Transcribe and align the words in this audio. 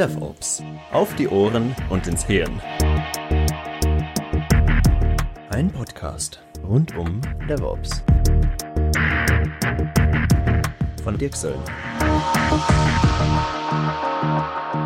DevOps. 0.00 0.62
Auf 0.92 1.14
die 1.16 1.28
Ohren 1.28 1.76
und 1.90 2.06
ins 2.06 2.24
Hirn. 2.24 2.60
Ein 5.50 5.70
Podcast 5.70 6.42
rund 6.66 6.96
um 6.96 7.20
DevOps. 7.48 8.02
Von 11.04 11.18
Dirk 11.18 11.36
Söllner. 11.36 11.64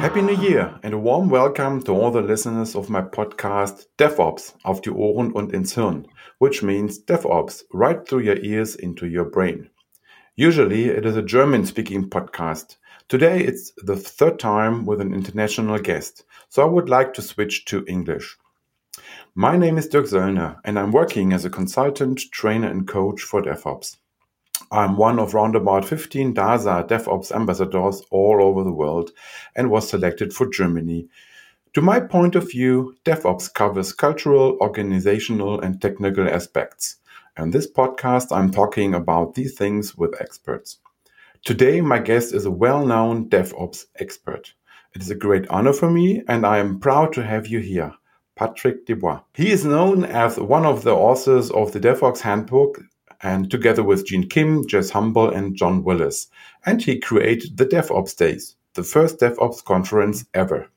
Happy 0.00 0.20
New 0.20 0.40
Year 0.42 0.80
and 0.82 0.94
a 0.94 0.98
warm 0.98 1.30
welcome 1.30 1.80
to 1.84 1.92
all 1.92 2.10
the 2.10 2.20
listeners 2.20 2.74
of 2.74 2.88
my 2.88 3.00
podcast 3.00 3.88
DevOps 3.98 4.56
auf 4.64 4.80
die 4.80 4.90
Ohren 4.90 5.32
und 5.32 5.52
ins 5.52 5.74
Hirn, 5.74 6.08
which 6.40 6.62
means 6.62 7.06
DevOps 7.06 7.64
right 7.72 8.04
through 8.04 8.22
your 8.26 8.38
ears 8.42 8.74
into 8.74 9.06
your 9.06 9.30
brain. 9.30 9.70
Usually 10.36 10.86
it 10.86 11.06
is 11.06 11.16
a 11.16 11.22
German 11.22 11.64
speaking 11.64 12.10
podcast. 12.10 12.74
Today 13.08 13.38
it's 13.44 13.70
the 13.76 13.94
third 13.94 14.40
time 14.40 14.84
with 14.84 15.00
an 15.00 15.14
international 15.14 15.78
guest, 15.78 16.24
so 16.48 16.60
I 16.60 16.68
would 16.68 16.88
like 16.88 17.14
to 17.14 17.22
switch 17.22 17.66
to 17.66 17.84
English. 17.86 18.36
My 19.36 19.56
name 19.56 19.78
is 19.78 19.86
Dirk 19.86 20.06
Söllner 20.06 20.56
and 20.64 20.76
I'm 20.76 20.90
working 20.90 21.32
as 21.32 21.44
a 21.44 21.50
consultant, 21.50 22.20
trainer 22.32 22.66
and 22.66 22.84
coach 22.84 23.22
for 23.22 23.42
DevOps. 23.42 23.98
I'm 24.72 24.96
one 24.96 25.20
of 25.20 25.34
round 25.34 25.54
about 25.54 25.84
15 25.84 26.34
DASA 26.34 26.88
DevOps 26.88 27.30
ambassadors 27.30 28.02
all 28.10 28.42
over 28.42 28.64
the 28.64 28.72
world 28.72 29.12
and 29.54 29.70
was 29.70 29.88
selected 29.88 30.32
for 30.32 30.50
Germany. 30.50 31.06
To 31.74 31.80
my 31.80 32.00
point 32.00 32.34
of 32.34 32.50
view, 32.50 32.96
DevOps 33.04 33.54
covers 33.54 33.92
cultural, 33.92 34.58
organizational, 34.60 35.60
and 35.60 35.80
technical 35.80 36.28
aspects. 36.28 36.96
And 37.36 37.52
this 37.52 37.70
podcast, 37.70 38.28
I'm 38.30 38.52
talking 38.52 38.94
about 38.94 39.34
these 39.34 39.56
things 39.56 39.96
with 39.96 40.20
experts. 40.20 40.78
Today, 41.44 41.80
my 41.80 41.98
guest 41.98 42.32
is 42.32 42.44
a 42.44 42.50
well 42.50 42.86
known 42.86 43.28
DevOps 43.28 43.86
expert. 43.96 44.54
It 44.94 45.02
is 45.02 45.10
a 45.10 45.16
great 45.16 45.48
honor 45.48 45.72
for 45.72 45.90
me, 45.90 46.22
and 46.28 46.46
I 46.46 46.58
am 46.58 46.78
proud 46.78 47.12
to 47.14 47.24
have 47.24 47.48
you 47.48 47.58
here, 47.58 47.92
Patrick 48.36 48.86
Debois. 48.86 49.24
He 49.34 49.50
is 49.50 49.64
known 49.64 50.04
as 50.04 50.38
one 50.38 50.64
of 50.64 50.84
the 50.84 50.94
authors 50.94 51.50
of 51.50 51.72
the 51.72 51.80
DevOps 51.80 52.20
Handbook, 52.20 52.80
and 53.20 53.50
together 53.50 53.82
with 53.82 54.06
Gene 54.06 54.28
Kim, 54.28 54.64
Jez 54.64 54.92
Humble, 54.92 55.30
and 55.30 55.56
John 55.56 55.82
Willis. 55.82 56.28
And 56.64 56.80
he 56.80 57.00
created 57.00 57.56
the 57.56 57.66
DevOps 57.66 58.16
Days, 58.16 58.54
the 58.74 58.84
first 58.84 59.18
DevOps 59.18 59.64
conference 59.64 60.24
ever. 60.34 60.68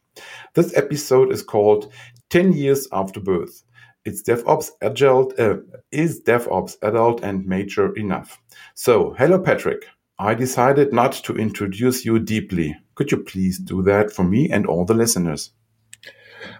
This 0.56 0.76
episode 0.76 1.32
is 1.32 1.44
called 1.44 1.94
10 2.32 2.54
Years 2.54 2.88
After 2.92 3.20
Birth. 3.20 3.62
It's 4.08 4.24
DevOps 4.24 4.72
adult, 4.82 5.38
uh, 5.38 5.58
is 5.92 6.22
DevOps 6.22 6.78
adult 6.82 7.22
and 7.24 7.46
mature 7.46 7.94
enough? 7.98 8.40
So, 8.74 9.14
hello, 9.18 9.38
Patrick. 9.38 9.86
I 10.18 10.34
decided 10.34 10.94
not 10.94 11.12
to 11.26 11.36
introduce 11.36 12.06
you 12.06 12.18
deeply. 12.18 12.74
Could 12.96 13.12
you 13.12 13.18
please 13.18 13.60
do 13.60 13.84
that 13.84 14.14
for 14.14 14.24
me 14.24 14.50
and 14.50 14.66
all 14.66 14.86
the 14.86 14.94
listeners? 14.94 15.52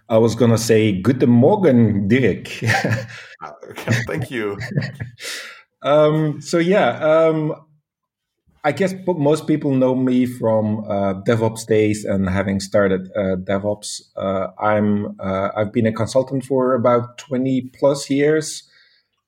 I 0.10 0.18
was 0.18 0.36
going 0.36 0.52
to 0.52 0.58
say, 0.58 1.02
Guten 1.02 1.30
Morgen, 1.30 2.10
Dirk. 2.10 2.48
Thank 4.08 4.30
you. 4.30 4.58
um, 5.84 6.42
so, 6.42 6.58
yeah, 6.58 7.00
um, 7.00 7.56
I 8.68 8.74
guess 8.74 8.94
most 9.08 9.48
people 9.48 9.72
know 9.72 9.96
me 9.96 10.26
from 10.26 10.80
uh, 10.90 11.14
DevOps 11.26 11.66
days 11.66 12.04
and 12.04 12.28
having 12.28 12.60
started 12.60 13.10
uh, 13.16 13.38
DevOps. 13.38 14.02
Uh, 14.18 14.48
I'm 14.60 15.16
uh, 15.22 15.52
I've 15.56 15.72
been 15.72 15.86
a 15.86 15.94
consultant 15.94 16.44
for 16.44 16.76
about 16.76 17.18
twenty 17.18 17.72
plus 17.80 18.10
years, 18.10 18.70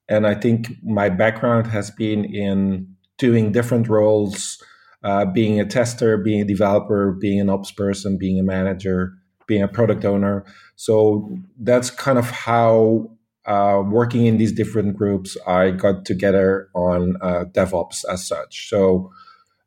and 0.09 0.27
I 0.27 0.35
think 0.35 0.67
my 0.83 1.07
background 1.07 1.67
has 1.67 1.89
been 1.89 2.25
in 2.25 2.93
doing 3.17 3.53
different 3.53 3.87
roles, 3.87 4.61
uh, 5.05 5.23
being 5.23 5.57
a 5.57 5.65
tester, 5.65 6.17
being 6.17 6.41
a 6.41 6.45
developer, 6.45 7.13
being 7.13 7.39
an 7.39 7.49
ops 7.49 7.71
person, 7.71 8.17
being 8.17 8.41
a 8.41 8.43
manager, 8.43 9.13
being 9.47 9.63
a 9.63 9.69
product 9.69 10.03
owner. 10.03 10.43
So 10.75 11.29
that's 11.57 11.89
kind 11.89 12.19
of 12.19 12.29
how 12.29 13.09
uh, 13.45 13.83
working 13.85 14.25
in 14.25 14.37
these 14.37 14.51
different 14.51 14.97
groups, 14.97 15.37
I 15.47 15.71
got 15.71 16.03
together 16.03 16.67
on 16.75 17.15
uh, 17.21 17.45
DevOps 17.53 18.03
as 18.11 18.27
such. 18.27 18.67
So 18.67 19.11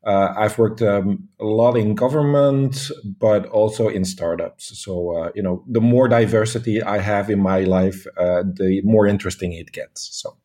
uh, 0.04 0.34
I've 0.36 0.58
worked 0.58 0.82
um, 0.82 1.28
a 1.38 1.44
lot 1.44 1.76
in 1.76 1.94
government, 1.94 2.90
but 3.04 3.46
also 3.46 3.88
in 3.88 4.04
startups. 4.04 4.78
So, 4.78 5.16
uh, 5.16 5.30
you 5.34 5.42
know, 5.42 5.64
the 5.68 5.80
more 5.80 6.08
diversity 6.08 6.82
I 6.82 6.98
have 6.98 7.30
in 7.30 7.40
my 7.40 7.60
life, 7.60 8.06
uh, 8.16 8.42
the 8.42 8.80
more 8.84 9.06
interesting 9.06 9.52
it 9.52 9.72
gets. 9.72 10.08
So. 10.12 10.36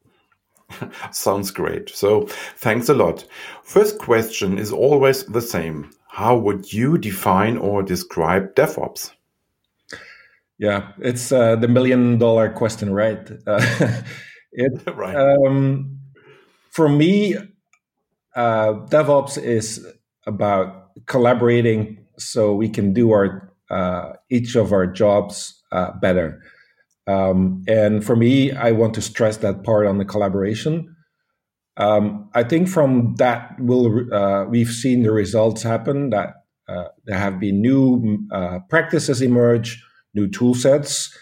Sounds 1.12 1.50
great. 1.50 1.90
So, 1.90 2.28
thanks 2.58 2.90
a 2.90 2.94
lot. 2.94 3.26
First 3.64 4.00
question 4.00 4.60
is 4.60 4.72
always 4.72 5.24
the 5.26 5.42
same. 5.42 5.90
How 6.08 6.38
would 6.38 6.74
you 6.74 6.98
define 6.98 7.58
or 7.58 7.84
describe 7.84 8.54
DevOps? 8.56 9.12
Yeah, 10.60 10.92
it's 11.00 11.32
uh, 11.32 11.56
the 11.56 11.68
million 11.68 12.18
dollar 12.18 12.50
question, 12.50 12.92
right? 12.92 13.20
it, 14.52 14.82
right. 14.96 15.16
Um, 15.16 16.00
for 16.72 16.90
me, 16.90 17.36
uh, 18.38 18.86
DevOps 18.88 19.42
is 19.42 19.86
about 20.28 20.92
collaborating 21.08 21.98
so 22.18 22.54
we 22.54 22.70
can 22.70 22.94
do 22.94 23.12
our 23.12 23.52
uh, 23.70 24.14
each 24.30 24.56
of 24.56 24.72
our 24.72 24.88
jobs 24.88 25.62
uh, 25.72 25.92
better. 26.00 26.42
Um, 27.08 27.64
and 27.68 28.06
for 28.06 28.16
me, 28.16 28.52
I 28.52 28.72
want 28.72 28.94
to 28.94 29.02
stress 29.02 29.38
that 29.38 29.64
part 29.64 29.88
on 29.88 29.98
the 29.98 30.06
collaboration. 30.06 30.96
Um, 31.78 32.30
I 32.34 32.44
think 32.44 32.70
from 32.70 33.16
that, 33.16 33.56
we'll, 33.60 34.14
uh, 34.14 34.46
we've 34.46 34.70
seen 34.70 35.04
the 35.04 35.12
results 35.12 35.64
happen. 35.64 36.12
That 36.12 36.36
uh, 36.70 36.86
there 37.06 37.18
have 37.18 37.40
been 37.40 37.62
new 37.62 38.26
uh, 38.32 38.60
practices 38.70 39.22
emerge, 39.22 39.84
new 40.14 40.30
tool 40.30 40.54
sets, 40.54 41.16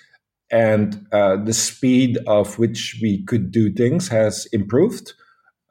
and 0.52 1.08
the 1.12 1.54
speed 1.54 2.20
of 2.28 2.60
which 2.60 3.00
we 3.02 3.24
could 3.24 3.52
do 3.52 3.72
things 3.74 4.08
has 4.10 4.48
improved. 4.52 5.14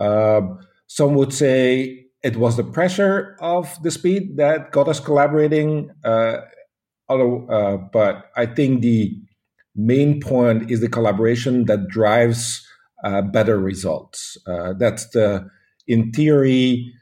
Um, 0.00 0.58
some 0.94 1.16
would 1.16 1.32
say 1.32 2.04
it 2.22 2.36
was 2.36 2.56
the 2.56 2.62
pressure 2.62 3.36
of 3.40 3.82
the 3.82 3.90
speed 3.90 4.36
that 4.36 4.70
got 4.70 4.86
us 4.86 5.00
collaborating. 5.00 5.90
Uh, 6.04 6.36
other, 7.08 7.52
uh, 7.52 7.78
but 7.92 8.26
I 8.36 8.46
think 8.46 8.82
the 8.82 9.10
main 9.74 10.20
point 10.20 10.70
is 10.70 10.80
the 10.80 10.88
collaboration 10.88 11.64
that 11.64 11.88
drives 11.88 12.64
uh, 13.02 13.22
better 13.22 13.58
results. 13.58 14.36
Uh, 14.46 14.74
that's 14.78 15.08
the, 15.10 15.44
in 15.88 16.12
theory, 16.12 16.92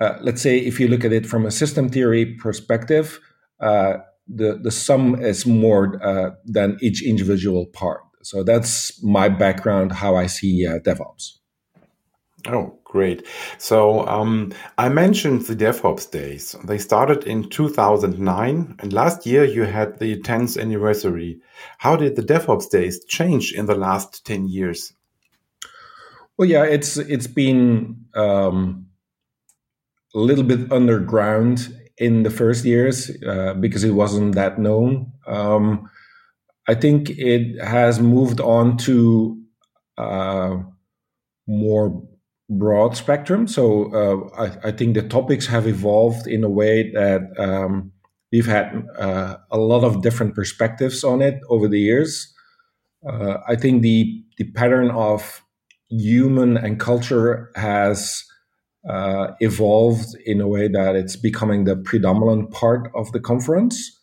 uh, 0.00 0.14
let's 0.20 0.40
say 0.40 0.58
if 0.58 0.78
you 0.78 0.86
look 0.86 1.04
at 1.04 1.12
it 1.12 1.26
from 1.26 1.44
a 1.44 1.50
system 1.50 1.88
theory 1.88 2.36
perspective, 2.36 3.18
uh, 3.60 3.94
the, 4.28 4.60
the 4.62 4.70
sum 4.70 5.20
is 5.20 5.44
more 5.44 5.98
than 6.44 6.78
each 6.80 7.04
individual 7.04 7.66
part. 7.66 8.02
So 8.22 8.44
that's 8.44 9.02
my 9.02 9.28
background, 9.28 9.90
how 9.90 10.14
I 10.14 10.26
see 10.26 10.64
DevOps. 10.86 11.39
Oh, 12.46 12.78
great. 12.84 13.26
So 13.58 14.06
um, 14.06 14.52
I 14.78 14.88
mentioned 14.88 15.42
the 15.42 15.54
DevOps 15.54 16.10
days. 16.10 16.56
They 16.64 16.78
started 16.78 17.24
in 17.24 17.50
2009, 17.50 18.76
and 18.78 18.92
last 18.92 19.26
year 19.26 19.44
you 19.44 19.64
had 19.64 19.98
the 19.98 20.20
10th 20.20 20.60
anniversary. 20.60 21.40
How 21.78 21.96
did 21.96 22.16
the 22.16 22.22
DevOps 22.22 22.70
days 22.70 23.04
change 23.04 23.52
in 23.52 23.66
the 23.66 23.74
last 23.74 24.24
10 24.24 24.48
years? 24.48 24.92
Well, 26.38 26.48
yeah, 26.48 26.64
it's 26.64 26.96
it's 26.96 27.26
been 27.26 28.06
um, 28.14 28.86
a 30.14 30.18
little 30.18 30.44
bit 30.44 30.72
underground 30.72 31.76
in 31.98 32.22
the 32.22 32.30
first 32.30 32.64
years 32.64 33.10
uh, 33.26 33.52
because 33.52 33.84
it 33.84 33.90
wasn't 33.90 34.34
that 34.36 34.58
known. 34.58 35.12
Um, 35.26 35.90
I 36.66 36.74
think 36.74 37.10
it 37.10 37.62
has 37.62 38.00
moved 38.00 38.40
on 38.40 38.78
to 38.78 39.38
uh, 39.98 40.56
more 41.46 42.08
broad 42.50 42.96
spectrum. 42.96 43.46
So 43.46 43.92
uh, 43.94 44.42
I, 44.42 44.68
I, 44.68 44.72
think 44.72 44.94
the 44.94 45.02
topics 45.02 45.46
have 45.46 45.68
evolved 45.68 46.26
in 46.26 46.42
a 46.42 46.50
way 46.50 46.90
that 46.92 47.22
um, 47.38 47.92
we've 48.32 48.46
had 48.46 48.86
uh, 48.98 49.36
a 49.52 49.58
lot 49.58 49.84
of 49.84 50.02
different 50.02 50.34
perspectives 50.34 51.04
on 51.04 51.22
it 51.22 51.40
over 51.48 51.68
the 51.68 51.78
years. 51.78 52.34
Uh, 53.08 53.38
I 53.48 53.54
think 53.54 53.82
the 53.82 54.22
the 54.36 54.50
pattern 54.52 54.90
of 54.90 55.42
human 55.88 56.56
and 56.56 56.80
culture 56.80 57.50
has 57.54 58.24
uh, 58.88 59.28
evolved 59.38 60.16
in 60.26 60.40
a 60.40 60.48
way 60.48 60.66
that 60.66 60.96
it's 60.96 61.16
becoming 61.16 61.64
the 61.64 61.76
predominant 61.76 62.50
part 62.50 62.90
of 62.94 63.12
the 63.12 63.20
conference. 63.20 63.96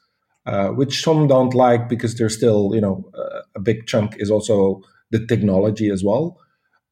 Uh, 0.46 0.70
which 0.70 1.04
some 1.04 1.28
don't 1.28 1.54
like 1.54 1.90
because 1.90 2.16
there's 2.16 2.34
still, 2.34 2.72
you 2.74 2.80
know, 2.80 3.04
a 3.54 3.60
big 3.60 3.86
chunk 3.86 4.16
is 4.18 4.32
also 4.32 4.82
the 5.12 5.26
technology 5.28 5.90
as 5.90 6.06
well. 6.06 6.40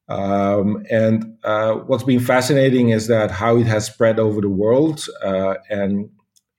Um, 0.08 0.84
and 0.90 1.36
uh, 1.42 1.74
what's 1.74 2.04
been 2.04 2.20
fascinating 2.20 2.90
is 2.90 3.08
that 3.08 3.30
how 3.30 3.56
it 3.56 3.66
has 3.66 3.86
spread 3.86 4.18
over 4.20 4.40
the 4.40 4.48
world, 4.48 5.04
uh, 5.24 5.54
and 5.68 6.08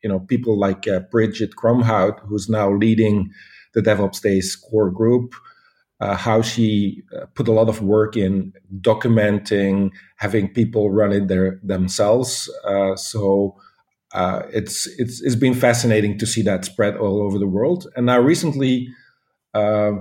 you 0.03 0.09
know 0.09 0.19
people 0.19 0.57
like 0.57 0.87
uh, 0.87 0.99
Bridget 1.11 1.51
Cromhout, 1.55 2.19
who's 2.27 2.49
now 2.49 2.69
leading 2.71 3.31
the 3.73 3.81
DevOps 3.81 4.21
Days 4.21 4.55
core 4.55 4.91
group, 4.91 5.33
uh, 6.01 6.15
how 6.15 6.41
she 6.41 7.03
uh, 7.15 7.25
put 7.35 7.47
a 7.47 7.53
lot 7.53 7.69
of 7.69 7.81
work 7.81 8.17
in 8.17 8.51
documenting, 8.81 9.91
having 10.17 10.53
people 10.53 10.91
run 10.91 11.13
it 11.13 11.27
there 11.29 11.59
themselves. 11.63 12.49
Uh, 12.65 12.95
so 12.97 13.55
it's 14.53 14.87
it's 14.99 15.21
it's 15.21 15.35
been 15.35 15.53
fascinating 15.53 16.17
to 16.17 16.25
see 16.25 16.41
that 16.41 16.65
spread 16.65 16.97
all 16.97 17.21
over 17.21 17.39
the 17.39 17.47
world. 17.47 17.87
And 17.95 18.07
now 18.07 18.19
recently, 18.19 18.89
uh, 19.53 19.91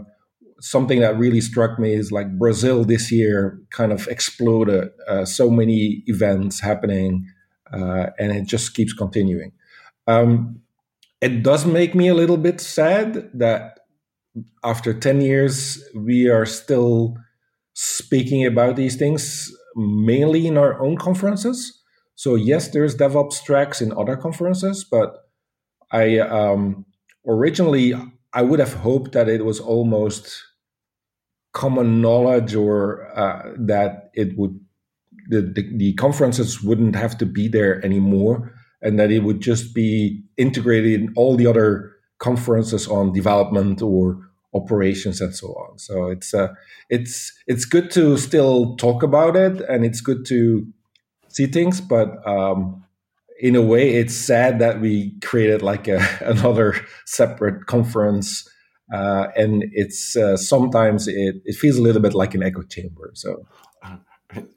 something 0.60 1.00
that 1.00 1.18
really 1.18 1.40
struck 1.40 1.78
me 1.78 1.94
is 1.94 2.10
like 2.10 2.38
Brazil 2.38 2.84
this 2.84 3.12
year 3.12 3.60
kind 3.70 3.92
of 3.92 4.06
exploded. 4.08 4.90
Uh, 5.08 5.24
so 5.24 5.50
many 5.50 6.02
events 6.06 6.60
happening, 6.60 7.26
uh, 7.72 8.06
and 8.18 8.32
it 8.32 8.46
just 8.46 8.74
keeps 8.74 8.92
continuing. 8.92 9.52
Um, 10.06 10.60
it 11.20 11.42
does 11.42 11.66
make 11.66 11.94
me 11.94 12.08
a 12.08 12.14
little 12.14 12.36
bit 12.36 12.60
sad 12.60 13.30
that 13.34 13.80
after 14.64 14.92
10 14.92 15.20
years 15.20 15.82
we 15.94 16.28
are 16.28 16.46
still 16.46 17.16
speaking 17.74 18.44
about 18.44 18.76
these 18.76 18.96
things 18.96 19.50
mainly 19.74 20.46
in 20.46 20.56
our 20.56 20.80
own 20.80 20.96
conferences 20.96 21.82
so 22.14 22.34
yes 22.34 22.68
there's 22.68 22.96
devops 22.96 23.42
tracks 23.42 23.80
in 23.80 23.92
other 23.96 24.16
conferences 24.16 24.84
but 24.84 25.28
i 25.90 26.18
um, 26.18 26.84
originally 27.26 27.94
i 28.36 28.42
would 28.42 28.60
have 28.60 28.74
hoped 28.74 29.12
that 29.12 29.28
it 29.28 29.44
was 29.44 29.58
almost 29.60 30.42
common 31.52 32.00
knowledge 32.02 32.54
or 32.54 32.78
uh, 33.18 33.42
that 33.56 34.10
it 34.14 34.36
would 34.38 34.60
the, 35.28 35.40
the, 35.40 35.64
the 35.76 35.92
conferences 35.94 36.62
wouldn't 36.62 36.94
have 36.94 37.18
to 37.18 37.26
be 37.26 37.48
there 37.48 37.84
anymore 37.84 38.52
and 38.82 38.98
that 38.98 39.10
it 39.10 39.24
would 39.24 39.40
just 39.40 39.74
be 39.74 40.22
integrated 40.36 41.00
in 41.00 41.12
all 41.16 41.36
the 41.36 41.46
other 41.46 41.92
conferences 42.18 42.86
on 42.86 43.12
development 43.12 43.82
or 43.82 44.18
operations 44.54 45.20
and 45.20 45.34
so 45.34 45.48
on. 45.48 45.78
So 45.78 46.06
it's 46.08 46.32
uh, 46.32 46.48
it's 46.88 47.32
it's 47.46 47.64
good 47.64 47.90
to 47.92 48.16
still 48.16 48.76
talk 48.76 49.02
about 49.02 49.36
it, 49.36 49.60
and 49.68 49.84
it's 49.84 50.00
good 50.00 50.24
to 50.26 50.66
see 51.28 51.46
things, 51.46 51.80
but 51.80 52.26
um, 52.26 52.84
in 53.40 53.56
a 53.56 53.62
way, 53.62 53.94
it's 53.94 54.14
sad 54.14 54.58
that 54.60 54.80
we 54.80 55.18
created 55.20 55.62
like 55.62 55.88
a, 55.88 56.00
another 56.20 56.74
separate 57.04 57.66
conference. 57.66 58.48
Uh, 58.92 59.26
and 59.36 59.64
it's 59.72 60.16
uh, 60.16 60.36
sometimes 60.36 61.08
it, 61.08 61.36
it 61.44 61.56
feels 61.56 61.76
a 61.76 61.82
little 61.82 62.00
bit 62.00 62.14
like 62.14 62.34
an 62.34 62.42
echo 62.42 62.62
chamber. 62.62 63.10
So, 63.14 63.46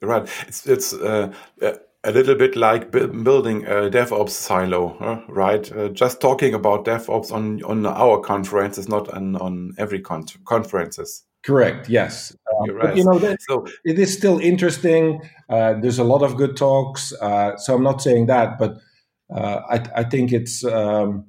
right, 0.02 0.30
it's 0.48 0.68
it's 0.68 0.94
uh, 0.94 1.34
uh 1.62 1.74
a 2.04 2.12
little 2.12 2.36
bit 2.36 2.56
like 2.56 2.92
building 2.92 3.66
a 3.66 3.90
DevOps 3.90 4.30
silo, 4.30 4.96
huh? 5.00 5.22
right? 5.28 5.70
Uh, 5.72 5.90
just 5.90 6.22
talking 6.22 6.54
about 6.54 6.86
DevOps 6.86 7.32
on 7.32 7.64
on 7.64 7.86
our 7.86 8.20
conference 8.22 8.78
is 8.78 8.88
not 8.88 9.10
on, 9.10 9.36
on 9.36 9.74
every 9.78 10.00
con 10.00 10.26
conferences. 10.46 11.26
Correct. 11.44 11.90
Yes. 11.90 12.36
Uh, 12.52 12.74
right. 12.74 12.98
You 12.98 13.06
know, 13.06 13.18
that, 13.20 13.42
so, 13.42 13.66
it 13.86 13.98
is 13.98 14.14
still 14.14 14.40
interesting. 14.40 15.22
Uh, 15.50 15.76
there's 15.82 16.00
a 16.00 16.04
lot 16.04 16.22
of 16.22 16.36
good 16.36 16.58
talks. 16.58 17.14
Uh, 17.14 17.56
so 17.58 17.76
I'm 17.76 17.84
not 17.84 18.02
saying 18.02 18.26
that, 18.26 18.60
but 18.60 18.78
uh, 19.34 19.62
I, 19.70 20.02
I 20.02 20.04
think 20.04 20.34
it's 20.34 20.66
um, 20.66 21.28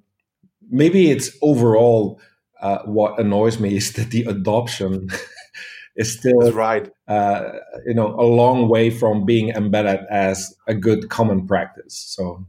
maybe 0.68 1.10
it's 1.10 1.30
overall 1.42 2.20
uh, 2.60 2.78
what 2.84 3.18
annoys 3.20 3.60
me 3.60 3.76
is 3.76 3.92
that 3.92 4.10
the 4.10 4.24
adoption 4.24 5.08
is 5.96 6.12
still 6.12 6.40
That's 6.40 6.54
right. 6.54 6.90
Uh, 7.06 7.52
you 7.86 7.94
know, 7.94 8.08
a 8.18 8.26
long 8.26 8.68
way 8.68 8.90
from 8.90 9.24
being 9.24 9.50
embedded 9.50 10.00
as 10.10 10.54
a 10.66 10.74
good 10.74 11.08
common 11.08 11.46
practice. 11.46 11.94
So, 11.94 12.46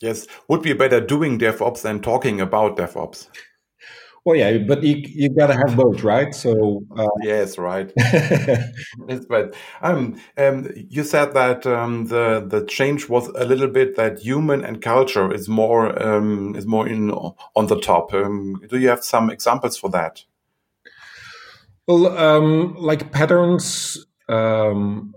yes, 0.00 0.26
would 0.48 0.62
be 0.62 0.74
better 0.74 1.00
doing 1.00 1.38
DevOps 1.38 1.82
than 1.82 2.00
talking 2.00 2.40
about 2.40 2.76
DevOps. 2.76 3.26
Well, 4.24 4.36
yeah, 4.36 4.58
but 4.58 4.84
you 4.84 4.96
you 4.98 5.30
gotta 5.30 5.54
have 5.54 5.76
both, 5.76 6.04
right? 6.04 6.32
So 6.32 6.84
uh, 6.96 7.08
yes, 7.22 7.58
right. 7.58 7.92
That's 7.96 9.26
right. 9.28 9.52
Um, 9.80 10.20
um, 10.38 10.68
you 10.76 11.02
said 11.02 11.34
that 11.34 11.66
um, 11.66 12.06
the 12.06 12.44
the 12.46 12.64
change 12.66 13.08
was 13.08 13.26
a 13.28 13.44
little 13.44 13.66
bit 13.66 13.96
that 13.96 14.20
human 14.20 14.64
and 14.64 14.80
culture 14.80 15.32
is 15.34 15.48
more 15.48 16.00
um, 16.00 16.54
is 16.54 16.66
more 16.66 16.86
in 16.86 17.10
on 17.10 17.66
the 17.66 17.80
top. 17.80 18.14
Um, 18.14 18.62
do 18.68 18.78
you 18.78 18.88
have 18.88 19.02
some 19.02 19.28
examples 19.28 19.76
for 19.76 19.90
that? 19.90 20.22
Well, 21.88 22.16
um, 22.16 22.76
like 22.76 23.10
patterns 23.10 24.06
um, 24.28 25.14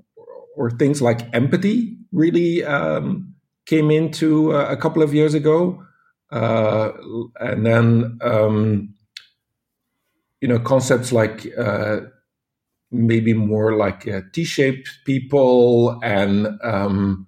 or 0.55 0.71
things 0.71 0.99
like 0.99 1.31
empathy 1.31 1.97
really 2.11 2.63
um, 2.63 3.35
came 3.67 3.91
into 3.91 4.53
uh, 4.55 4.65
a 4.69 4.77
couple 4.77 5.03
of 5.03 5.13
years 5.13 5.35
ago. 5.35 5.83
Uh, 6.31 6.91
and 7.39 7.65
then, 7.65 8.17
um, 8.21 8.94
you 10.41 10.47
know, 10.47 10.59
concepts 10.59 11.11
like 11.11 11.47
uh, 11.57 12.01
maybe 12.91 13.33
more 13.33 13.75
like 13.75 14.07
uh, 14.07 14.21
T 14.33 14.43
shaped 14.43 14.89
people 15.05 15.99
and 16.03 16.47
um, 16.63 17.27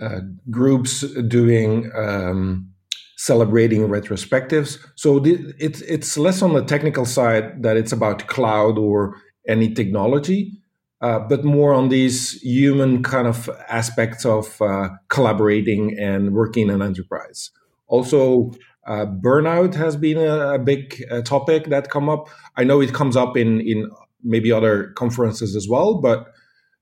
uh, 0.00 0.20
groups 0.50 1.00
doing 1.28 1.90
um, 1.94 2.70
celebrating 3.16 3.88
retrospectives. 3.88 4.78
So 4.96 5.22
it's 5.24 5.80
it's 5.82 6.16
less 6.18 6.42
on 6.42 6.52
the 6.52 6.64
technical 6.64 7.04
side 7.04 7.62
that 7.62 7.76
it's 7.76 7.92
about 7.92 8.26
cloud 8.26 8.78
or 8.78 9.16
any 9.46 9.72
technology, 9.72 10.52
uh, 11.00 11.20
but 11.20 11.44
more 11.44 11.72
on 11.72 11.88
these 11.88 12.40
human 12.42 13.02
kind 13.02 13.26
of 13.26 13.48
aspects 13.68 14.24
of 14.24 14.60
uh, 14.60 14.88
collaborating 15.08 15.98
and 15.98 16.32
working 16.32 16.68
in 16.68 16.74
an 16.74 16.82
enterprise. 16.82 17.50
Also, 17.86 18.52
uh, 18.86 19.06
burnout 19.06 19.74
has 19.74 19.96
been 19.96 20.18
a, 20.18 20.54
a 20.54 20.58
big 20.58 21.02
uh, 21.10 21.22
topic 21.22 21.66
that 21.66 21.90
come 21.90 22.08
up. 22.08 22.28
I 22.56 22.64
know 22.64 22.80
it 22.80 22.92
comes 22.92 23.16
up 23.16 23.36
in 23.36 23.60
in 23.60 23.90
maybe 24.22 24.50
other 24.50 24.92
conferences 24.96 25.54
as 25.54 25.68
well, 25.68 26.00
but 26.00 26.32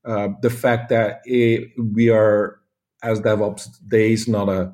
uh, 0.05 0.29
the 0.41 0.51
fact 0.51 0.89
that 0.89 1.21
it, 1.25 1.71
we 1.95 2.09
are 2.09 2.61
as 3.03 3.21
DevOps 3.21 3.69
days 3.89 4.29
not 4.29 4.49
a 4.49 4.73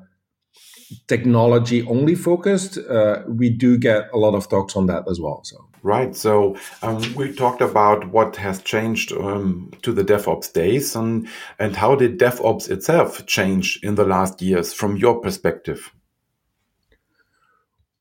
technology 1.07 1.85
only 1.85 2.15
focused, 2.15 2.77
uh, 2.77 3.21
we 3.27 3.49
do 3.49 3.77
get 3.77 4.09
a 4.13 4.17
lot 4.17 4.33
of 4.35 4.49
talks 4.49 4.75
on 4.75 4.87
that 4.87 5.03
as 5.09 5.19
well. 5.19 5.41
So 5.43 5.57
right. 5.83 6.15
So 6.15 6.57
um, 6.81 7.01
we 7.15 7.33
talked 7.33 7.61
about 7.61 8.11
what 8.11 8.35
has 8.37 8.61
changed 8.61 9.11
um, 9.11 9.71
to 9.81 9.91
the 9.91 10.03
DevOps 10.03 10.51
days, 10.51 10.95
and 10.95 11.27
and 11.59 11.75
how 11.75 11.95
did 11.95 12.19
DevOps 12.19 12.69
itself 12.69 13.25
change 13.25 13.79
in 13.83 13.95
the 13.95 14.05
last 14.05 14.41
years 14.41 14.73
from 14.73 14.97
your 14.97 15.19
perspective? 15.19 15.91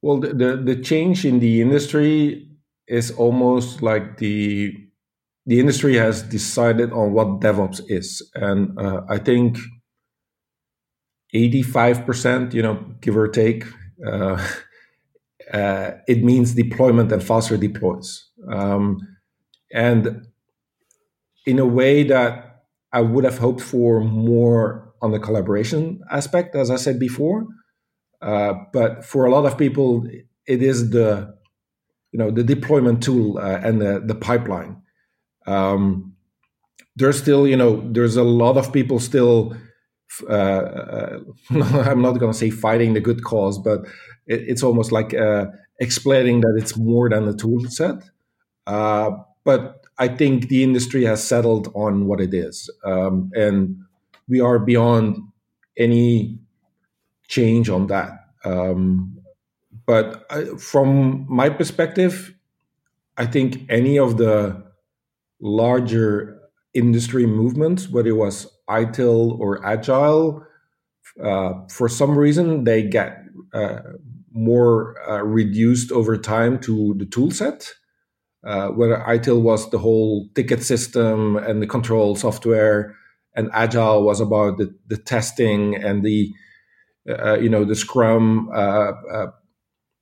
Well, 0.03 0.19
the 0.21 0.29
the, 0.35 0.57
the 0.57 0.77
change 0.77 1.25
in 1.25 1.41
the 1.41 1.61
industry 1.61 2.49
is 2.87 3.11
almost 3.13 3.83
like 3.83 4.19
the 4.19 4.75
the 5.47 5.61
industry 5.61 5.97
has 5.97 6.23
decided 6.23 6.93
on 6.93 7.13
what 7.13 7.41
DevOps 7.41 7.81
is, 7.89 8.23
and 8.35 8.79
uh, 8.79 9.03
I 9.09 9.19
think 9.19 9.59
85%, 11.35 12.55
you 12.55 12.63
know, 12.63 12.75
give 13.01 13.17
or 13.17 13.29
take, 13.29 13.65
uh, 14.07 14.43
uh, 15.53 15.91
it 16.07 16.23
means 16.23 16.55
deployment 16.55 17.13
and 17.13 17.23
faster 17.23 17.57
deploys. 17.57 18.29
Um, 18.53 18.99
and 19.73 20.27
in 21.47 21.59
a 21.59 21.67
way 21.67 22.03
that 22.05 22.63
I 22.93 23.01
would 23.01 23.25
have 23.25 23.39
hoped 23.39 23.61
for 23.61 24.01
more 24.01 24.93
on 25.01 25.13
the 25.13 25.19
collaboration 25.19 26.01
aspect, 26.11 26.55
as 26.57 26.71
I 26.71 26.77
said 26.77 26.99
before. 26.99 27.47
Uh, 28.21 28.55
but 28.73 29.05
for 29.05 29.27
a 29.27 29.31
lot 29.31 29.45
of 29.45 29.57
people, 29.57 30.07
it 30.47 30.63
is 30.63 30.91
the 30.91 31.35
you 32.13 32.19
know 32.19 32.31
the 32.31 32.43
deployment 32.43 33.03
tool 33.03 33.39
uh, 33.39 33.61
and 33.63 33.81
the, 33.81 34.01
the 34.05 34.15
pipeline. 34.15 34.83
Um, 35.47 36.15
there's 36.97 37.19
still 37.19 37.47
you 37.47 37.57
know 37.57 37.81
there's 37.93 38.17
a 38.17 38.25
lot 38.25 38.57
of 38.57 38.73
people 38.73 38.99
still 38.99 39.57
uh, 40.29 40.33
uh 40.33 41.19
I'm 41.51 42.03
not 42.03 42.19
going 42.19 42.33
to 42.33 42.39
say 42.39 42.51
fighting 42.51 42.95
the 42.95 43.01
good 43.01 43.23
cause, 43.25 43.59
but 43.59 43.81
it, 44.27 44.41
it's 44.49 44.63
almost 44.63 44.91
like 44.91 45.15
uh, 45.15 45.47
explaining 45.79 46.41
that 46.41 46.57
it's 46.59 46.77
more 46.77 47.09
than 47.09 47.29
a 47.29 47.35
tool 47.35 47.65
set. 47.69 48.03
But 48.65 49.87
I 49.99 50.09
think 50.09 50.49
the 50.49 50.63
industry 50.63 51.05
has 51.05 51.27
settled 51.27 51.73
on 51.75 52.07
what 52.07 52.21
it 52.21 52.35
is, 52.35 52.71
um, 52.85 53.31
and 53.35 53.79
we 54.29 54.41
are 54.41 54.59
beyond 54.59 55.19
any 55.77 56.39
change 57.29 57.69
on 57.69 57.87
that. 57.87 58.11
Um, 58.45 59.19
but 59.87 60.27
I, 60.31 60.45
from 60.57 61.27
my 61.29 61.49
perspective, 61.49 62.35
I 63.17 63.27
think 63.27 63.65
any 63.69 63.99
of 63.99 64.17
the 64.17 64.65
larger 65.41 66.41
industry 66.75 67.27
movements, 67.27 67.89
whether 67.89 68.11
it 68.11 68.17
was 68.17 68.47
ITIL 68.69 69.39
or 69.39 69.65
Agile, 69.65 70.45
uh, 71.23 71.53
for 71.71 71.89
some 71.89 72.19
reason 72.19 72.65
they 72.65 72.83
get 72.83 73.19
uh, 73.53 73.81
more 74.33 74.95
uh, 75.09 75.23
reduced 75.23 75.91
over 75.91 76.17
time 76.17 76.59
to 76.61 76.95
the 76.99 77.07
tool 77.07 77.31
set. 77.31 77.73
Uh, 78.45 78.69
whether 78.69 78.99
ITIL 78.99 79.43
was 79.43 79.69
the 79.71 79.79
whole 79.79 80.29
ticket 80.35 80.63
system 80.63 81.37
and 81.37 81.61
the 81.61 81.67
control 81.67 82.15
software, 82.15 82.95
and 83.35 83.51
Agile 83.53 84.05
was 84.05 84.21
about 84.21 84.59
the, 84.59 84.73
the 84.87 84.97
testing 84.97 85.75
and 85.75 86.05
the 86.05 86.33
you 87.41 87.49
know 87.49 87.65
the 87.65 87.75
Scrum 87.75 88.51
uh, 88.55 88.93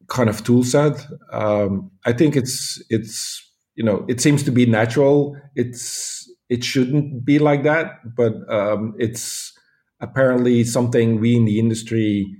kind 0.09 0.29
of 0.29 0.45
tool 0.45 0.65
set. 0.65 1.07
Um, 1.33 1.91
I 2.05 2.13
think 2.13 2.37
it's 2.37 2.83
it's 2.91 3.43
you 3.75 3.85
know 3.85 4.05
it 4.09 4.21
seems 4.21 4.43
to 4.45 4.51
be 4.51 4.67
natural. 4.67 5.37
It's 5.55 6.31
it 6.49 6.65
shouldn't 6.65 7.25
be 7.25 7.39
like 7.39 7.65
that, 7.65 8.15
but 8.17 8.35
um, 8.53 8.95
it's 8.99 9.53
apparently 10.01 10.65
something 10.65 11.21
we 11.21 11.37
in 11.37 11.45
the 11.45 11.59
industry 11.59 12.37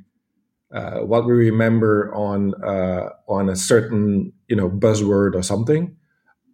uh, 0.73 0.99
what 1.01 1.27
we 1.27 1.33
remember 1.33 2.13
on 2.15 2.55
uh, 2.65 3.11
on 3.29 3.49
a 3.49 3.57
certain 3.57 4.33
you 4.49 4.57
know 4.57 4.71
buzzword 4.71 5.35
or 5.35 5.43
something. 5.43 5.97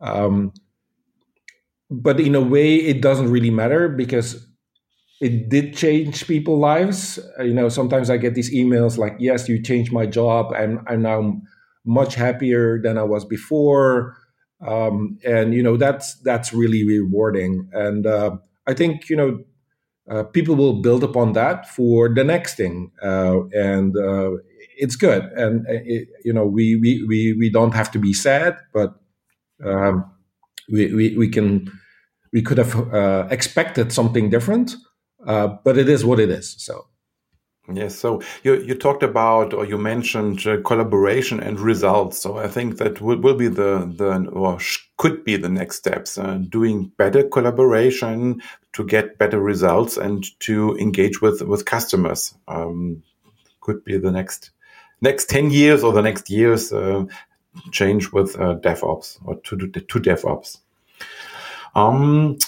Um, 0.00 0.52
but 1.90 2.20
in 2.20 2.34
a 2.34 2.40
way, 2.40 2.76
it 2.76 3.02
doesn't 3.02 3.30
really 3.30 3.50
matter 3.50 3.88
because 3.88 4.46
it 5.22 5.48
did 5.48 5.76
change 5.76 6.26
people's 6.26 6.60
lives. 6.60 7.18
Uh, 7.38 7.44
you 7.44 7.54
know, 7.54 7.68
sometimes 7.70 8.10
I 8.10 8.18
get 8.18 8.34
these 8.34 8.52
emails 8.54 8.98
like, 8.98 9.16
"Yes, 9.20 9.48
you 9.48 9.62
changed 9.62 9.92
my 9.92 10.06
job, 10.06 10.52
and 10.52 10.80
I'm 10.88 11.02
now 11.02 11.40
much 11.86 12.14
happier 12.16 12.80
than 12.82 12.98
I 12.98 13.04
was 13.04 13.24
before." 13.24 14.16
Um, 14.66 15.18
and 15.26 15.54
you 15.54 15.62
know, 15.62 15.76
that's 15.76 16.16
that's 16.22 16.52
really 16.52 16.84
rewarding. 16.86 17.68
And 17.72 18.06
uh, 18.06 18.36
I 18.66 18.74
think 18.74 19.08
you 19.10 19.16
know 19.16 19.40
uh, 20.10 20.24
people 20.24 20.54
will 20.56 20.82
build 20.82 21.04
upon 21.04 21.32
that 21.34 21.68
for 21.68 22.08
the 22.12 22.24
next 22.24 22.56
thing, 22.56 22.90
uh, 23.02 23.44
and 23.52 23.96
uh, 23.96 24.32
it's 24.76 24.96
good. 24.96 25.24
And 25.36 25.66
uh, 25.66 25.80
it, 25.84 26.08
you 26.24 26.32
know, 26.32 26.46
we, 26.46 26.76
we 26.76 27.04
we 27.08 27.34
we 27.38 27.50
don't 27.50 27.74
have 27.74 27.90
to 27.92 27.98
be 27.98 28.12
sad, 28.12 28.56
but 28.74 28.94
um, 29.64 30.04
we, 30.72 30.94
we 30.94 31.16
we 31.18 31.28
can 31.28 31.70
we 32.32 32.42
could 32.42 32.58
have 32.58 33.30
expected 33.32 33.92
something 33.92 34.30
different, 34.30 34.76
but 35.24 35.78
it 35.78 35.88
is 35.88 36.04
what 36.04 36.20
it 36.20 36.30
is. 36.30 36.54
So. 36.58 36.86
Yes, 37.72 37.94
so 37.94 38.20
you, 38.42 38.54
you 38.54 38.74
talked 38.74 39.04
about 39.04 39.54
or 39.54 39.64
you 39.64 39.78
mentioned 39.78 40.44
uh, 40.46 40.60
collaboration 40.62 41.38
and 41.38 41.60
results. 41.60 42.20
So 42.20 42.36
I 42.36 42.48
think 42.48 42.78
that 42.78 43.00
will, 43.00 43.18
will 43.18 43.36
be 43.36 43.46
the 43.46 43.88
the 43.96 44.28
or 44.30 44.58
could 44.96 45.24
be 45.24 45.36
the 45.36 45.48
next 45.48 45.76
steps. 45.76 46.18
Uh, 46.18 46.38
doing 46.48 46.90
better 46.98 47.22
collaboration 47.22 48.42
to 48.72 48.84
get 48.84 49.16
better 49.16 49.40
results 49.40 49.96
and 49.96 50.24
to 50.40 50.76
engage 50.76 51.22
with 51.22 51.40
with 51.42 51.64
customers 51.64 52.34
um, 52.48 53.04
could 53.60 53.84
be 53.84 53.96
the 53.96 54.10
next 54.10 54.50
next 55.00 55.30
ten 55.30 55.52
years 55.52 55.84
or 55.84 55.92
the 55.92 56.02
next 56.02 56.30
years 56.30 56.72
uh, 56.72 57.04
change 57.70 58.10
with 58.12 58.34
uh, 58.40 58.56
DevOps 58.56 59.18
or 59.24 59.36
to 59.42 59.56
do 59.56 59.68
to 59.68 60.00
DevOps. 60.00 60.58
Um, 61.76 62.38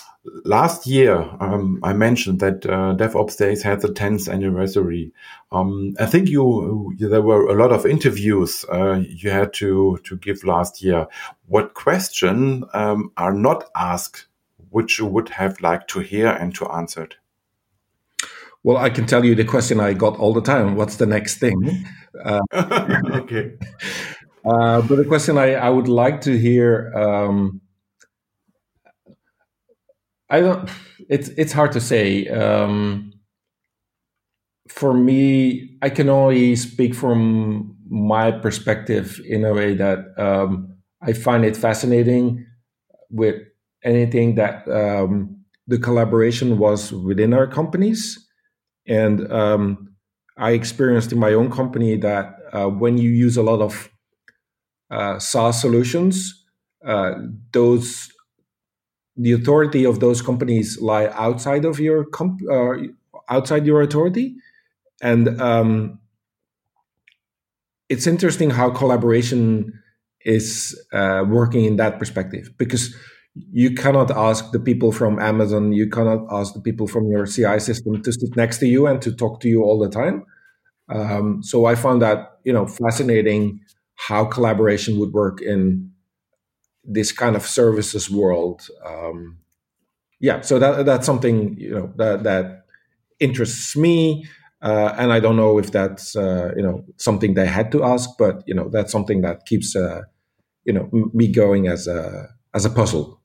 last 0.44 0.86
year, 0.86 1.16
um, 1.40 1.80
I 1.82 1.92
mentioned 1.92 2.40
that 2.40 2.64
uh, 2.66 2.94
DevOps 2.96 3.36
Days 3.36 3.62
had 3.62 3.80
the 3.80 3.88
10th 3.88 4.32
anniversary. 4.32 5.12
Um, 5.52 5.94
I 5.98 6.06
think 6.06 6.28
you, 6.28 6.94
there 6.98 7.22
were 7.22 7.46
a 7.46 7.54
lot 7.54 7.72
of 7.72 7.86
interviews 7.86 8.64
uh, 8.72 9.02
you 9.06 9.30
had 9.30 9.52
to 9.54 9.98
to 10.04 10.16
give 10.16 10.44
last 10.44 10.82
year. 10.82 11.06
What 11.46 11.74
question 11.74 12.64
um, 12.72 13.12
are 13.16 13.34
not 13.34 13.64
asked, 13.76 14.26
which 14.70 14.98
you 14.98 15.06
would 15.06 15.28
have 15.30 15.60
liked 15.60 15.90
to 15.90 16.00
hear 16.00 16.28
and 16.28 16.54
to 16.56 16.66
answer? 16.70 17.08
Well, 18.62 18.78
I 18.78 18.88
can 18.88 19.06
tell 19.06 19.24
you 19.24 19.34
the 19.34 19.44
question 19.44 19.78
I 19.78 19.92
got 19.92 20.18
all 20.18 20.32
the 20.32 20.40
time. 20.40 20.74
What's 20.74 20.96
the 20.96 21.06
next 21.06 21.36
thing? 21.36 21.86
Uh, 22.24 22.40
okay. 22.54 23.54
Uh, 24.46 24.82
but 24.82 24.96
the 24.96 25.04
question 25.06 25.38
I, 25.38 25.54
I 25.54 25.70
would 25.70 25.88
like 25.88 26.20
to 26.22 26.38
hear 26.38 26.92
um, 26.94 27.62
I 30.34 30.40
don't. 30.40 30.68
It's 31.08 31.28
it's 31.36 31.52
hard 31.52 31.70
to 31.72 31.80
say. 31.80 32.26
Um, 32.26 33.12
for 34.68 34.92
me, 34.92 35.78
I 35.80 35.90
can 35.90 36.08
only 36.08 36.56
speak 36.56 36.92
from 36.92 37.76
my 37.88 38.32
perspective 38.32 39.20
in 39.24 39.44
a 39.44 39.54
way 39.54 39.74
that 39.74 39.98
um, 40.18 40.74
I 41.00 41.12
find 41.12 41.44
it 41.44 41.56
fascinating 41.56 42.44
with 43.10 43.36
anything 43.84 44.34
that 44.34 44.66
um, 44.66 45.44
the 45.68 45.78
collaboration 45.78 46.58
was 46.58 46.92
within 46.92 47.32
our 47.32 47.46
companies, 47.46 48.18
and 48.88 49.30
um, 49.30 49.94
I 50.36 50.50
experienced 50.50 51.12
in 51.12 51.20
my 51.20 51.32
own 51.32 51.48
company 51.48 51.96
that 51.98 52.34
uh, 52.52 52.66
when 52.66 52.98
you 52.98 53.10
use 53.10 53.36
a 53.36 53.42
lot 53.42 53.60
of 53.60 53.88
uh, 54.90 55.20
SaaS 55.20 55.60
solutions, 55.60 56.44
uh, 56.84 57.12
those 57.52 58.08
the 59.16 59.32
authority 59.32 59.84
of 59.84 60.00
those 60.00 60.20
companies 60.20 60.80
lie 60.80 61.06
outside 61.08 61.64
of 61.64 61.78
your 61.78 62.04
comp- 62.04 62.42
uh, 62.50 62.74
outside 63.28 63.66
your 63.66 63.82
authority, 63.82 64.36
and 65.02 65.40
um, 65.40 65.98
it's 67.88 68.06
interesting 68.06 68.50
how 68.50 68.70
collaboration 68.70 69.72
is 70.24 70.80
uh, 70.92 71.24
working 71.28 71.64
in 71.64 71.76
that 71.76 71.98
perspective 71.98 72.50
because 72.58 72.94
you 73.34 73.74
cannot 73.74 74.10
ask 74.10 74.52
the 74.52 74.60
people 74.60 74.92
from 74.92 75.18
Amazon, 75.18 75.72
you 75.72 75.88
cannot 75.88 76.26
ask 76.30 76.54
the 76.54 76.60
people 76.60 76.86
from 76.86 77.08
your 77.10 77.26
CI 77.26 77.58
system 77.58 78.00
to 78.02 78.12
sit 78.12 78.36
next 78.36 78.58
to 78.58 78.66
you 78.66 78.86
and 78.86 79.02
to 79.02 79.12
talk 79.12 79.40
to 79.40 79.48
you 79.48 79.62
all 79.62 79.78
the 79.78 79.88
time. 79.88 80.24
Um, 80.88 81.42
so 81.42 81.64
I 81.66 81.74
found 81.74 82.02
that 82.02 82.38
you 82.44 82.52
know 82.52 82.66
fascinating 82.66 83.60
how 83.96 84.24
collaboration 84.24 84.98
would 84.98 85.12
work 85.12 85.40
in 85.40 85.90
this 86.84 87.12
kind 87.12 87.36
of 87.36 87.46
services 87.46 88.10
world. 88.10 88.68
Um, 88.84 89.38
yeah, 90.20 90.40
so 90.40 90.58
that 90.58 90.86
that's 90.86 91.06
something 91.06 91.56
you 91.58 91.74
know 91.74 91.92
that 91.96 92.22
that 92.24 92.64
interests 93.20 93.76
me, 93.76 94.26
uh, 94.62 94.94
and 94.98 95.12
I 95.12 95.20
don't 95.20 95.36
know 95.36 95.58
if 95.58 95.70
that's 95.72 96.16
uh, 96.16 96.52
you 96.56 96.62
know 96.62 96.84
something 96.96 97.34
they 97.34 97.46
had 97.46 97.72
to 97.72 97.84
ask, 97.84 98.10
but 98.18 98.42
you 98.46 98.54
know 98.54 98.68
that's 98.68 98.92
something 98.92 99.22
that 99.22 99.46
keeps 99.46 99.76
uh, 99.76 100.02
you 100.64 100.72
know 100.72 100.88
me 101.12 101.28
going 101.28 101.68
as 101.68 101.86
a 101.86 102.28
as 102.54 102.64
a 102.64 102.70
puzzle. 102.70 103.20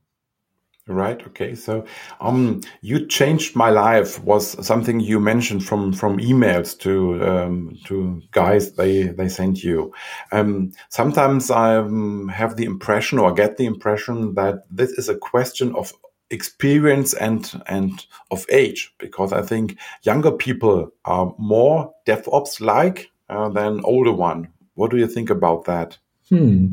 Right. 0.89 1.21
Okay. 1.27 1.53
So, 1.53 1.85
um, 2.19 2.61
you 2.81 3.05
changed 3.05 3.55
my 3.55 3.69
life 3.69 4.23
was 4.23 4.65
something 4.65 4.99
you 4.99 5.19
mentioned 5.19 5.63
from 5.63 5.93
from 5.93 6.17
emails 6.17 6.75
to 6.79 7.23
um, 7.23 7.77
to 7.85 8.23
guys 8.31 8.71
they 8.71 9.03
they 9.03 9.29
sent 9.29 9.63
you. 9.63 9.93
Um, 10.31 10.71
sometimes 10.89 11.51
I 11.51 11.77
um, 11.77 12.27
have 12.29 12.55
the 12.55 12.65
impression 12.65 13.19
or 13.19 13.31
get 13.31 13.57
the 13.57 13.67
impression 13.67 14.33
that 14.33 14.63
this 14.71 14.89
is 14.93 15.09
a 15.09 15.15
question 15.15 15.75
of 15.75 15.93
experience 16.31 17.13
and 17.13 17.61
and 17.67 18.07
of 18.31 18.47
age 18.49 18.91
because 18.97 19.31
I 19.31 19.43
think 19.43 19.77
younger 20.01 20.31
people 20.31 20.91
are 21.05 21.35
more 21.37 21.93
DevOps 22.07 22.61
like 22.61 23.11
uh, 23.29 23.49
than 23.49 23.81
older 23.83 24.11
one. 24.11 24.47
What 24.73 24.89
do 24.89 24.97
you 24.97 25.07
think 25.07 25.29
about 25.29 25.65
that? 25.65 25.99
Hmm. 26.29 26.67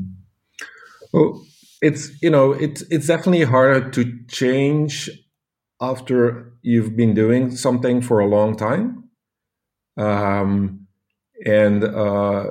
Well 1.12 1.44
it's 1.86 2.10
you 2.22 2.30
know 2.30 2.52
it's 2.52 2.82
it's 2.94 3.06
definitely 3.06 3.44
harder 3.44 3.90
to 3.90 4.00
change 4.28 5.10
after 5.80 6.52
you've 6.62 6.96
been 6.96 7.14
doing 7.14 7.50
something 7.56 8.00
for 8.02 8.20
a 8.20 8.26
long 8.26 8.56
time 8.56 9.04
um, 9.98 10.86
and 11.46 11.84
uh, 11.84 12.44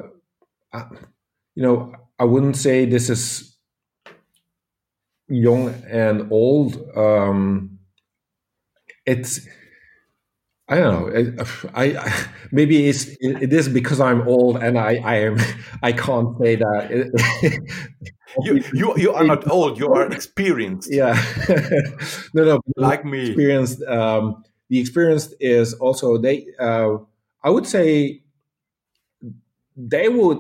you 1.56 1.64
know 1.64 1.94
i 2.20 2.24
wouldn't 2.24 2.56
say 2.58 2.86
this 2.86 3.10
is 3.10 3.56
young 5.28 5.70
and 5.90 6.32
old 6.32 6.78
um, 6.98 7.78
it's 9.06 9.48
I 10.68 10.78
don't 10.78 11.14
know. 11.38 11.44
I, 11.76 11.86
I, 11.98 12.26
maybe 12.52 12.88
it's 12.90 13.06
it 13.20 13.54
is 13.54 13.70
because 13.70 14.00
I'm 14.00 14.28
old 14.28 14.58
and 14.58 14.80
I 14.80 14.96
I 15.04 15.16
am 15.18 15.38
I 15.84 15.92
can't 15.92 16.36
say 16.40 16.56
that. 16.56 17.62
you 18.44 18.64
you 18.74 18.94
you 18.98 19.14
are 19.14 19.24
not 19.24 19.50
old. 19.50 19.80
You 19.80 19.94
are 19.94 20.12
experienced. 20.12 20.90
Yeah. 20.92 21.14
no, 22.34 22.44
no. 22.44 22.60
Like 22.76 23.06
me. 23.06 23.28
Experienced. 23.28 23.82
Um, 23.84 24.44
the 24.70 24.80
experienced 24.80 25.36
is 25.40 25.74
also 25.76 26.18
they. 26.18 26.48
Uh, 26.60 26.98
I 27.44 27.50
would 27.50 27.68
say 27.68 28.24
they 29.76 30.10
would 30.10 30.40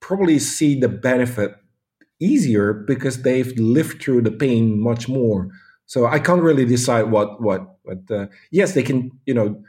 probably 0.00 0.38
see 0.38 0.78
the 0.78 0.88
benefit 0.88 1.56
easier 2.20 2.72
because 2.72 3.22
they've 3.22 3.52
lived 3.58 4.02
through 4.02 4.22
the 4.22 4.30
pain 4.30 4.80
much 4.80 5.08
more. 5.08 5.50
So 5.86 6.06
I 6.06 6.18
can't 6.18 6.42
really 6.42 6.64
decide 6.64 7.10
what 7.10 7.40
what 7.40 7.76
but 7.84 8.10
uh, 8.10 8.26
yes, 8.50 8.72
they 8.72 8.82
can. 8.82 9.12
You 9.26 9.34
know, 9.34 9.62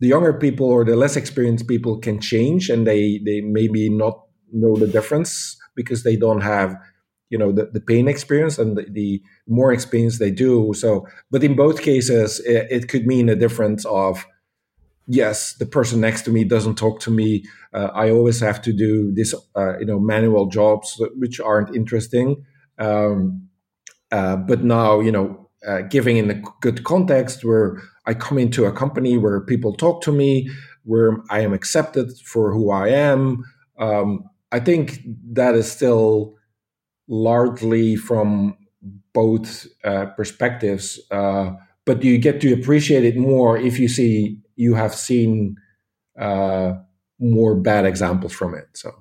the 0.00 0.08
younger 0.08 0.32
people 0.32 0.66
or 0.66 0.84
the 0.84 0.96
less 0.96 1.16
experienced 1.16 1.68
people 1.68 1.98
can 1.98 2.20
change, 2.20 2.68
and 2.68 2.86
they 2.86 3.20
they 3.24 3.40
maybe 3.40 3.88
not 3.88 4.20
know 4.52 4.76
the 4.76 4.88
difference 4.88 5.56
because 5.76 6.02
they 6.02 6.16
don't 6.16 6.40
have 6.40 6.76
you 7.30 7.38
know 7.38 7.52
the, 7.52 7.66
the 7.66 7.80
pain 7.80 8.08
experience 8.08 8.58
and 8.58 8.76
the, 8.76 8.86
the 8.90 9.22
more 9.46 9.72
experience 9.72 10.18
they 10.18 10.30
do 10.30 10.72
so 10.74 11.06
but 11.30 11.42
in 11.42 11.56
both 11.56 11.82
cases 11.82 12.40
it, 12.40 12.66
it, 12.70 12.88
could 12.88 13.06
mean 13.06 13.28
a 13.28 13.36
difference 13.36 13.84
of 13.86 14.26
yes 15.06 15.54
the 15.54 15.66
person 15.66 16.00
next 16.00 16.22
to 16.22 16.30
me 16.30 16.44
doesn't 16.44 16.76
talk 16.76 17.00
to 17.00 17.10
me 17.10 17.44
uh, 17.72 17.88
i 17.94 18.10
always 18.10 18.40
have 18.40 18.60
to 18.60 18.72
do 18.72 19.12
this 19.12 19.34
uh, 19.56 19.78
you 19.78 19.86
know 19.86 19.98
manual 19.98 20.46
jobs 20.46 21.00
which 21.16 21.40
aren't 21.40 21.74
interesting 21.74 22.44
um, 22.78 23.48
uh, 24.12 24.36
but 24.36 24.62
now 24.64 25.00
you 25.00 25.12
know 25.12 25.50
uh, 25.66 25.82
giving 25.82 26.16
in 26.16 26.30
a 26.30 26.42
good 26.60 26.84
context 26.84 27.44
where 27.44 27.82
I 28.06 28.14
come 28.14 28.38
into 28.38 28.64
a 28.64 28.72
company 28.72 29.18
where 29.18 29.40
people 29.40 29.74
talk 29.74 30.02
to 30.02 30.12
me, 30.12 30.48
where 30.84 31.18
I 31.28 31.40
am 31.40 31.52
accepted 31.52 32.18
for 32.24 32.52
who 32.52 32.70
I 32.70 32.88
am. 32.88 33.44
Um, 33.78 34.24
I 34.52 34.60
think 34.60 35.00
that 35.32 35.54
is 35.54 35.70
still 35.70 36.34
largely 37.10 37.96
from 37.96 38.56
both 39.12 39.66
uh, 39.84 40.06
perspectives, 40.16 40.98
uh, 41.10 41.50
but 41.84 42.02
you 42.02 42.16
get 42.16 42.40
to 42.40 42.54
appreciate 42.54 43.04
it 43.04 43.18
more 43.18 43.58
if 43.58 43.78
you 43.78 43.88
see 43.88 44.38
you 44.56 44.74
have 44.74 44.94
seen 44.94 45.56
uh, 46.18 46.72
more 47.18 47.54
bad 47.56 47.84
examples 47.84 48.32
from 48.32 48.54
it. 48.54 48.68
So. 48.74 48.92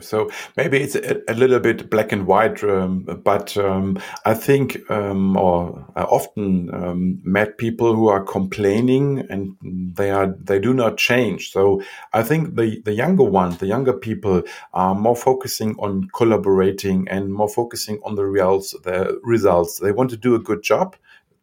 So 0.00 0.30
maybe 0.56 0.80
it's 0.80 0.94
a, 0.94 1.20
a, 1.26 1.34
little 1.34 1.58
bit 1.58 1.90
black 1.90 2.12
and 2.12 2.24
white, 2.24 2.62
um, 2.62 3.02
but 3.24 3.56
um, 3.56 3.98
I 4.24 4.32
think, 4.32 4.78
um, 4.88 5.36
or 5.36 5.84
I 5.96 6.02
often 6.02 6.72
um, 6.72 7.20
met 7.24 7.58
people 7.58 7.96
who 7.96 8.06
are 8.06 8.22
complaining 8.22 9.26
and 9.28 9.56
they 9.60 10.12
are 10.12 10.36
they 10.38 10.60
do 10.60 10.72
not 10.72 10.98
change. 10.98 11.50
So 11.50 11.82
I 12.12 12.22
think 12.22 12.54
the 12.54 12.80
the 12.84 12.92
younger 12.92 13.24
ones, 13.24 13.58
the 13.58 13.66
younger 13.66 13.92
people, 13.92 14.44
are 14.72 14.94
more 14.94 15.16
focusing 15.16 15.74
on 15.80 16.08
collaborating 16.14 17.08
and 17.08 17.34
more 17.34 17.48
focusing 17.48 18.00
on 18.04 18.14
the 18.14 18.24
results. 18.24 18.76
The 18.84 19.18
results 19.24 19.80
they 19.80 19.90
want 19.90 20.10
to 20.10 20.16
do 20.16 20.36
a 20.36 20.38
good 20.38 20.62
job, 20.62 20.94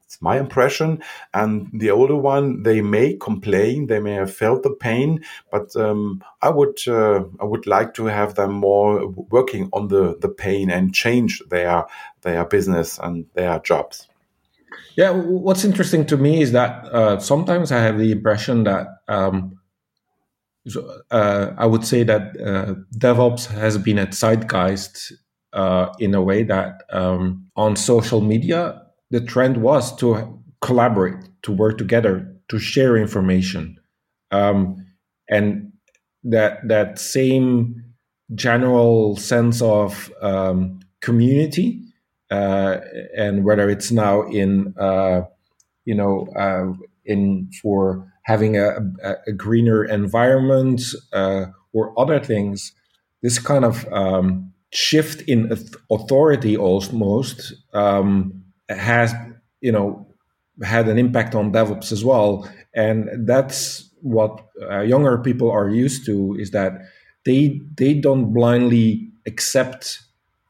it's 0.09 0.19
my 0.23 0.39
impression. 0.39 1.03
And 1.35 1.69
the 1.71 1.91
older 1.91 2.15
one, 2.15 2.63
they 2.63 2.81
may 2.81 3.15
complain, 3.15 3.85
they 3.85 3.99
may 3.99 4.13
have 4.13 4.33
felt 4.33 4.63
the 4.63 4.71
pain, 4.71 5.23
but 5.51 5.75
um, 5.75 6.23
I 6.41 6.49
would 6.49 6.79
uh, 6.87 7.25
I 7.39 7.45
would 7.45 7.67
like 7.67 7.93
to 7.93 8.05
have 8.05 8.33
them 8.33 8.53
more 8.53 9.07
working 9.07 9.69
on 9.71 9.89
the 9.89 10.17
the 10.19 10.29
pain 10.29 10.71
and 10.71 10.95
change 10.95 11.43
their 11.51 11.85
their 12.21 12.43
business 12.45 12.97
and 12.97 13.27
their 13.35 13.59
jobs. 13.59 14.07
Yeah, 14.95 15.11
what's 15.11 15.63
interesting 15.63 16.07
to 16.07 16.17
me 16.17 16.41
is 16.41 16.53
that 16.53 16.85
uh, 16.85 17.19
sometimes 17.19 17.71
I 17.71 17.79
have 17.79 17.99
the 17.99 18.11
impression 18.11 18.63
that. 18.63 18.87
Um, 19.07 19.57
uh, 21.09 21.51
I 21.57 21.65
would 21.65 21.85
say 21.85 22.03
that 22.03 22.21
uh, 22.39 22.75
DevOps 22.95 23.47
has 23.47 23.77
been 23.77 23.97
a 23.97 24.05
zeitgeist 24.07 25.13
uh, 25.53 25.93
in 25.99 26.13
a 26.13 26.21
way 26.21 26.43
that 26.43 26.83
um, 26.91 27.49
on 27.55 27.75
social 27.75 28.21
media 28.21 28.88
the 29.11 29.21
trend 29.21 29.57
was 29.57 29.95
to 29.97 30.39
collaborate, 30.61 31.17
to 31.43 31.51
work 31.51 31.77
together, 31.77 32.31
to 32.49 32.59
share 32.59 32.97
information, 32.97 33.79
um, 34.31 34.85
and 35.29 35.71
that 36.23 36.67
that 36.67 36.99
same 36.99 37.83
general 38.35 39.15
sense 39.17 39.61
of 39.61 40.11
um, 40.21 40.79
community, 41.01 41.81
uh, 42.31 42.77
and 43.17 43.43
whether 43.43 43.69
it's 43.69 43.91
now 43.91 44.23
in 44.23 44.73
uh, 44.79 45.21
you 45.85 45.95
know 45.95 46.27
uh, 46.35 46.73
in 47.05 47.49
for 47.61 48.05
having 48.23 48.57
a, 48.57 48.77
a, 49.25 49.31
greener 49.31 49.83
environment 49.83 50.81
uh, 51.13 51.45
or 51.73 51.99
other 51.99 52.19
things, 52.19 52.73
this 53.23 53.39
kind 53.39 53.65
of 53.65 53.91
um, 53.91 54.53
shift 54.71 55.21
in 55.21 55.51
authority 55.89 56.55
almost 56.55 57.53
um, 57.73 58.38
has 58.69 59.13
you 59.61 59.71
know 59.71 60.05
had 60.63 60.87
an 60.87 60.97
impact 60.97 61.35
on 61.35 61.51
DevOps 61.51 61.91
as 61.91 62.03
well, 62.03 62.49
and 62.73 63.09
that's 63.27 63.89
what 64.01 64.45
uh, 64.69 64.81
younger 64.81 65.17
people 65.17 65.51
are 65.51 65.69
used 65.69 66.05
to 66.05 66.35
is 66.39 66.51
that 66.51 66.81
they 67.25 67.61
they 67.75 67.93
don't 67.93 68.33
blindly 68.33 69.09
accept 69.25 70.01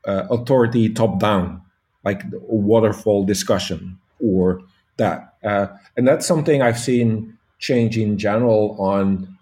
uh, 0.06 0.26
authority 0.30 0.90
top 0.90 1.20
down 1.20 1.62
like 2.06 2.24
waterfall 2.42 3.26
discussion 3.26 3.98
or 4.22 4.62
that. 4.98 5.34
Uh, 5.44 5.68
and 5.96 6.06
that's 6.06 6.26
something 6.28 6.62
i've 6.62 6.78
seen 6.78 7.38
change 7.60 7.98
in 7.98 8.18
general 8.18 8.76
on 8.80 9.38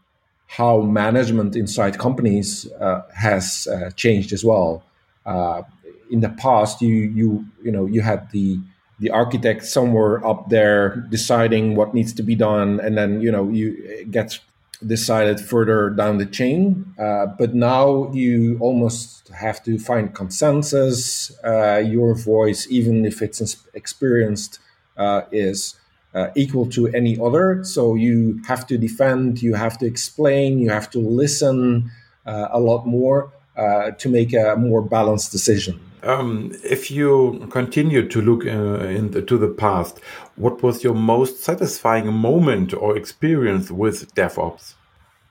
how 0.47 0.81
management 0.81 1.55
inside 1.55 1.97
companies 1.99 2.71
uh, 2.79 3.01
has 3.13 3.67
uh, 3.71 3.89
changed 3.91 4.31
as 4.31 4.45
well. 4.45 4.83
Uh, 5.25 5.61
in 6.09 6.21
the 6.21 6.29
past 6.29 6.81
you 6.81 6.93
you 6.93 7.45
you 7.63 7.71
know 7.71 7.85
you 7.85 8.01
had 8.01 8.29
the 8.31 8.59
the 8.99 9.09
architect 9.11 9.63
somewhere 9.63 10.25
up 10.25 10.49
there 10.49 11.05
deciding 11.09 11.75
what 11.75 11.93
needs 11.93 12.13
to 12.13 12.23
be 12.23 12.35
done 12.35 12.79
and 12.79 12.97
then 12.97 13.21
you 13.21 13.31
know 13.31 13.49
you 13.49 14.05
gets 14.09 14.39
decided 14.85 15.39
further 15.39 15.89
down 15.89 16.17
the 16.17 16.25
chain. 16.25 16.93
Uh, 16.99 17.25
but 17.25 17.55
now 17.55 18.11
you 18.13 18.57
almost 18.59 19.29
have 19.29 19.63
to 19.63 19.79
find 19.79 20.13
consensus. 20.13 21.31
Uh, 21.43 21.77
your 21.77 22.13
voice 22.15 22.67
even 22.69 23.05
if 23.05 23.21
it's 23.21 23.57
experienced 23.73 24.59
uh, 24.97 25.21
is 25.31 25.75
uh, 26.13 26.29
equal 26.35 26.67
to 26.67 26.87
any 26.89 27.19
other. 27.19 27.63
So 27.63 27.95
you 27.95 28.41
have 28.47 28.67
to 28.67 28.77
defend 28.77 29.41
you 29.41 29.55
have 29.55 29.77
to 29.79 29.85
explain 29.85 30.59
you 30.59 30.69
have 30.69 30.89
to 30.91 30.99
listen 30.99 31.91
uh, 32.25 32.49
a 32.51 32.59
lot 32.59 32.85
more 32.85 33.31
uh, 33.55 33.91
to 33.91 34.09
make 34.09 34.33
a 34.33 34.55
more 34.57 34.81
balanced 34.81 35.31
decision. 35.31 35.79
Um, 36.07 36.53
if 36.63 36.89
you 36.89 37.47
continue 37.51 38.07
to 38.07 38.21
look 38.21 38.45
uh, 38.45 38.87
into 38.87 39.37
the 39.37 39.49
past, 39.49 39.99
what 40.37 40.63
was 40.63 40.81
your 40.81 40.95
most 40.95 41.43
satisfying 41.43 42.13
moment 42.13 42.73
or 42.73 42.95
experience 42.95 43.69
with 43.69 44.15
DevOps? 44.15 44.75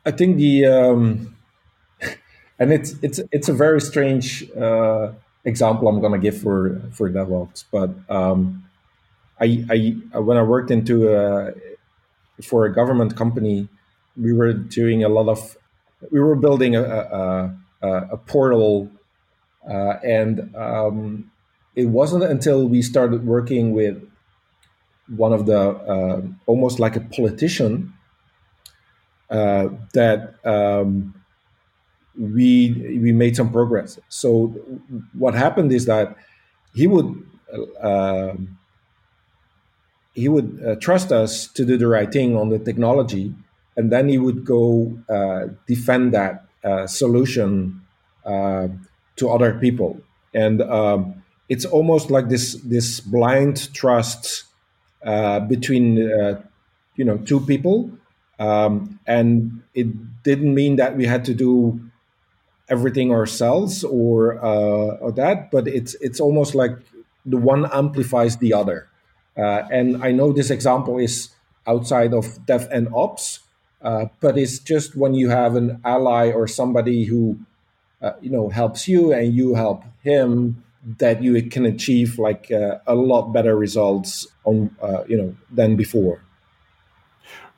I 0.05 0.11
think 0.11 0.37
the 0.37 0.67
um, 0.67 1.37
and 2.59 2.73
it's 2.73 2.95
it's 3.01 3.21
it's 3.33 3.49
a 3.49 3.55
very 3.55 3.81
strange 3.81 4.51
uh, 4.53 5.13
example 5.45 5.89
I'm 5.89 6.01
to 6.13 6.19
give 6.19 6.39
for 6.39 6.83
for 6.93 7.09
DevOps, 7.11 7.65
but 7.73 7.91
um, 8.15 8.69
I, 9.41 9.65
I 10.13 10.19
when 10.19 10.37
I 10.37 10.43
worked 10.43 10.71
into 10.71 11.09
a, 11.09 11.55
for 12.43 12.67
a 12.67 12.73
government 12.73 13.17
company, 13.17 13.69
we 14.15 14.35
were 14.35 14.53
doing 14.53 15.05
a 15.05 15.09
lot 15.09 15.29
of 15.29 15.57
we 16.11 16.21
were 16.21 16.37
building 16.37 16.77
a, 16.77 16.83
a 16.83 17.57
uh, 17.83 18.09
a 18.11 18.17
portal, 18.17 18.91
uh, 19.69 19.99
and 20.05 20.55
um, 20.57 21.31
it 21.75 21.87
wasn't 21.87 22.25
until 22.25 22.69
we 22.69 22.83
started 22.83 23.27
working 23.27 23.73
with 23.73 24.03
one 25.09 25.33
of 25.33 25.47
the 25.47 25.61
uh, 25.61 26.23
almost 26.47 26.79
like 26.81 26.97
a 26.97 27.01
politician 27.01 27.93
that 29.29 30.35
um, 30.45 31.15
we 32.19 32.99
we 33.03 33.13
made 33.13 33.37
some 33.37 33.53
progress. 33.53 33.99
So 34.09 34.49
what 35.19 35.35
happened 35.35 35.73
is 35.73 35.87
that 35.87 36.17
he 36.75 36.87
would 36.87 37.23
uh, 37.81 38.35
he 40.15 40.29
would 40.29 40.63
uh, 40.67 40.77
trust 40.77 41.13
us 41.13 41.47
to 41.49 41.65
do 41.65 41.77
the 41.77 41.87
right 41.87 42.11
thing 42.11 42.37
on 42.37 42.49
the 42.49 42.59
technology, 42.59 43.35
and 43.77 43.93
then 43.93 44.09
he 44.09 44.19
would 44.19 44.45
go 44.45 44.99
uh, 45.09 45.53
defend 45.67 46.15
that 46.15 46.47
uh, 46.65 46.87
solution 46.87 47.83
uh, 48.25 48.69
to 49.17 49.31
other 49.31 49.55
people, 49.55 50.01
and 50.35 50.63
um, 50.63 51.23
it's 51.49 51.65
almost 51.65 52.11
like 52.11 52.29
this 52.29 52.55
this 52.63 53.01
blind 53.01 53.73
trust 53.75 54.45
uh, 55.05 55.41
between 55.41 55.97
you 56.97 57.05
know 57.05 57.19
two 57.19 57.41
people, 57.41 57.91
um, 58.39 58.99
and 59.07 59.63
it 59.75 60.23
didn't 60.23 60.55
mean 60.55 60.77
that 60.77 60.97
we 60.97 61.07
had 61.07 61.25
to 61.25 61.35
do 61.35 61.81
everything 62.69 63.13
ourselves 63.13 63.85
or 63.85 64.43
uh, 64.45 64.97
or 65.01 65.13
that, 65.13 65.51
but 65.51 65.69
it's 65.69 65.95
it's 66.01 66.21
almost 66.21 66.55
like 66.55 66.73
the 67.25 67.37
one 67.37 67.67
amplifies 67.73 68.37
the 68.39 68.53
other. 68.53 68.89
Uh, 69.37 69.69
and 69.71 70.03
I 70.03 70.13
know 70.13 70.33
this 70.33 70.51
example 70.51 70.99
is 70.99 71.31
outside 71.67 72.15
of 72.15 72.47
Dev 72.47 72.69
and 72.73 72.89
Ops, 72.95 73.41
uh, 73.83 74.07
but 74.21 74.39
it's 74.39 74.59
just 74.59 74.97
when 74.97 75.15
you 75.15 75.29
have 75.29 75.55
an 75.57 75.81
ally 75.85 76.31
or 76.31 76.49
somebody 76.49 77.05
who 77.05 77.39
uh, 78.07 78.17
you 78.21 78.31
know 78.31 78.49
helps 78.49 78.89
you 78.89 79.13
and 79.13 79.35
you 79.35 79.55
help 79.55 79.85
him 80.03 80.63
that 80.99 81.23
you 81.23 81.43
can 81.51 81.67
achieve 81.67 82.19
like 82.19 82.51
uh, 82.53 82.79
a 82.87 82.95
lot 82.95 83.33
better 83.33 83.57
results 83.57 84.27
on 84.45 84.75
uh, 84.83 85.03
you 85.09 85.17
know 85.17 85.35
than 85.51 85.77
before. 85.77 86.21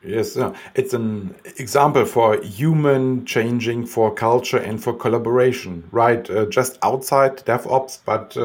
Yes, 0.04 0.36
uh, 0.36 0.54
it's 0.74 0.94
an 0.94 1.34
example 1.56 2.04
for 2.04 2.40
human 2.40 3.24
changing 3.26 3.86
for 3.86 4.14
culture 4.14 4.58
and 4.58 4.82
for 4.82 4.92
collaboration, 4.94 5.82
right? 5.90 6.30
Uh, 6.30 6.46
just 6.46 6.78
outside 6.82 7.38
DevOps, 7.38 7.98
but 8.04 8.36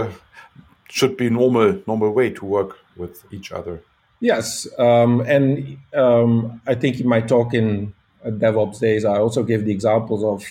should 0.89 1.18
be 1.18 1.30
normal 1.30 1.82
normal 1.88 2.12
way 2.12 2.30
to 2.30 2.46
work 2.46 2.78
with 2.96 3.24
each 3.32 3.52
other. 3.52 3.82
Yes, 4.20 4.68
um, 4.80 5.22
and 5.22 5.78
um, 5.94 6.62
I 6.68 6.76
think 6.76 7.00
in 7.00 7.08
my 7.08 7.22
talk 7.22 7.54
in 7.54 7.94
uh, 8.24 8.30
DevOps 8.30 8.80
days, 8.80 9.04
I 9.04 9.18
also 9.18 9.44
give 9.44 9.66
the 9.66 9.72
examples 9.72 10.24
of 10.24 10.46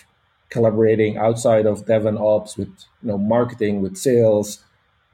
collaborating 0.52 1.16
outside 1.16 1.64
of 1.64 1.86
Dev 1.86 2.04
and 2.04 2.18
Ops 2.18 2.56
with 2.58 2.68
you 3.02 3.08
know 3.08 3.18
marketing, 3.18 3.80
with 3.80 3.96
sales, 3.96 4.62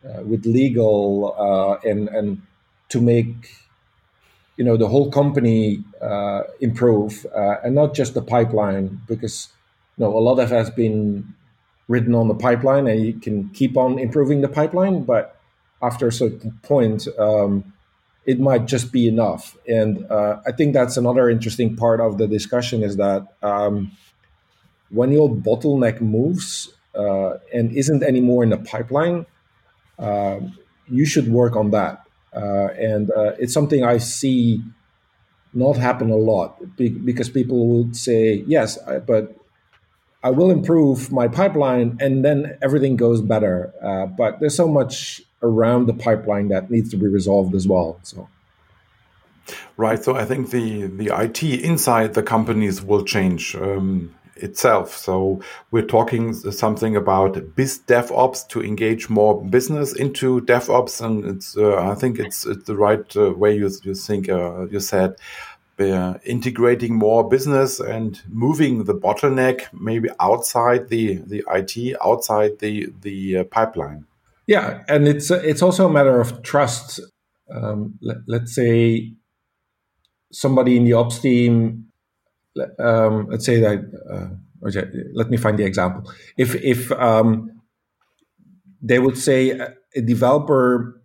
uh, 0.04 0.22
with 0.22 0.44
legal, 0.44 1.34
uh, 1.38 1.88
and 1.88 2.08
and 2.08 2.42
to 2.88 3.00
make 3.00 3.54
you 4.56 4.64
know 4.64 4.76
the 4.76 4.88
whole 4.88 5.10
company 5.10 5.84
uh, 6.02 6.42
improve 6.60 7.24
uh, 7.34 7.56
and 7.64 7.74
not 7.74 7.94
just 7.94 8.14
the 8.14 8.22
pipeline 8.22 9.00
because 9.06 9.48
you 9.96 10.04
know 10.04 10.16
a 10.16 10.22
lot 10.28 10.38
of 10.40 10.50
has 10.50 10.70
been 10.70 11.34
written 11.86 12.14
on 12.14 12.26
the 12.28 12.34
pipeline 12.34 12.86
and 12.86 13.06
you 13.06 13.14
can 13.14 13.48
keep 13.50 13.76
on 13.76 13.98
improving 13.98 14.40
the 14.42 14.48
pipeline, 14.48 15.04
but 15.04 15.40
after 15.80 16.08
a 16.08 16.12
certain 16.12 16.58
point. 16.62 17.06
Um, 17.18 17.72
it 18.26 18.38
might 18.38 18.66
just 18.66 18.92
be 18.92 19.08
enough. 19.08 19.56
And 19.66 20.04
uh, 20.10 20.42
I 20.46 20.52
think 20.52 20.74
that's 20.74 20.98
another 20.98 21.30
interesting 21.30 21.74
part 21.74 21.98
of 21.98 22.18
the 22.18 22.26
discussion 22.28 22.82
is 22.82 22.98
that 22.98 23.26
um, 23.42 23.90
when 24.90 25.12
your 25.12 25.28
bottleneck 25.28 26.00
moves 26.00 26.72
uh, 26.94 27.34
and 27.52 27.72
isn't 27.72 28.02
anymore 28.02 28.42
in 28.42 28.50
the 28.50 28.58
pipeline, 28.58 29.26
uh, 29.98 30.40
you 30.88 31.04
should 31.04 31.28
work 31.28 31.56
on 31.56 31.70
that. 31.70 32.04
Uh, 32.34 32.68
and 32.78 33.10
uh, 33.10 33.32
it's 33.38 33.52
something 33.52 33.84
I 33.84 33.98
see 33.98 34.62
not 35.54 35.76
happen 35.76 36.10
a 36.10 36.16
lot 36.16 36.60
because 36.76 37.28
people 37.30 37.66
would 37.68 37.96
say, 37.96 38.44
yes, 38.46 38.78
but 39.06 39.34
I 40.22 40.30
will 40.30 40.50
improve 40.50 41.12
my 41.12 41.28
pipeline 41.28 41.96
and 42.00 42.24
then 42.24 42.58
everything 42.60 42.96
goes 42.96 43.20
better. 43.20 43.72
Uh, 43.82 44.06
but 44.06 44.40
there's 44.40 44.56
so 44.56 44.68
much 44.68 45.22
around 45.42 45.86
the 45.86 45.94
pipeline 45.94 46.48
that 46.48 46.70
needs 46.70 46.90
to 46.90 46.96
be 46.96 47.06
resolved 47.06 47.54
as 47.54 47.66
well. 47.66 47.98
So. 48.02 48.28
Right. 49.76 50.02
So 50.02 50.16
I 50.16 50.24
think 50.24 50.50
the, 50.50 50.86
the 50.86 51.10
IT 51.16 51.42
inside 51.42 52.14
the 52.14 52.22
companies 52.22 52.82
will 52.82 53.04
change. 53.04 53.54
Um, 53.54 54.14
itself. 54.42 54.96
So 54.96 55.40
we're 55.70 55.86
talking 55.86 56.34
something 56.34 56.96
about 56.96 57.54
biz 57.54 57.80
DevOps 57.86 58.48
to 58.48 58.62
engage 58.62 59.08
more 59.08 59.44
business 59.44 59.94
into 59.94 60.40
DevOps, 60.42 61.00
and 61.04 61.24
it's 61.24 61.56
uh, 61.56 61.76
I 61.76 61.94
think 61.94 62.18
it's 62.18 62.46
it's 62.46 62.64
the 62.64 62.76
right 62.76 63.16
uh, 63.16 63.32
way 63.32 63.56
you 63.56 63.70
you 63.82 63.94
think 63.94 64.28
uh, 64.28 64.66
you 64.66 64.80
said. 64.80 65.16
Uh, 65.80 66.18
integrating 66.24 66.96
more 66.96 67.28
business 67.28 67.78
and 67.78 68.20
moving 68.28 68.82
the 68.82 68.94
bottleneck 68.94 69.72
maybe 69.72 70.08
outside 70.18 70.88
the, 70.88 71.18
the 71.18 71.44
IT, 71.52 71.96
outside 72.04 72.58
the 72.58 72.88
the 73.02 73.36
uh, 73.36 73.44
pipeline. 73.44 74.04
Yeah, 74.48 74.82
and 74.88 75.06
it's 75.06 75.30
it's 75.30 75.62
also 75.62 75.86
a 75.86 75.92
matter 75.92 76.20
of 76.20 76.42
trust. 76.42 77.00
Um, 77.54 77.98
let, 78.02 78.16
let's 78.26 78.54
say 78.54 79.12
somebody 80.32 80.76
in 80.76 80.84
the 80.84 80.94
ops 80.94 81.18
team 81.18 81.87
um, 82.78 83.28
let's 83.30 83.44
say 83.44 83.60
that 83.60 83.78
uh, 84.10 84.28
let 85.14 85.30
me 85.30 85.36
find 85.36 85.58
the 85.58 85.64
example. 85.64 86.10
If 86.36 86.54
if 86.56 86.90
um, 86.92 87.60
they 88.82 88.98
would 88.98 89.18
say 89.18 89.50
a 89.94 90.00
developer, 90.00 91.00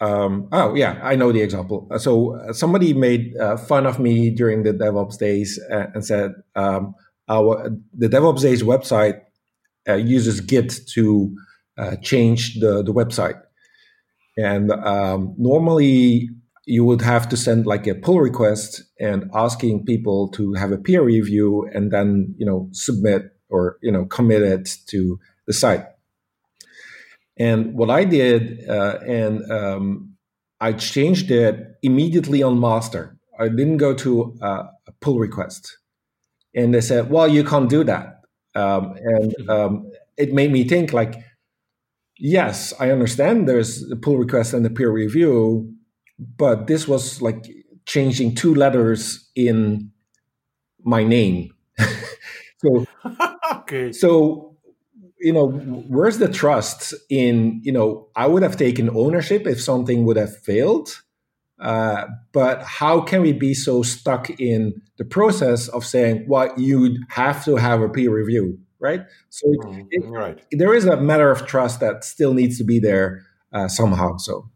um, 0.00 0.48
oh 0.52 0.74
yeah, 0.74 1.00
I 1.02 1.16
know 1.16 1.32
the 1.32 1.42
example. 1.42 1.88
So 1.98 2.36
uh, 2.36 2.52
somebody 2.52 2.94
made 2.94 3.36
uh, 3.36 3.56
fun 3.56 3.86
of 3.86 3.98
me 3.98 4.30
during 4.30 4.62
the 4.62 4.72
DevOps 4.72 5.18
days 5.18 5.60
uh, 5.70 5.86
and 5.94 6.04
said 6.04 6.32
um, 6.54 6.94
our 7.28 7.70
the 7.96 8.08
DevOps 8.08 8.42
days 8.42 8.62
website 8.62 9.20
uh, 9.88 9.94
uses 9.94 10.40
Git 10.40 10.74
to 10.94 11.36
uh, 11.78 11.96
change 11.96 12.60
the 12.60 12.82
the 12.82 12.92
website, 12.92 13.40
and 14.36 14.70
um, 14.70 15.34
normally 15.38 16.30
you 16.66 16.84
would 16.84 17.00
have 17.00 17.28
to 17.28 17.36
send 17.36 17.64
like 17.64 17.86
a 17.86 17.94
pull 17.94 18.20
request 18.20 18.82
and 18.98 19.30
asking 19.32 19.84
people 19.84 20.28
to 20.28 20.52
have 20.54 20.72
a 20.72 20.78
peer 20.78 21.02
review 21.02 21.68
and 21.72 21.92
then 21.92 22.34
you 22.36 22.44
know 22.44 22.68
submit 22.72 23.30
or 23.48 23.78
you 23.82 23.90
know 23.90 24.04
commit 24.04 24.42
it 24.42 24.76
to 24.88 25.18
the 25.46 25.52
site. 25.52 25.84
And 27.38 27.74
what 27.74 27.90
i 27.90 28.04
did 28.04 28.68
uh, 28.68 28.98
and 29.06 29.50
um, 29.50 30.16
i 30.60 30.72
changed 30.72 31.30
it 31.30 31.78
immediately 31.82 32.42
on 32.42 32.60
master. 32.60 33.16
I 33.38 33.48
didn't 33.48 33.76
go 33.76 33.94
to 33.94 34.36
uh, 34.42 34.64
a 34.88 34.92
pull 35.00 35.18
request. 35.18 35.78
And 36.54 36.74
they 36.74 36.80
said 36.80 37.10
well 37.10 37.28
you 37.28 37.44
can't 37.44 37.70
do 37.70 37.84
that. 37.84 38.22
Um, 38.56 38.96
and 38.96 39.50
um, 39.50 39.90
it 40.16 40.32
made 40.32 40.50
me 40.50 40.64
think 40.64 40.92
like 40.92 41.14
yes 42.18 42.72
i 42.80 42.90
understand 42.90 43.46
there's 43.46 43.88
a 43.92 43.96
pull 43.96 44.16
request 44.16 44.54
and 44.54 44.64
a 44.64 44.70
peer 44.70 44.90
review 44.90 45.75
but 46.18 46.66
this 46.66 46.88
was 46.88 47.20
like 47.20 47.46
changing 47.86 48.34
two 48.34 48.54
letters 48.54 49.30
in 49.34 49.90
my 50.82 51.04
name. 51.04 51.52
so, 52.58 52.86
okay. 53.52 53.92
So, 53.92 54.56
you 55.18 55.32
know, 55.32 55.48
where's 55.48 56.18
the 56.18 56.28
trust 56.28 56.94
in, 57.10 57.60
you 57.62 57.72
know, 57.72 58.08
I 58.16 58.26
would 58.26 58.42
have 58.42 58.56
taken 58.56 58.90
ownership 58.90 59.46
if 59.46 59.60
something 59.60 60.04
would 60.04 60.16
have 60.16 60.36
failed. 60.38 61.02
Uh, 61.58 62.06
but 62.32 62.62
how 62.62 63.00
can 63.00 63.22
we 63.22 63.32
be 63.32 63.54
so 63.54 63.82
stuck 63.82 64.28
in 64.38 64.80
the 64.98 65.04
process 65.04 65.68
of 65.68 65.86
saying, 65.86 66.26
well, 66.28 66.52
you'd 66.58 66.98
have 67.08 67.44
to 67.46 67.56
have 67.56 67.80
a 67.80 67.88
peer 67.88 68.12
review, 68.12 68.58
right? 68.78 69.02
So 69.30 69.50
it, 69.50 69.60
mm, 69.60 69.86
it, 69.90 70.04
right. 70.06 70.44
there 70.52 70.74
is 70.74 70.84
a 70.84 70.98
matter 70.98 71.30
of 71.30 71.46
trust 71.46 71.80
that 71.80 72.04
still 72.04 72.34
needs 72.34 72.58
to 72.58 72.64
be 72.64 72.78
there 72.78 73.22
uh, 73.54 73.68
somehow. 73.68 74.18
So 74.18 74.50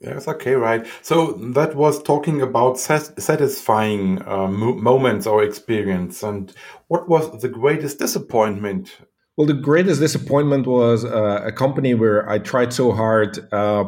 Yes, 0.00 0.26
okay, 0.28 0.54
right. 0.54 0.86
So 1.02 1.32
that 1.54 1.74
was 1.76 2.02
talking 2.02 2.40
about 2.40 2.78
satisfying 2.78 4.22
uh, 4.26 4.48
moments 4.48 5.26
or 5.26 5.42
experience. 5.42 6.22
And 6.22 6.52
what 6.88 7.06
was 7.08 7.42
the 7.42 7.48
greatest 7.50 7.98
disappointment? 7.98 8.96
Well, 9.36 9.46
the 9.46 9.52
greatest 9.54 10.00
disappointment 10.00 10.66
was 10.66 11.04
uh, 11.04 11.42
a 11.44 11.52
company 11.52 11.92
where 11.94 12.28
I 12.30 12.38
tried 12.38 12.72
so 12.72 12.92
hard 12.92 13.38
uh, 13.52 13.84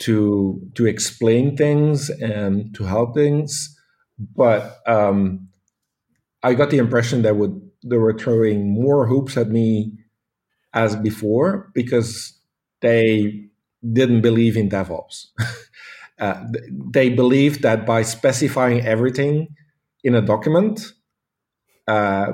to 0.00 0.60
to 0.74 0.86
explain 0.86 1.56
things 1.56 2.10
and 2.10 2.74
to 2.74 2.84
help 2.84 3.14
things, 3.14 3.76
but 4.34 4.78
um, 4.86 5.48
I 6.42 6.54
got 6.54 6.70
the 6.70 6.78
impression 6.78 7.22
that 7.22 7.36
would 7.36 7.60
they 7.84 7.96
were 7.98 8.16
throwing 8.18 8.72
more 8.72 9.06
hoops 9.06 9.36
at 9.36 9.48
me 9.48 9.92
as 10.74 10.96
before 10.96 11.70
because 11.74 12.38
they 12.82 13.45
didn't 13.92 14.20
believe 14.20 14.56
in 14.56 14.68
DevOps. 14.68 15.26
uh, 16.18 16.44
they 16.70 17.10
believed 17.10 17.62
that 17.62 17.86
by 17.86 18.02
specifying 18.02 18.80
everything 18.80 19.48
in 20.04 20.14
a 20.14 20.22
document, 20.22 20.92
uh, 21.88 22.32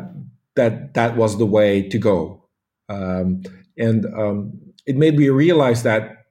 that 0.56 0.94
that 0.94 1.16
was 1.16 1.38
the 1.38 1.46
way 1.46 1.88
to 1.88 1.98
go. 1.98 2.48
Um, 2.88 3.42
and 3.78 4.06
um, 4.14 4.60
it 4.86 4.96
made 4.96 5.16
me 5.16 5.28
realize 5.28 5.82
that 5.82 6.26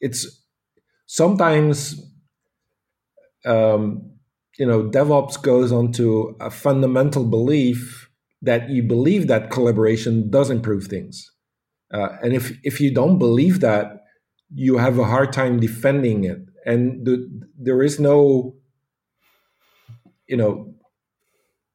it's 0.00 0.42
sometimes, 1.06 2.00
um, 3.46 4.10
you 4.58 4.66
know, 4.66 4.84
DevOps 4.84 5.42
goes 5.42 5.72
onto 5.72 6.36
a 6.40 6.50
fundamental 6.50 7.24
belief 7.24 8.10
that 8.42 8.68
you 8.68 8.82
believe 8.82 9.26
that 9.28 9.50
collaboration 9.50 10.30
does 10.30 10.50
improve 10.50 10.86
things. 10.86 11.30
Uh, 11.92 12.08
and 12.22 12.34
if 12.34 12.58
if 12.62 12.80
you 12.80 12.92
don't 12.92 13.18
believe 13.18 13.60
that, 13.60 14.03
you 14.54 14.78
have 14.78 14.98
a 14.98 15.04
hard 15.04 15.32
time 15.32 15.60
defending 15.60 16.24
it. 16.24 16.38
And 16.66 17.04
the, 17.04 17.28
there 17.58 17.82
is 17.82 18.00
no 18.00 18.54
you 20.26 20.36
know 20.36 20.72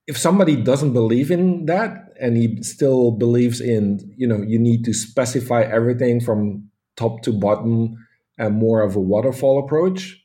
if 0.08 0.18
somebody 0.18 0.56
doesn't 0.56 0.94
believe 0.94 1.30
in 1.30 1.68
that 1.68 1.92
and 2.20 2.36
he 2.36 2.64
still 2.64 3.12
believes 3.12 3.62
in 3.62 4.00
you 4.18 4.28
know 4.28 4.42
you 4.42 4.58
need 4.58 4.84
to 4.86 4.94
specify 4.94 5.62
everything 5.62 6.20
from 6.20 6.70
top 6.98 7.22
to 7.22 7.32
bottom 7.32 7.96
and 8.40 8.56
more 8.56 8.82
of 8.82 8.96
a 8.96 9.00
waterfall 9.00 9.60
approach 9.64 10.20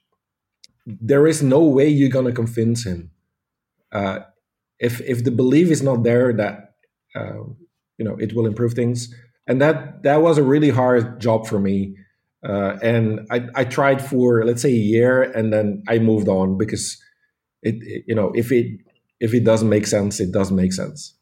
there 0.86 1.26
is 1.26 1.42
no 1.42 1.60
way 1.60 1.88
you're 1.88 2.10
going 2.10 2.26
to 2.26 2.32
convince 2.32 2.84
him. 2.84 3.10
Uh, 3.92 4.20
if 4.78 5.00
if 5.02 5.24
the 5.24 5.30
belief 5.30 5.70
is 5.70 5.82
not 5.82 6.02
there 6.02 6.32
that 6.32 6.74
uh, 7.14 7.44
you 7.96 8.04
know 8.04 8.16
it 8.16 8.34
will 8.34 8.46
improve 8.46 8.74
things. 8.74 9.14
And 9.46 9.60
that 9.60 10.02
that 10.02 10.22
was 10.22 10.38
a 10.38 10.42
really 10.42 10.70
hard 10.70 11.20
job 11.20 11.46
for 11.46 11.58
me 11.58 11.96
uh, 12.44 12.76
and 12.82 13.26
I, 13.30 13.48
I 13.54 13.64
tried 13.64 14.04
for 14.04 14.44
let's 14.44 14.62
say 14.62 14.70
a 14.70 14.72
year, 14.72 15.22
and 15.22 15.52
then 15.52 15.82
I 15.88 15.98
moved 15.98 16.28
on 16.28 16.58
because 16.58 17.00
it, 17.62 17.76
it 17.82 18.04
you 18.06 18.14
know 18.14 18.32
if 18.34 18.52
it 18.52 18.66
if 19.20 19.34
it 19.34 19.44
doesn't 19.44 19.68
make 19.68 19.86
sense, 19.86 20.20
it 20.20 20.32
doesn't 20.32 20.56
make 20.56 20.72
sense. 20.72 21.14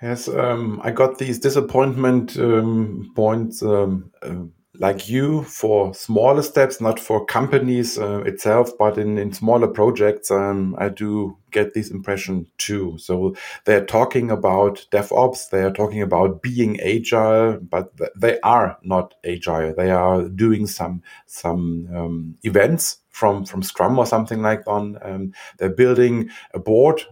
Yes, 0.00 0.28
um, 0.28 0.80
I 0.84 0.92
got 0.92 1.18
these 1.18 1.40
disappointment 1.40 2.38
um, 2.38 3.10
points 3.16 3.62
um, 3.62 4.12
uh, 4.22 4.44
like 4.78 5.08
you 5.08 5.42
for 5.42 5.92
smaller 5.92 6.42
steps, 6.42 6.80
not 6.80 7.00
for 7.00 7.24
companies 7.24 7.98
uh, 7.98 8.22
itself, 8.24 8.70
but 8.78 8.96
in, 8.96 9.18
in 9.18 9.32
smaller 9.32 9.66
projects, 9.66 10.30
um, 10.30 10.76
I 10.78 10.88
do 10.88 11.36
get 11.50 11.74
this 11.74 11.90
impression 11.90 12.46
too. 12.58 12.96
So 12.98 13.34
they're 13.64 13.84
talking 13.84 14.30
about 14.30 14.86
DevOps, 14.92 15.50
they 15.50 15.62
are 15.62 15.72
talking 15.72 16.00
about 16.00 16.42
being 16.42 16.78
agile, 16.80 17.58
but 17.60 17.92
they 18.16 18.38
are 18.40 18.78
not 18.82 19.14
agile. 19.24 19.74
They 19.76 19.90
are 19.90 20.28
doing 20.28 20.66
some 20.66 21.02
some 21.26 21.88
um, 21.94 22.38
events 22.42 22.98
from 23.08 23.44
from 23.44 23.62
Scrum 23.62 23.98
or 23.98 24.06
something 24.06 24.42
like 24.42 24.64
that. 24.64 24.98
Um, 25.02 25.32
they're 25.58 25.70
building 25.70 26.30
a 26.54 26.60
board 26.60 27.02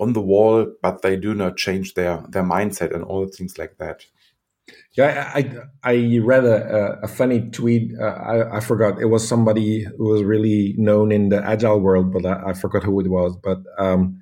on 0.00 0.14
the 0.14 0.22
wall, 0.22 0.66
but 0.82 1.02
they 1.02 1.16
do 1.16 1.34
not 1.34 1.56
change 1.56 1.94
their 1.94 2.24
their 2.28 2.42
mindset 2.42 2.92
and 2.92 3.04
all 3.04 3.28
things 3.28 3.58
like 3.58 3.76
that. 3.78 4.06
Yeah, 4.96 5.30
I 5.32 5.54
I 5.84 6.18
read 6.22 6.44
a, 6.44 6.98
a 7.02 7.08
funny 7.08 7.48
tweet. 7.50 7.92
Uh, 7.98 8.06
I, 8.06 8.56
I 8.56 8.60
forgot 8.60 9.00
it 9.00 9.06
was 9.06 9.26
somebody 9.26 9.84
who 9.84 10.08
was 10.10 10.24
really 10.24 10.74
known 10.78 11.12
in 11.12 11.28
the 11.28 11.42
agile 11.44 11.78
world, 11.78 12.12
but 12.12 12.26
I, 12.26 12.50
I 12.50 12.52
forgot 12.54 12.82
who 12.82 12.98
it 13.00 13.08
was. 13.08 13.36
But 13.42 13.58
um, 13.78 14.20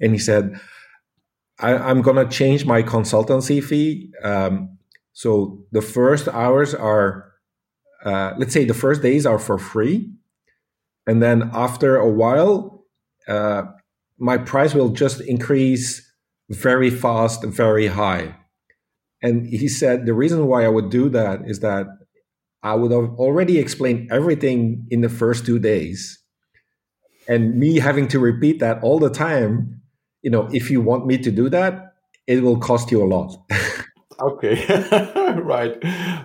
and 0.00 0.12
he 0.12 0.18
said, 0.18 0.58
I, 1.58 1.90
am 1.90 2.00
gonna 2.00 2.26
change 2.26 2.64
my 2.64 2.82
consultancy 2.82 3.62
fee. 3.62 4.10
Um, 4.24 4.78
so 5.12 5.66
the 5.72 5.82
first 5.82 6.26
hours 6.28 6.74
are, 6.74 7.32
uh, 8.02 8.32
let's 8.38 8.54
say, 8.54 8.64
the 8.64 8.74
first 8.74 9.02
days 9.02 9.26
are 9.26 9.38
for 9.38 9.58
free, 9.58 10.10
and 11.06 11.22
then 11.22 11.50
after 11.52 11.96
a 11.96 12.08
while, 12.08 12.86
uh, 13.28 13.64
my 14.18 14.38
price 14.38 14.72
will 14.72 14.88
just 14.88 15.20
increase 15.20 16.02
very 16.48 16.88
fast, 16.88 17.44
very 17.44 17.88
high 17.88 18.37
and 19.22 19.46
he 19.46 19.68
said 19.68 20.06
the 20.06 20.14
reason 20.14 20.46
why 20.46 20.64
I 20.64 20.68
would 20.68 20.90
do 20.90 21.08
that 21.10 21.40
is 21.46 21.60
that 21.60 21.86
I 22.62 22.74
would 22.74 22.92
have 22.92 23.10
already 23.18 23.58
explained 23.58 24.10
everything 24.12 24.86
in 24.90 25.00
the 25.00 25.08
first 25.08 25.46
two 25.46 25.58
days. 25.58 26.18
and 27.28 27.56
me 27.56 27.78
having 27.78 28.08
to 28.08 28.18
repeat 28.18 28.58
that 28.60 28.82
all 28.82 28.98
the 28.98 29.10
time 29.10 29.80
you 30.22 30.30
know 30.30 30.48
if 30.52 30.70
you 30.70 30.80
want 30.80 31.06
me 31.06 31.18
to 31.18 31.30
do 31.30 31.48
that 31.48 31.94
it 32.26 32.42
will 32.42 32.58
cost 32.58 32.90
you 32.90 33.02
a 33.02 33.08
lot. 33.16 33.36
Okay. 34.20 34.56
Right. 35.54 35.76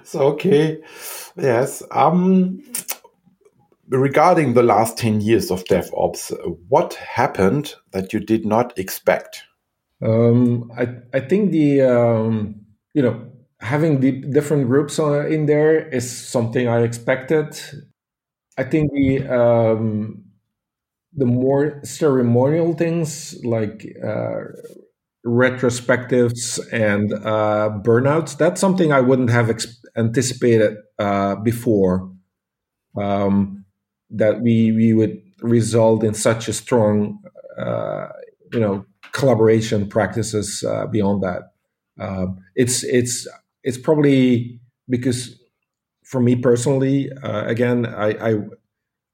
So 0.04 0.20
okay. 0.34 0.82
Yes 1.38 1.84
um 1.92 2.60
regarding 3.90 4.54
the 4.54 4.64
last 4.64 4.98
10 4.98 5.22
years 5.22 5.52
of 5.52 5.64
devops 5.66 6.32
what 6.70 6.94
happened 6.96 7.76
that 7.92 8.14
you 8.14 8.20
did 8.20 8.46
not 8.46 8.78
expect? 8.80 9.44
Um, 10.02 10.72
I, 10.78 10.88
I 11.14 11.20
think 11.22 11.52
the 11.52 11.82
um, 11.82 12.63
you 12.94 13.02
know 13.02 13.30
having 13.62 14.00
the 14.02 14.12
different 14.12 14.68
groups 14.68 15.00
in 15.00 15.46
there 15.46 15.88
is 15.90 16.10
something 16.10 16.68
I 16.68 16.82
expected. 16.84 17.58
I 18.58 18.64
think 18.64 18.92
the 18.94 19.28
um, 19.28 20.24
the 21.16 21.26
more 21.26 21.82
ceremonial 21.84 22.74
things 22.74 23.36
like 23.46 23.86
uh, 24.06 24.42
retrospectives 25.26 26.60
and 26.74 27.14
uh, 27.14 27.72
burnouts 27.84 28.38
that's 28.38 28.62
something 28.62 28.92
I 28.94 29.02
wouldn't 29.02 29.30
have 29.32 29.50
ex- 29.50 29.82
anticipated 29.98 30.78
uh, 31.00 31.36
before. 31.38 32.12
Um, 32.98 33.66
that 34.12 34.42
we 34.42 34.72
we 34.74 34.94
would 34.94 35.22
result 35.42 36.04
in 36.04 36.14
such 36.16 36.48
a 36.50 36.54
strong 36.54 37.20
uh, 37.60 38.10
you 38.54 38.60
know 38.62 38.86
collaboration 39.14 39.90
practices 39.90 40.64
uh, 40.68 40.88
beyond 40.88 41.24
that. 41.24 41.53
Um, 42.00 42.40
it's 42.56 42.84
it's 42.84 43.28
it's 43.64 43.78
probably 43.78 44.60
because 44.90 45.40
for 46.04 46.22
me 46.22 46.36
personally, 46.36 47.12
uh, 47.24 47.46
again, 47.46 47.86
I, 47.86 48.32
I 48.32 48.38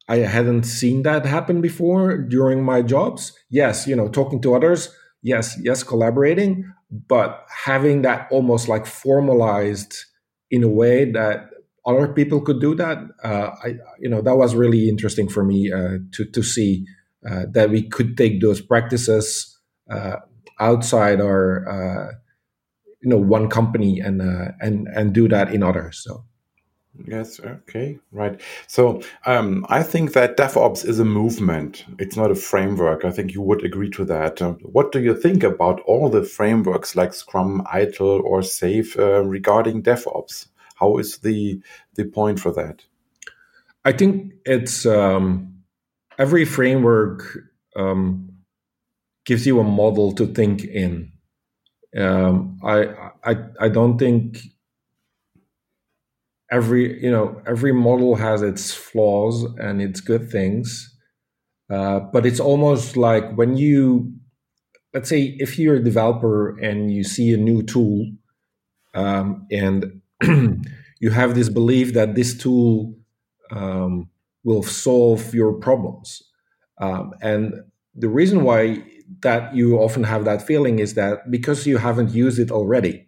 I 0.08 0.18
hadn't 0.18 0.64
seen 0.64 1.04
that 1.04 1.26
happen 1.26 1.62
before 1.62 2.18
during 2.18 2.64
my 2.64 2.82
jobs. 2.82 3.34
Yes, 3.50 3.88
you 3.88 3.96
know, 3.96 4.08
talking 4.10 4.42
to 4.42 4.56
others. 4.56 4.90
Yes, 5.22 5.58
yes, 5.62 5.84
collaborating, 5.84 6.66
but 7.08 7.46
having 7.66 8.02
that 8.04 8.28
almost 8.32 8.68
like 8.68 8.86
formalized 8.86 9.96
in 10.50 10.64
a 10.64 10.68
way 10.70 11.12
that 11.12 11.50
other 11.86 12.08
people 12.08 12.42
could 12.42 12.60
do 12.60 12.74
that. 12.76 12.98
Uh, 13.24 13.52
I, 13.64 13.76
you 14.00 14.10
know, 14.10 14.22
that 14.22 14.38
was 14.38 14.56
really 14.56 14.90
interesting 14.90 15.28
for 15.30 15.44
me 15.44 15.72
uh, 15.72 15.98
to 16.14 16.26
to 16.26 16.42
see 16.44 16.86
uh, 17.30 17.46
that 17.54 17.70
we 17.70 17.84
could 17.88 18.18
take 18.18 18.42
those 18.42 18.62
practices 18.62 19.58
uh, 19.92 20.18
outside 20.60 21.22
our 21.22 21.68
uh, 21.70 22.14
you 23.02 23.10
know 23.10 23.18
one 23.18 23.50
company 23.50 24.00
and 24.00 24.22
uh, 24.22 24.52
and 24.62 24.88
and 24.90 25.14
do 25.14 25.28
that 25.28 25.54
in 25.54 25.64
others. 25.64 26.02
So. 26.04 26.24
Yes. 27.08 27.40
Okay. 27.40 27.98
Right. 28.12 28.42
So 28.68 29.02
um, 29.26 29.66
I 29.70 29.84
think 29.84 30.14
that 30.14 30.36
DevOps 30.36 30.86
is 30.86 31.00
a 31.00 31.06
movement. 31.06 31.86
It's 31.98 32.18
not 32.18 32.32
a 32.32 32.36
framework. 32.36 33.06
I 33.06 33.12
think 33.12 33.34
you 33.34 33.42
would 33.42 33.64
agree 33.64 33.90
to 33.92 34.04
that. 34.06 34.42
Uh, 34.42 34.54
what 34.64 34.92
do 34.92 35.00
you 35.00 35.16
think 35.16 35.44
about 35.44 35.80
all 35.82 36.10
the 36.10 36.24
frameworks 36.24 36.98
like 36.98 37.14
Scrum, 37.14 37.66
ITIL, 37.74 38.22
or 38.24 38.42
SAFe 38.42 38.98
uh, 38.98 39.24
regarding 39.24 39.84
DevOps? 39.84 40.48
How 40.76 40.98
is 40.98 41.20
the 41.20 41.62
the 41.96 42.06
point 42.06 42.40
for 42.40 42.52
that? 42.54 42.84
I 43.86 43.94
think 43.94 44.34
it's 44.46 44.86
um, 44.86 45.54
every 46.18 46.44
framework 46.44 47.38
um, 47.76 48.30
gives 49.26 49.48
you 49.48 49.60
a 49.60 49.64
model 49.64 50.12
to 50.14 50.26
think 50.28 50.64
in. 50.64 51.12
Um, 51.98 52.60
I, 52.64 53.12
I 53.24 53.36
I 53.60 53.70
don't 53.70 53.98
think 53.98 54.40
every 56.52 57.02
you 57.04 57.12
know 57.12 57.42
every 57.48 57.72
model 57.72 58.16
has 58.16 58.42
its 58.42 58.74
flaws 58.74 59.44
and 59.60 59.82
its 59.82 60.02
good 60.02 60.30
things, 60.30 60.96
uh, 61.72 62.00
but 62.00 62.26
it's 62.26 62.40
almost 62.40 62.98
like 62.98 63.34
when 63.36 63.58
you 63.58 64.14
let's 64.94 65.10
say 65.10 65.36
if 65.40 65.60
you're 65.60 65.76
a 65.78 65.84
developer 65.84 66.58
and 66.60 66.94
you 66.94 67.04
see 67.04 67.34
a 67.34 67.38
new 67.38 67.64
tool 67.64 68.08
um, 68.96 69.48
and 69.52 70.02
you 71.02 71.12
have 71.12 71.36
this 71.36 71.50
belief 71.50 71.94
that 71.94 72.16
this 72.16 72.38
tool 72.38 72.96
um, 73.52 74.10
will 74.44 74.64
solve 74.64 75.34
your 75.34 75.54
problems. 75.54 76.24
Um, 76.80 77.14
and 77.22 77.54
the 77.96 78.10
reason 78.10 78.44
why 78.44 78.84
that 79.22 79.56
you 79.56 79.78
often 79.78 80.04
have 80.04 80.26
that 80.26 80.46
feeling 80.46 80.80
is 80.80 80.94
that 80.94 81.30
because 81.32 81.66
you 81.66 81.78
haven't 81.78 82.12
used 82.12 82.40
it 82.40 82.52
already. 82.52 83.08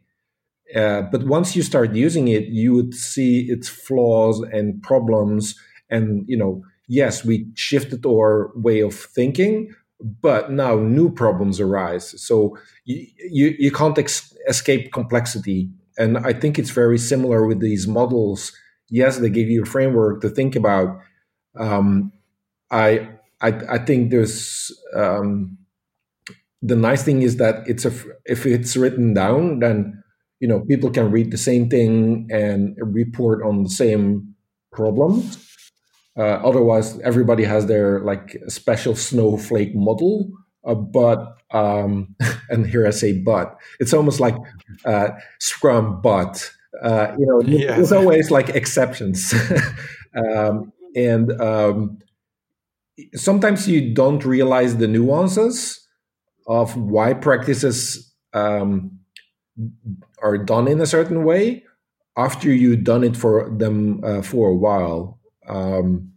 Uh, 0.76 1.02
but 1.04 1.26
once 1.26 1.56
you 1.56 1.62
start 1.62 1.94
using 1.94 2.28
it, 2.28 2.46
you 2.46 2.74
would 2.74 2.94
see 2.94 3.42
its 3.50 3.68
flaws 3.68 4.42
and 4.52 4.82
problems. 4.82 5.56
And, 5.90 6.24
you 6.28 6.38
know, 6.38 6.64
yes, 6.88 7.26
we 7.26 7.48
shifted 7.56 8.06
our 8.06 8.52
way 8.56 8.80
of 8.80 8.96
thinking, 8.96 9.74
but 10.00 10.52
now 10.52 10.76
new 10.76 11.12
problems 11.12 11.60
arise. 11.60 12.20
So 12.22 12.58
you, 12.86 13.06
you, 13.30 13.56
you 13.60 13.72
can't 13.72 13.98
ex- 13.98 14.34
escape 14.48 14.92
complexity. 14.94 15.70
And 15.98 16.18
I 16.18 16.34
think 16.34 16.58
it's 16.58 16.72
very 16.72 16.98
similar 16.98 17.46
with 17.46 17.60
these 17.60 17.88
models. 17.88 18.54
Yes, 18.90 19.18
they 19.18 19.30
give 19.30 19.50
you 19.50 19.64
a 19.64 19.66
framework 19.66 20.22
to 20.22 20.30
think 20.30 20.56
about. 20.56 20.98
Um, 21.60 22.14
I, 22.72 23.10
I, 23.42 23.48
I 23.70 23.78
think 23.80 24.12
there's 24.12 24.72
um, 24.96 25.58
the 26.62 26.76
nice 26.76 27.04
thing 27.04 27.22
is 27.22 27.38
that 27.38 27.68
it's 27.68 27.86
a 27.86 27.92
if 28.26 28.46
it's 28.46 28.78
written 28.78 29.14
down, 29.14 29.60
then 29.60 30.04
you 30.40 30.48
know 30.48 30.62
people 30.62 30.90
can 30.92 31.12
read 31.12 31.32
the 31.32 31.38
same 31.38 31.70
thing 31.70 32.28
and 32.32 32.78
report 32.82 33.44
on 33.44 33.64
the 33.64 33.70
same 33.70 34.36
problems. 34.72 35.48
Uh, 36.18 36.40
otherwise, 36.44 37.00
everybody 37.00 37.44
has 37.44 37.66
their 37.68 38.02
like 38.02 38.38
special 38.48 38.96
snowflake 38.96 39.76
model. 39.76 40.30
Uh, 40.64 40.76
but 40.76 41.38
um, 41.52 42.16
and 42.50 42.68
here 42.68 42.86
I 42.86 42.92
say 42.92 43.14
but 43.18 43.58
it's 43.80 43.94
almost 43.94 44.20
like 44.20 44.36
uh, 44.86 45.10
Scrum 45.40 46.02
but 46.02 46.52
uh, 46.84 47.16
you 47.18 47.26
know 47.26 47.42
yes. 47.46 47.76
there's 47.76 47.92
always 47.92 48.30
like 48.30 48.50
exceptions 48.50 49.34
um, 50.16 50.72
and 50.96 51.32
um, 51.42 52.00
sometimes 53.16 53.68
you 53.68 53.94
don't 53.94 54.26
realize 54.26 54.78
the 54.78 54.88
nuances 54.88 55.88
of 56.48 56.76
why 56.76 57.14
practices 57.14 58.14
um, 58.34 59.00
are 60.22 60.38
done 60.38 60.68
in 60.68 60.82
a 60.82 60.86
certain 60.86 61.24
way 61.24 61.64
after 62.18 62.52
you've 62.52 62.84
done 62.84 63.04
it 63.04 63.16
for 63.16 63.50
them 63.58 64.04
uh, 64.04 64.22
for 64.22 64.50
a 64.50 64.56
while. 64.56 65.20
Um, 65.48 66.12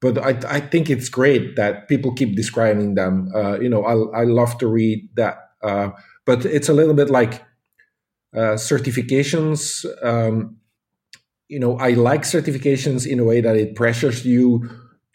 but 0.00 0.18
I, 0.18 0.38
I, 0.48 0.60
think 0.60 0.88
it's 0.88 1.08
great 1.08 1.56
that 1.56 1.88
people 1.88 2.14
keep 2.14 2.36
describing 2.36 2.94
them. 2.94 3.30
Uh, 3.34 3.58
you 3.58 3.68
know, 3.68 3.84
I, 3.84 4.20
I, 4.20 4.24
love 4.24 4.56
to 4.58 4.68
read 4.68 5.08
that. 5.16 5.50
Uh, 5.62 5.90
but 6.24 6.44
it's 6.44 6.68
a 6.68 6.72
little 6.72 6.94
bit 6.94 7.10
like 7.10 7.42
uh, 8.34 8.54
certifications. 8.54 9.84
Um, 10.04 10.58
you 11.48 11.58
know, 11.58 11.76
I 11.78 11.90
like 11.90 12.22
certifications 12.22 13.06
in 13.06 13.18
a 13.18 13.24
way 13.24 13.40
that 13.40 13.56
it 13.56 13.74
pressures 13.74 14.24
you 14.24 14.70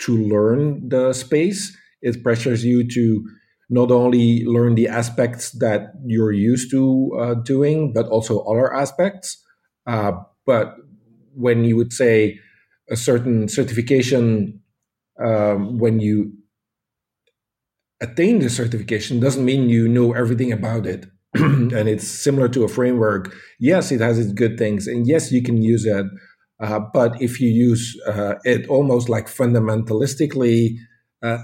to 0.05 0.17
learn 0.17 0.89
the 0.89 1.13
space. 1.13 1.75
It 2.01 2.23
pressures 2.23 2.63
you 2.65 2.87
to 2.89 3.23
not 3.69 3.91
only 3.91 4.45
learn 4.45 4.75
the 4.75 4.87
aspects 4.87 5.51
that 5.59 5.93
you're 6.05 6.31
used 6.31 6.69
to 6.71 7.11
uh, 7.19 7.33
doing, 7.35 7.93
but 7.93 8.07
also 8.07 8.41
other 8.41 8.73
aspects. 8.73 9.41
Uh, 9.87 10.13
but 10.45 10.75
when 11.35 11.63
you 11.63 11.75
would 11.75 11.93
say 11.93 12.39
a 12.89 12.95
certain 12.95 13.47
certification, 13.47 14.59
um, 15.23 15.79
when 15.79 15.99
you 15.99 16.33
attain 18.01 18.39
the 18.39 18.49
certification, 18.49 19.19
doesn't 19.19 19.45
mean 19.45 19.69
you 19.69 19.87
know 19.87 20.13
everything 20.13 20.51
about 20.51 20.85
it. 20.85 21.05
and 21.35 21.73
it's 21.89 22.07
similar 22.07 22.47
to 22.49 22.63
a 22.63 22.67
framework. 22.67 23.33
Yes, 23.59 23.91
it 23.91 24.01
has 24.01 24.19
its 24.19 24.33
good 24.33 24.57
things, 24.57 24.87
and 24.87 25.07
yes, 25.07 25.31
you 25.31 25.41
can 25.41 25.61
use 25.61 25.85
it. 25.85 26.05
Uh, 26.63 26.79
but 26.79 27.21
if 27.21 27.41
you 27.41 27.49
use 27.49 27.99
uh, 28.07 28.35
it 28.45 28.65
almost 28.69 29.09
like 29.09 29.27
fundamentalistically, 29.27 30.77
uh, 31.21 31.39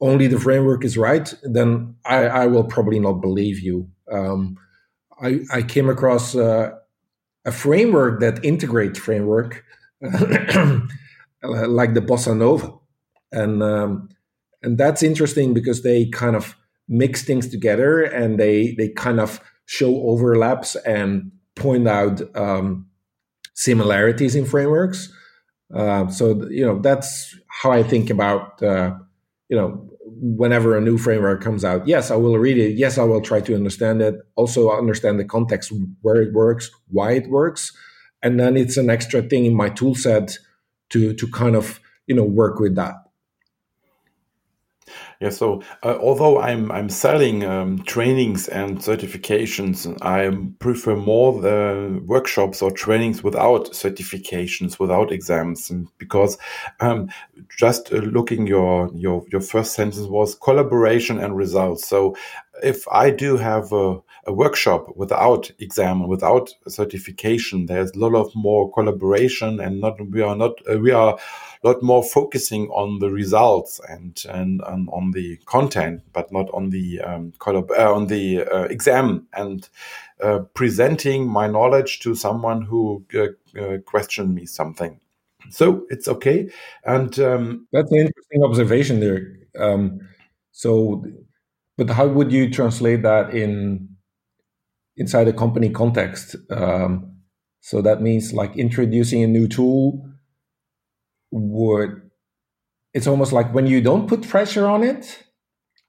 only 0.00 0.28
the 0.28 0.38
framework 0.38 0.84
is 0.84 0.96
right, 0.96 1.34
then 1.42 1.96
I, 2.04 2.26
I 2.26 2.46
will 2.46 2.62
probably 2.62 3.00
not 3.00 3.14
believe 3.14 3.58
you. 3.58 3.88
Um, 4.10 4.56
I, 5.20 5.40
I, 5.52 5.62
came 5.62 5.88
across 5.88 6.36
uh, 6.36 6.70
a 7.44 7.50
framework 7.50 8.20
that 8.20 8.44
integrates 8.44 9.00
framework, 9.00 9.64
like 10.00 10.12
the 11.94 12.00
Bossa 12.00 12.36
Nova, 12.36 12.72
and 13.32 13.64
um, 13.64 14.10
and 14.62 14.78
that's 14.78 15.02
interesting 15.02 15.54
because 15.54 15.82
they 15.82 16.06
kind 16.06 16.36
of 16.36 16.54
mix 16.88 17.24
things 17.24 17.48
together 17.48 18.02
and 18.02 18.38
they 18.38 18.76
they 18.78 18.90
kind 18.90 19.18
of 19.18 19.40
show 19.66 20.02
overlaps 20.02 20.76
and 20.76 21.32
point 21.56 21.88
out 21.88 22.20
um, 22.36 22.86
similarities 23.54 24.34
in 24.34 24.44
frameworks. 24.44 25.12
Uh, 25.74 26.08
so 26.08 26.46
you 26.50 26.64
know 26.64 26.78
that's 26.80 27.34
how 27.48 27.72
I 27.72 27.82
think 27.82 28.10
about 28.10 28.62
uh, 28.62 28.94
you 29.48 29.56
know 29.56 29.88
whenever 30.04 30.76
a 30.76 30.80
new 30.80 30.98
framework 30.98 31.42
comes 31.42 31.64
out, 31.64 31.86
yes, 31.86 32.10
I 32.10 32.16
will 32.16 32.38
read 32.38 32.58
it. 32.58 32.76
Yes, 32.76 32.98
I 32.98 33.04
will 33.04 33.20
try 33.20 33.40
to 33.40 33.54
understand 33.54 34.02
it. 34.02 34.16
Also, 34.36 34.70
understand 34.70 35.18
the 35.18 35.24
context 35.24 35.72
where 36.02 36.20
it 36.20 36.32
works, 36.32 36.70
why 36.88 37.12
it 37.12 37.28
works, 37.28 37.72
and 38.22 38.38
then 38.38 38.56
it's 38.56 38.76
an 38.76 38.90
extra 38.90 39.22
thing 39.22 39.46
in 39.46 39.54
my 39.54 39.68
tool 39.68 39.94
set 39.94 40.38
to 40.90 41.14
to 41.14 41.26
kind 41.28 41.56
of 41.56 41.80
you 42.06 42.14
know 42.14 42.24
work 42.24 42.60
with 42.60 42.74
that. 42.76 42.94
Yeah, 45.22 45.30
so 45.30 45.62
uh, 45.84 45.96
although 46.00 46.40
I'm 46.40 46.72
I'm 46.72 46.88
selling 46.88 47.44
um, 47.44 47.84
trainings 47.84 48.48
and 48.48 48.78
certifications, 48.78 49.86
I 50.02 50.36
prefer 50.58 50.96
more 50.96 51.40
the 51.40 52.02
workshops 52.04 52.60
or 52.60 52.72
trainings 52.72 53.22
without 53.22 53.66
certifications, 53.70 54.80
without 54.80 55.12
exams, 55.12 55.70
because 55.98 56.38
um, 56.80 57.08
just 57.56 57.92
uh, 57.92 57.98
looking 57.98 58.48
your 58.48 58.90
your 58.96 59.24
your 59.30 59.40
first 59.40 59.74
sentence 59.74 60.08
was 60.08 60.34
collaboration 60.34 61.20
and 61.20 61.36
results. 61.36 61.86
So 61.86 62.16
if 62.60 62.84
I 62.90 63.10
do 63.10 63.36
have 63.36 63.72
a, 63.72 64.00
a 64.24 64.32
workshop 64.32 64.96
without 64.96 65.50
exam, 65.58 66.06
without 66.06 66.54
certification, 66.68 67.66
there's 67.66 67.90
a 67.92 67.98
lot 67.98 68.14
of 68.14 68.34
more 68.34 68.72
collaboration, 68.72 69.60
and 69.60 69.80
not 69.80 70.00
we 70.10 70.22
are 70.22 70.36
not 70.36 70.52
uh, 70.70 70.78
we 70.78 70.92
are 70.92 71.18
a 71.62 71.66
lot 71.66 71.82
more 71.82 72.04
focusing 72.04 72.68
on 72.68 73.00
the 73.00 73.10
results 73.10 73.80
and 73.88 74.24
and, 74.28 74.62
and 74.66 74.88
on 74.90 75.10
the 75.10 75.36
content, 75.46 76.02
but 76.12 76.30
not 76.32 76.48
on 76.54 76.70
the 76.70 77.00
um, 77.00 77.32
collab 77.38 77.70
uh, 77.72 77.92
on 77.92 78.06
the 78.06 78.42
uh, 78.44 78.64
exam 78.64 79.26
and 79.32 79.68
uh, 80.22 80.40
presenting 80.54 81.26
my 81.26 81.48
knowledge 81.48 81.98
to 82.00 82.14
someone 82.14 82.62
who 82.62 83.04
uh, 83.14 83.60
uh, 83.60 83.78
questioned 83.78 84.34
me 84.34 84.46
something. 84.46 85.00
So 85.50 85.84
it's 85.90 86.06
okay, 86.06 86.48
and 86.84 87.18
um, 87.18 87.66
that's 87.72 87.90
an 87.90 87.98
interesting 87.98 88.44
observation 88.44 89.00
there. 89.00 89.36
Um, 89.58 90.08
so 90.52 91.04
but 91.76 91.90
how 91.90 92.06
would 92.06 92.30
you 92.30 92.50
translate 92.50 93.02
that 93.02 93.34
in 93.34 93.91
inside 94.96 95.28
a 95.28 95.32
company 95.32 95.70
context? 95.70 96.36
Um, 96.50 97.16
so 97.60 97.80
that 97.82 98.02
means 98.02 98.32
like 98.32 98.56
introducing 98.56 99.22
a 99.22 99.26
new 99.26 99.48
tool 99.48 100.08
would 101.30 102.02
it's 102.94 103.06
almost 103.06 103.32
like 103.32 103.54
when 103.54 103.66
you 103.66 103.80
don't 103.80 104.06
put 104.06 104.28
pressure 104.28 104.66
on 104.66 104.82
it, 104.82 105.24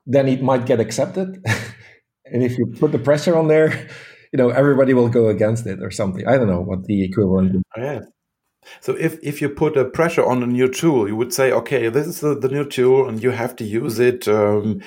then 0.06 0.28
it 0.28 0.42
might 0.42 0.66
get 0.66 0.80
accepted. 0.80 1.44
and 2.26 2.44
if 2.44 2.58
you 2.58 2.74
put 2.80 2.92
the 2.92 3.00
pressure 3.00 3.38
on 3.38 3.48
there, 3.48 3.90
you 4.32 4.38
know, 4.38 4.50
everybody 4.50 4.94
will 4.94 5.10
go 5.10 5.28
against 5.28 5.68
it 5.68 5.82
or 5.82 5.92
something. 5.92 6.26
I 6.28 6.38
don't 6.38 6.48
know 6.48 6.62
what 6.62 6.86
the 6.86 7.04
equivalent 7.04 7.56
is. 7.56 7.62
Oh, 7.78 7.82
yeah. 7.82 8.00
So 8.80 8.94
if, 8.94 9.20
if 9.22 9.42
you 9.42 9.50
put 9.50 9.76
a 9.76 9.84
pressure 9.84 10.26
on 10.26 10.42
a 10.42 10.48
new 10.48 10.70
tool, 10.70 11.08
you 11.08 11.18
would 11.18 11.34
say, 11.34 11.52
okay, 11.52 11.90
this 11.90 12.08
is 12.08 12.22
the, 12.22 12.34
the 12.34 12.48
new 12.48 12.64
tool 12.64 13.08
and 13.10 13.22
you 13.22 13.32
have 13.32 13.56
to 13.58 13.66
use 13.66 14.00
it 14.00 14.28
um, 14.30 14.82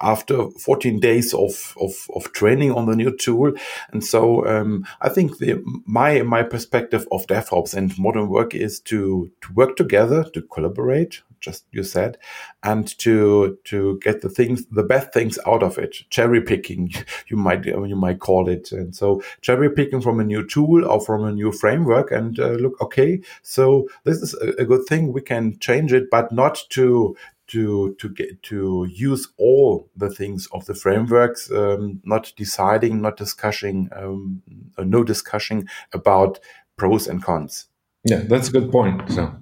after 0.00 0.50
14 0.50 1.00
days 1.00 1.32
of, 1.34 1.76
of, 1.80 1.92
of 2.14 2.32
training 2.32 2.72
on 2.72 2.86
the 2.86 2.96
new 2.96 3.16
tool. 3.16 3.52
And 3.92 4.04
so 4.04 4.46
um, 4.46 4.86
I 5.00 5.08
think 5.08 5.38
the, 5.38 5.62
my 5.86 6.22
my 6.22 6.42
perspective 6.42 7.06
of 7.12 7.26
DevOps 7.26 7.74
and 7.74 7.96
modern 7.98 8.28
work 8.28 8.54
is 8.54 8.80
to, 8.80 9.30
to 9.42 9.52
work 9.52 9.76
together, 9.76 10.24
to 10.34 10.42
collaborate, 10.42 11.22
just 11.40 11.66
you 11.72 11.82
said, 11.82 12.18
and 12.62 12.96
to 12.98 13.58
to 13.64 13.98
get 14.02 14.22
the 14.22 14.28
things, 14.28 14.64
the 14.66 14.82
best 14.82 15.12
things 15.12 15.38
out 15.46 15.62
of 15.62 15.78
it. 15.78 15.96
Cherry 16.10 16.40
picking, 16.40 16.92
you 17.28 17.36
might 17.36 17.64
you 17.64 17.96
might 17.96 18.20
call 18.20 18.48
it. 18.48 18.72
And 18.72 18.94
so 18.94 19.22
cherry 19.40 19.70
picking 19.70 20.00
from 20.00 20.20
a 20.20 20.24
new 20.24 20.46
tool 20.46 20.84
or 20.84 21.00
from 21.00 21.24
a 21.24 21.32
new 21.32 21.52
framework, 21.52 22.10
and 22.10 22.38
uh, 22.38 22.52
look, 22.52 22.80
okay, 22.80 23.20
so 23.42 23.88
this 24.04 24.18
is 24.18 24.34
a, 24.34 24.62
a 24.62 24.64
good 24.64 24.86
thing. 24.86 25.12
We 25.12 25.20
can 25.20 25.58
change 25.58 25.92
it, 25.92 26.10
but 26.10 26.32
not 26.32 26.62
to 26.70 27.16
to 27.52 27.94
to 27.98 28.08
get 28.08 28.42
to 28.42 28.86
use 28.90 29.28
all 29.36 29.90
the 29.96 30.10
things 30.10 30.48
of 30.52 30.64
the 30.66 30.74
frameworks, 30.74 31.50
um, 31.50 32.00
not 32.04 32.32
deciding, 32.36 33.02
not 33.02 33.16
discussing, 33.16 33.90
um, 33.94 34.42
uh, 34.78 34.84
no 34.84 35.04
discussion 35.04 35.68
about 35.92 36.40
pros 36.76 37.06
and 37.06 37.22
cons. 37.22 37.66
Yeah, 38.04 38.22
that's 38.28 38.48
a 38.48 38.52
good 38.52 38.72
point. 38.72 39.10
So. 39.10 39.32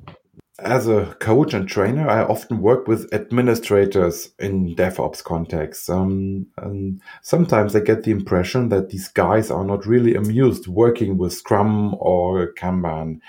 As 0.62 0.86
a 0.86 1.16
coach 1.20 1.54
and 1.54 1.66
trainer, 1.66 2.06
I 2.06 2.22
often 2.22 2.60
work 2.60 2.86
with 2.86 3.10
administrators 3.14 4.28
in 4.38 4.76
DevOps 4.76 5.24
contexts. 5.24 5.88
Um, 5.88 6.48
and 6.58 7.00
sometimes 7.22 7.74
I 7.74 7.80
get 7.80 8.02
the 8.02 8.10
impression 8.10 8.68
that 8.68 8.90
these 8.90 9.08
guys 9.08 9.50
are 9.50 9.64
not 9.64 9.86
really 9.86 10.14
amused 10.14 10.66
working 10.66 11.16
with 11.16 11.32
Scrum 11.32 11.96
or 11.98 12.52
Kanban. 12.52 13.20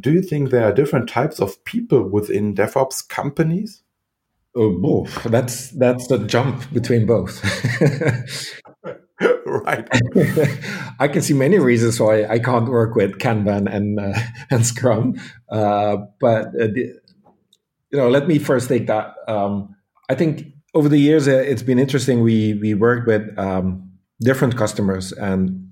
Do 0.00 0.12
you 0.12 0.20
think 0.20 0.50
there 0.50 0.64
are 0.64 0.72
different 0.72 1.08
types 1.08 1.40
of 1.40 1.64
people 1.64 2.10
within 2.10 2.54
DevOps 2.54 3.08
companies? 3.08 3.82
Oh, 4.56 4.70
both. 4.80 5.22
That's 5.24 5.70
that's 5.72 6.06
the 6.06 6.18
jump 6.26 6.72
between 6.72 7.04
both. 7.04 7.44
right. 9.46 9.86
I 10.98 11.08
can 11.08 11.20
see 11.20 11.34
many 11.34 11.58
reasons 11.58 12.00
why 12.00 12.24
I 12.24 12.38
can't 12.38 12.68
work 12.68 12.94
with 12.94 13.18
Kanban 13.18 13.70
and 13.70 14.00
uh, 14.00 14.18
and 14.50 14.64
Scrum, 14.64 15.20
uh, 15.50 15.98
but 16.20 16.46
uh, 16.48 16.68
the, 16.72 16.94
you 17.90 17.98
know, 17.98 18.08
let 18.08 18.26
me 18.26 18.38
first 18.38 18.68
take 18.68 18.86
that. 18.86 19.14
Um, 19.28 19.74
I 20.08 20.14
think 20.14 20.46
over 20.74 20.88
the 20.88 20.98
years 20.98 21.28
uh, 21.28 21.32
it's 21.32 21.62
been 21.62 21.78
interesting. 21.78 22.22
We 22.22 22.54
we 22.54 22.74
worked 22.74 23.06
with 23.06 23.38
um, 23.38 23.90
different 24.20 24.56
customers, 24.56 25.12
and 25.12 25.68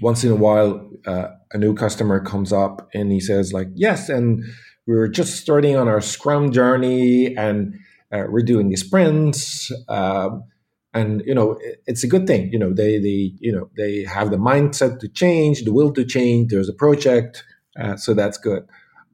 once 0.00 0.22
in 0.22 0.30
a 0.30 0.36
while, 0.36 0.88
uh, 1.04 1.28
a 1.52 1.58
new 1.58 1.74
customer 1.74 2.20
comes 2.20 2.52
up 2.52 2.88
and 2.94 3.10
he 3.10 3.20
says 3.20 3.52
like, 3.52 3.68
"Yes," 3.74 4.08
and 4.08 4.44
we 4.86 4.94
are 4.94 5.08
just 5.08 5.40
starting 5.40 5.76
on 5.76 5.88
our 5.88 6.00
Scrum 6.00 6.52
journey, 6.52 7.36
and 7.36 7.74
uh, 8.12 8.24
we're 8.28 8.42
doing 8.42 8.68
these 8.68 8.84
sprints 8.84 9.70
um, 9.88 10.44
and 10.92 11.22
you 11.24 11.34
know 11.34 11.58
it's 11.86 12.02
a 12.02 12.08
good 12.08 12.26
thing 12.26 12.50
you 12.52 12.58
know 12.58 12.72
they 12.72 12.98
they 12.98 13.32
you 13.40 13.52
know 13.52 13.70
they 13.76 14.04
have 14.04 14.30
the 14.30 14.36
mindset 14.36 14.98
to 15.00 15.08
change 15.08 15.64
the 15.64 15.72
will 15.72 15.92
to 15.92 16.04
change 16.04 16.50
there's 16.50 16.68
a 16.68 16.72
project 16.74 17.44
uh, 17.78 17.96
so 17.96 18.14
that's 18.14 18.38
good. 18.38 18.66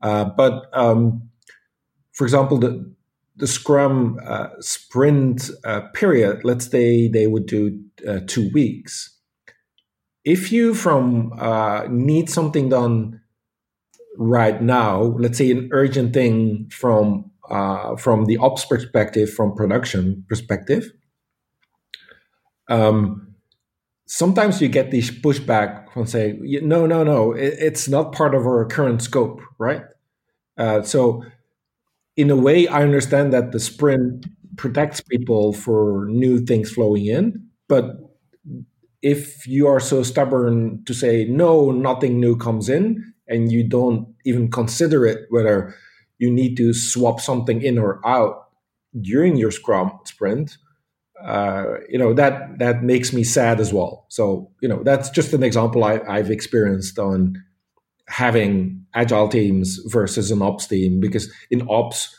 Uh, 0.03 0.25
but 0.25 0.67
um, 0.73 1.29
for 2.13 2.25
example 2.25 2.59
the 2.59 2.93
the 3.37 3.47
scrum 3.47 4.19
uh, 4.27 4.49
sprint 4.61 5.51
uh, 5.65 5.83
period 5.95 6.45
let's 6.45 6.71
say 6.71 7.09
they 7.09 7.27
would 7.27 7.47
do 7.47 7.81
uh, 8.09 8.21
two 8.27 8.51
weeks. 8.53 9.19
If 10.25 10.51
you 10.53 10.75
from 10.75 11.33
need 11.91 12.29
something 12.31 12.69
done 12.69 13.21
right 14.19 14.63
now 14.63 15.03
let's 15.03 15.39
say 15.39 15.51
an 15.51 15.69
urgent 15.73 16.15
thing 16.15 16.69
from 16.73 17.26
uh, 17.51 17.97
from 17.97 18.27
the 18.27 18.37
ops 18.39 18.65
perspective, 18.65 19.33
from 19.33 19.55
production 19.55 20.25
perspective, 20.29 20.91
um, 22.69 23.35
sometimes 24.07 24.61
you 24.61 24.69
get 24.69 24.91
these 24.91 25.11
pushback 25.11 25.93
from 25.93 26.07
saying, 26.07 26.41
no, 26.63 26.87
no, 26.87 27.05
no, 27.05 27.33
it, 27.33 27.55
it's 27.59 27.89
not 27.89 28.13
part 28.13 28.35
of 28.35 28.47
our 28.47 28.65
current 28.67 29.03
scope, 29.03 29.41
right? 29.59 29.83
Uh, 30.57 30.83
so, 30.83 31.25
in 32.17 32.31
a 32.31 32.37
way, 32.37 32.67
I 32.67 32.83
understand 32.83 33.33
that 33.33 33.53
the 33.53 33.61
sprint 33.61 34.27
protects 34.57 35.01
people 35.01 35.53
for 35.53 36.07
new 36.09 36.45
things 36.45 36.71
flowing 36.71 37.07
in, 37.07 37.47
but 37.69 37.97
if 39.03 39.47
you 39.47 39.67
are 39.69 39.81
so 39.81 40.03
stubborn 40.03 40.83
to 40.87 40.95
say 40.95 41.27
no, 41.27 41.71
nothing 41.71 42.19
new 42.19 42.37
comes 42.37 42.69
in, 42.69 43.13
and 43.29 43.53
you 43.53 43.69
don't 43.69 44.09
even 44.25 44.51
consider 44.51 45.05
it 45.05 45.27
whether 45.29 45.75
you 46.19 46.31
need 46.31 46.57
to 46.57 46.73
swap 46.73 47.21
something 47.21 47.63
in 47.63 47.79
or 47.79 48.01
out 48.07 48.49
during 49.01 49.37
your 49.37 49.51
Scrum 49.51 49.99
sprint, 50.05 50.57
uh, 51.23 51.79
you 51.89 51.99
know 51.99 52.13
that 52.15 52.59
that 52.59 52.83
makes 52.83 53.13
me 53.13 53.25
sad 53.25 53.61
as 53.61 53.73
well. 53.73 54.07
So 54.09 54.51
you 54.61 54.69
know 54.69 54.83
that's 54.83 55.11
just 55.11 55.33
an 55.33 55.43
example 55.43 55.85
I, 55.85 56.01
I've 56.09 56.31
experienced 56.31 56.99
on 56.99 57.43
having 58.09 58.87
agile 58.95 59.29
teams 59.29 59.81
versus 59.87 60.31
an 60.31 60.43
ops 60.43 60.67
team 60.67 61.01
because 61.01 61.33
in 61.51 61.67
ops 61.69 62.15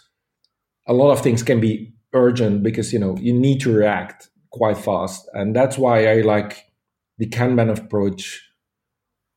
a 0.86 0.94
lot 0.94 1.12
of 1.12 1.22
things 1.22 1.44
can 1.44 1.60
be 1.60 1.94
urgent 2.14 2.64
because 2.64 2.92
you 2.92 3.00
know 3.00 3.16
you 3.18 3.34
need 3.34 3.60
to 3.62 3.72
react 3.72 4.30
quite 4.52 4.78
fast 4.78 5.28
and 5.34 5.56
that's 5.56 5.78
why 5.78 6.08
i 6.08 6.22
like 6.22 6.66
the 7.18 7.26
kanban 7.26 7.76
approach 7.76 8.44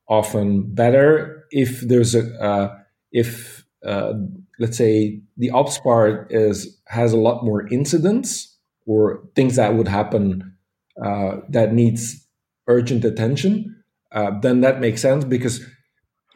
often 0.07 0.73
better 0.73 1.45
if 1.51 1.81
there's 1.81 2.15
a 2.15 2.43
uh, 2.43 2.77
if 3.11 3.65
uh, 3.85 4.13
let's 4.59 4.77
say 4.77 5.21
the 5.37 5.49
ops 5.51 5.79
part 5.79 6.31
is 6.31 6.79
has 6.87 7.13
a 7.13 7.17
lot 7.17 7.43
more 7.43 7.67
incidents 7.69 8.57
or 8.85 9.23
things 9.35 9.55
that 9.55 9.75
would 9.75 9.87
happen 9.87 10.55
uh, 11.03 11.37
that 11.49 11.73
needs 11.73 12.27
urgent 12.67 13.05
attention, 13.05 13.83
uh, 14.11 14.31
then 14.41 14.61
that 14.61 14.79
makes 14.79 15.01
sense 15.01 15.23
because 15.23 15.65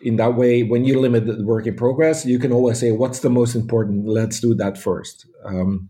in 0.02 0.18
that 0.18 0.36
way, 0.36 0.64
when 0.64 0.86
you 0.86 1.00
limit 1.00 1.26
the 1.26 1.44
work 1.44 1.66
in 1.66 1.76
progress, 1.76 2.26
you 2.26 2.38
can 2.38 2.52
always 2.52 2.80
say, 2.80 2.92
"What's 2.92 3.20
the 3.20 3.30
most 3.30 3.56
important? 3.56 4.08
Let's 4.08 4.40
do 4.40 4.54
that 4.56 4.78
first. 4.78 5.26
Um, 5.44 5.90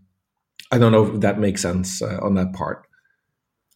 I 0.71 0.77
don't 0.77 0.91
know 0.91 1.05
if 1.05 1.21
that 1.21 1.39
makes 1.39 1.61
sense 1.61 2.01
uh, 2.01 2.19
on 2.21 2.35
that 2.35 2.53
part. 2.53 2.87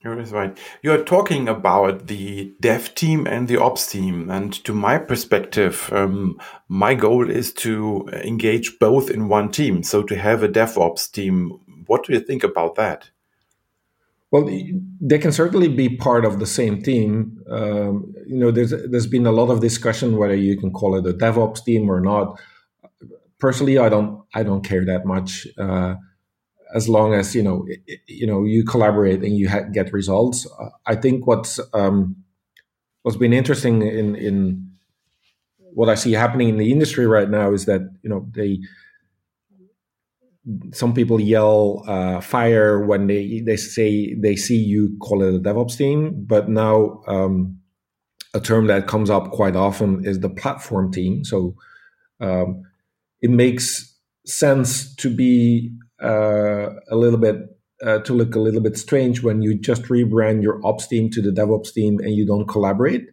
You're 0.02 0.16
right. 0.16 0.58
You're 0.82 1.04
talking 1.04 1.50
about 1.50 2.08
the 2.08 2.54
dev 2.62 2.95
team 2.95 3.28
and 3.28 3.50
the 3.50 3.58
ops 3.58 3.91
team. 3.91 4.30
And 4.30 4.54
to 4.64 4.74
my 4.74 4.97
perspective, 4.97 5.89
um, 5.91 6.39
my 6.70 6.93
goal 6.93 7.30
is 7.30 7.52
to 7.56 8.08
engage 8.14 8.80
both 8.80 9.10
in 9.10 9.28
one 9.28 9.52
team. 9.52 9.84
So 9.84 10.04
to 10.04 10.16
have 10.16 10.41
a 10.41 10.47
DevOps 10.47 11.12
team, 11.12 11.60
what 11.88 12.06
do 12.06 12.14
you 12.14 12.22
think 12.22 12.45
about 12.45 12.76
that? 12.76 13.10
Well, 14.32 14.50
they 15.02 15.18
can 15.18 15.34
certainly 15.34 15.68
be 15.68 15.97
part 15.97 16.24
of 16.24 16.39
the 16.39 16.45
same 16.45 16.82
team. 16.82 17.43
Um, 17.50 18.14
you 18.26 18.38
know, 18.38 18.52
there's 18.52 18.70
there's 18.70 19.08
been 19.08 19.26
a 19.26 19.32
lot 19.32 19.50
of 19.50 19.60
discussion 19.60 20.16
whether 20.16 20.36
you 20.36 20.56
can 20.56 20.72
call 20.72 20.95
it 20.95 21.08
a 21.08 21.18
DevOps 21.18 21.66
team 21.66 21.89
or 21.89 22.00
not. 22.00 22.39
Personally, 23.39 23.80
I 23.80 23.89
don't 23.89 24.24
I 24.34 24.43
don't 24.43 24.64
care 24.64 24.86
that 24.86 25.06
much. 25.06 25.47
Uh, 25.58 25.95
as 26.76 26.88
long 26.88 27.14
as 27.14 27.36
you 27.36 27.44
know 27.44 27.66
you 28.08 28.28
know 28.28 28.44
you 28.44 28.64
collaborate 28.64 29.22
and 29.24 29.38
you 29.38 29.50
ha- 29.50 29.68
get 29.72 29.94
results. 29.94 30.48
I 30.86 30.96
think 30.96 31.28
what's 31.28 31.60
um, 31.74 32.16
what's 33.04 33.18
been 33.18 33.34
interesting 33.34 33.82
in 33.82 34.16
in 34.16 34.70
what 35.58 35.90
I 35.90 35.96
see 35.96 36.14
happening 36.14 36.50
in 36.50 36.58
the 36.58 36.72
industry 36.72 37.06
right 37.08 37.30
now 37.30 37.54
is 37.54 37.66
that 37.66 37.82
you 38.04 38.10
know 38.10 38.28
they 38.32 38.60
some 40.74 40.94
people 40.94 41.20
yell 41.20 41.84
uh, 41.88 42.22
fire 42.22 42.86
when 42.86 43.08
they 43.08 43.42
they 43.42 43.58
say 43.58 44.14
they 44.16 44.36
see 44.36 44.58
you 44.58 44.98
call 45.00 45.22
it 45.22 45.36
a 45.36 45.40
DevOps 45.40 45.78
team, 45.78 46.26
but 46.26 46.50
now 46.50 47.02
um, 47.08 47.60
a 48.34 48.40
term 48.40 48.68
that 48.68 48.88
comes 48.88 49.10
up 49.10 49.32
quite 49.32 49.56
often 49.56 50.06
is 50.06 50.20
the 50.20 50.30
platform 50.30 50.92
team. 50.92 51.24
So 51.24 51.56
um, 52.20 52.64
it 53.22 53.30
makes 53.30 53.96
sense 54.26 54.96
to 54.96 55.10
be 55.10 55.72
a 56.02 56.95
little 56.95 57.20
bit 57.20 57.38
uh, 57.86 58.00
to 58.00 58.14
look 58.14 58.36
a 58.36 58.39
little 58.39 58.62
bit 58.62 58.78
strange 58.78 59.24
when 59.24 59.41
you 59.41 59.58
just 59.58 59.84
rebrand 59.84 60.41
your 60.41 60.60
ops 60.66 60.88
team 60.88 61.10
to 61.10 61.22
the 61.22 61.32
DevOps 61.32 61.74
team 61.74 62.00
and 62.00 62.14
you 62.14 62.26
don't 62.26 62.47
collaborate. 62.47 63.08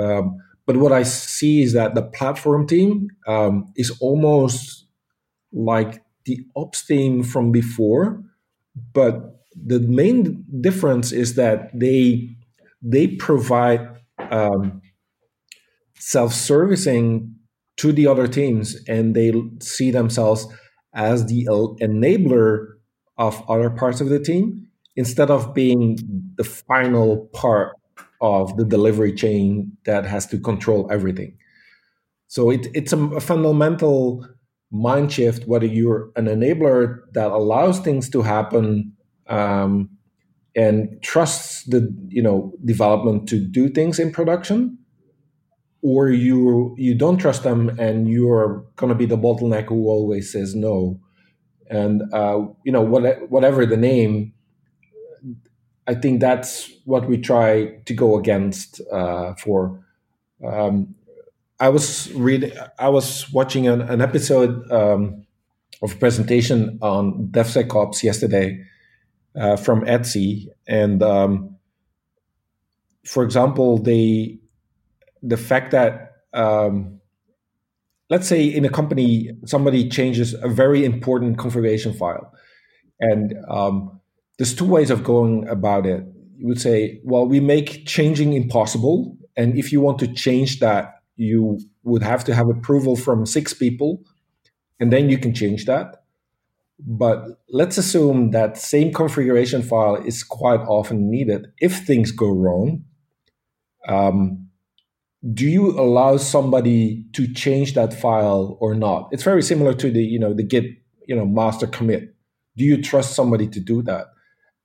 Um, 0.00 0.36
but 0.66 0.76
what 0.76 0.92
I 0.92 1.02
see 1.02 1.62
is 1.62 1.72
that 1.74 1.94
the 1.94 2.02
platform 2.02 2.66
team 2.66 3.08
um, 3.26 3.72
is 3.76 3.90
almost 4.00 4.86
like 5.52 6.02
the 6.24 6.38
ops 6.56 6.86
team 6.86 7.22
from 7.22 7.52
before, 7.52 8.22
but 8.92 9.42
the 9.54 9.80
main 9.80 10.44
difference 10.60 11.12
is 11.12 11.34
that 11.34 11.70
they 11.78 12.30
they 12.82 13.08
provide 13.08 13.88
um, 14.30 14.82
self-servicing 15.98 17.34
to 17.76 17.92
the 17.92 18.06
other 18.06 18.26
teams, 18.26 18.76
and 18.88 19.14
they 19.14 19.32
see 19.60 19.90
themselves 19.90 20.46
as 20.94 21.26
the 21.26 21.46
enabler 21.46 22.74
of 23.16 23.42
other 23.48 23.70
parts 23.70 24.00
of 24.00 24.08
the 24.08 24.18
team 24.18 24.68
instead 24.96 25.30
of 25.30 25.54
being 25.54 25.98
the 26.36 26.44
final 26.44 27.28
part 27.32 27.76
of 28.20 28.56
the 28.56 28.64
delivery 28.64 29.12
chain 29.12 29.76
that 29.84 30.06
has 30.06 30.26
to 30.26 30.38
control 30.38 30.88
everything. 30.90 31.36
So 32.28 32.50
it, 32.50 32.66
it's 32.74 32.92
a, 32.92 32.98
a 32.98 33.20
fundamental 33.20 34.26
mind 34.74 35.12
shift 35.12 35.46
whether 35.46 35.66
you're 35.66 36.10
an 36.16 36.26
enabler 36.26 36.98
that 37.12 37.30
allows 37.30 37.78
things 37.78 38.10
to 38.10 38.22
happen 38.22 38.92
um, 39.28 39.88
and 40.56 41.00
trusts 41.00 41.62
the 41.64 41.94
you 42.08 42.20
know 42.20 42.52
development 42.64 43.28
to 43.28 43.38
do 43.38 43.68
things 43.68 44.00
in 44.00 44.10
production 44.10 44.76
or 45.84 46.08
you 46.08 46.74
you 46.78 46.94
don't 46.94 47.18
trust 47.18 47.42
them 47.42 47.68
and 47.78 48.08
you're 48.08 48.64
going 48.76 48.88
to 48.88 48.96
be 48.96 49.04
the 49.04 49.18
bottleneck 49.18 49.68
who 49.68 49.86
always 49.86 50.32
says 50.32 50.54
no. 50.54 50.98
And 51.68 52.02
uh, 52.12 52.46
you 52.64 52.72
know 52.72 52.80
what, 52.80 53.30
whatever 53.30 53.66
the 53.66 53.76
name 53.76 54.32
i 55.86 55.94
think 55.94 56.18
that's 56.20 56.70
what 56.86 57.06
we 57.06 57.18
try 57.18 57.66
to 57.84 57.94
go 57.94 58.18
against 58.18 58.80
uh, 58.90 59.34
for. 59.34 59.80
Um, 60.42 60.94
I 61.60 61.68
was 61.68 62.12
reading, 62.14 62.52
I 62.78 62.88
was 62.88 63.30
watching 63.32 63.68
an, 63.68 63.80
an 63.82 64.00
episode 64.00 64.70
um, 64.72 65.24
of 65.82 65.92
a 65.92 65.96
presentation 65.96 66.78
on 66.82 67.28
DevSecOps 67.30 68.02
yesterday 68.02 68.64
uh, 69.38 69.56
from 69.56 69.84
Etsy, 69.84 70.48
and 70.66 71.02
um, 71.02 71.56
for 73.04 73.22
example, 73.22 73.78
they 73.78 74.38
the 75.26 75.36
fact 75.36 75.70
that 75.70 76.12
um, 76.32 77.00
let's 78.10 78.28
say 78.28 78.44
in 78.44 78.64
a 78.64 78.68
company 78.68 79.30
somebody 79.46 79.88
changes 79.88 80.34
a 80.34 80.48
very 80.48 80.84
important 80.84 81.38
configuration 81.38 81.94
file, 81.94 82.32
and 83.00 83.34
um, 83.48 84.00
there's 84.38 84.54
two 84.54 84.66
ways 84.66 84.90
of 84.90 85.02
going 85.02 85.48
about 85.48 85.86
it. 85.86 86.04
You 86.36 86.48
would 86.48 86.60
say, 86.60 87.00
well, 87.04 87.26
we 87.26 87.40
make 87.40 87.86
changing 87.86 88.34
impossible, 88.34 89.16
and 89.36 89.56
if 89.56 89.72
you 89.72 89.80
want 89.80 89.98
to 90.00 90.12
change 90.12 90.60
that 90.60 91.00
you 91.16 91.58
would 91.84 92.02
have 92.02 92.24
to 92.24 92.34
have 92.34 92.48
approval 92.48 92.96
from 92.96 93.24
six 93.24 93.54
people, 93.54 94.02
and 94.80 94.92
then 94.92 95.08
you 95.08 95.18
can 95.18 95.32
change 95.34 95.64
that. 95.66 96.02
But 96.78 97.24
let's 97.48 97.78
assume 97.78 98.32
that 98.32 98.58
same 98.58 98.92
configuration 98.92 99.62
file 99.62 99.94
is 99.94 100.24
quite 100.24 100.60
often 100.60 101.08
needed 101.08 101.46
if 101.58 101.86
things 101.86 102.10
go 102.10 102.28
wrong. 102.28 102.84
Um, 103.88 104.43
do 105.32 105.46
you 105.46 105.78
allow 105.78 106.16
somebody 106.18 107.06
to 107.14 107.32
change 107.32 107.74
that 107.74 107.94
file 107.94 108.58
or 108.60 108.74
not? 108.74 109.08
It's 109.10 109.22
very 109.22 109.42
similar 109.42 109.72
to 109.74 109.90
the 109.90 110.02
you 110.02 110.18
know 110.18 110.34
the 110.34 110.42
Git 110.42 110.64
you 111.06 111.16
know 111.16 111.24
master 111.24 111.66
commit. 111.66 112.14
Do 112.56 112.64
you 112.64 112.82
trust 112.82 113.14
somebody 113.14 113.48
to 113.48 113.60
do 113.60 113.82
that? 113.82 114.08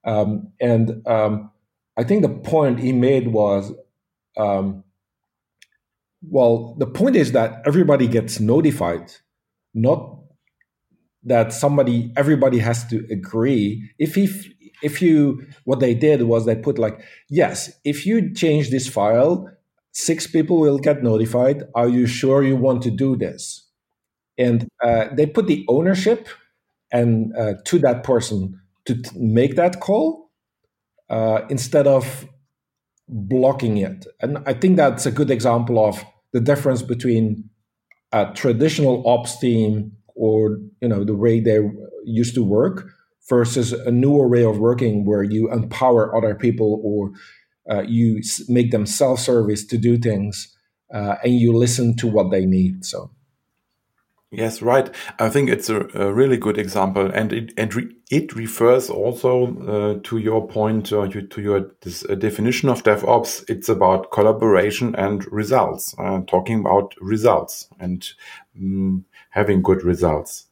Um, 0.03 0.51
and 0.59 1.05
um, 1.07 1.51
I 1.97 2.03
think 2.03 2.21
the 2.21 2.29
point 2.29 2.79
he 2.79 2.91
made 2.91 3.29
was 3.29 3.71
um, 4.37 4.83
well, 6.21 6.75
the 6.77 6.87
point 6.87 7.15
is 7.15 7.31
that 7.31 7.61
everybody 7.65 8.07
gets 8.07 8.39
notified, 8.39 9.13
not 9.73 10.17
that 11.23 11.53
somebody 11.53 12.11
everybody 12.17 12.59
has 12.59 12.85
to 12.87 13.05
agree. 13.09 13.89
If 13.97 14.17
if 14.17 14.47
if 14.81 15.01
you 15.01 15.45
what 15.63 15.79
they 15.79 15.93
did 15.93 16.23
was 16.23 16.45
they 16.45 16.55
put 16.55 16.77
like, 16.77 17.01
yes, 17.29 17.71
if 17.85 18.05
you 18.05 18.33
change 18.33 18.69
this 18.69 18.87
file, 18.87 19.49
six 19.91 20.27
people 20.27 20.59
will 20.59 20.79
get 20.79 21.03
notified. 21.03 21.63
Are 21.75 21.89
you 21.89 22.07
sure 22.07 22.43
you 22.43 22.55
want 22.55 22.81
to 22.83 22.91
do 22.91 23.15
this? 23.15 23.67
And 24.37 24.67
uh, 24.83 25.07
they 25.13 25.25
put 25.25 25.47
the 25.47 25.65
ownership 25.67 26.27
and 26.91 27.35
uh, 27.37 27.55
to 27.65 27.79
that 27.79 28.03
person 28.03 28.59
to 28.85 29.01
t- 29.01 29.09
make 29.15 29.55
that 29.55 29.79
call 29.79 30.31
uh, 31.09 31.41
instead 31.49 31.87
of 31.87 32.27
blocking 33.07 33.77
it. 33.77 34.05
And 34.21 34.39
I 34.45 34.53
think 34.53 34.77
that's 34.77 35.05
a 35.05 35.11
good 35.11 35.31
example 35.31 35.83
of 35.83 36.03
the 36.31 36.39
difference 36.39 36.81
between 36.81 37.49
a 38.11 38.31
traditional 38.33 39.07
ops 39.07 39.37
team 39.39 39.91
or 40.15 40.59
you 40.81 40.87
know 40.87 41.03
the 41.03 41.15
way 41.15 41.39
they 41.39 41.59
used 42.05 42.35
to 42.35 42.43
work 42.43 42.87
versus 43.29 43.71
a 43.73 43.91
newer 43.91 44.27
way 44.27 44.43
of 44.43 44.57
working 44.57 45.05
where 45.05 45.23
you 45.23 45.51
empower 45.51 46.15
other 46.15 46.35
people 46.35 46.81
or 46.83 47.11
uh, 47.69 47.81
you 47.81 48.21
make 48.47 48.71
them 48.71 48.85
self-service 48.85 49.65
to 49.65 49.77
do 49.77 49.97
things 49.97 50.55
uh, 50.93 51.15
and 51.23 51.35
you 51.35 51.55
listen 51.55 51.95
to 51.95 52.07
what 52.07 52.31
they 52.31 52.45
need 52.45 52.83
so 52.85 53.11
Yes, 54.31 54.61
right. 54.61 54.93
I 55.17 55.29
think 55.29 55.49
it's 55.49 55.69
a, 55.69 55.87
a 55.95 56.13
really 56.13 56.37
good 56.37 56.59
example, 56.59 57.09
and 57.11 57.33
it 57.33 57.51
and 57.57 57.73
re, 57.73 57.87
it 58.11 58.35
refers 58.35 58.87
also 58.87 59.57
uh, 59.65 59.99
to 60.03 60.19
your 60.19 60.47
point, 60.47 60.93
uh, 60.93 61.03
you, 61.03 61.23
to 61.23 61.41
your 61.41 61.71
this, 61.81 62.05
uh, 62.07 62.13
definition 62.13 62.69
of 62.69 62.83
DevOps. 62.83 63.43
It's 63.49 63.69
about 63.69 64.11
collaboration 64.11 64.93
and 64.95 65.25
results. 65.31 65.95
Uh, 65.97 66.21
talking 66.27 66.59
about 66.59 66.93
results 67.01 67.69
and 67.79 68.07
um, 68.55 69.05
having 69.31 69.63
good 69.63 69.83
results. 69.83 70.48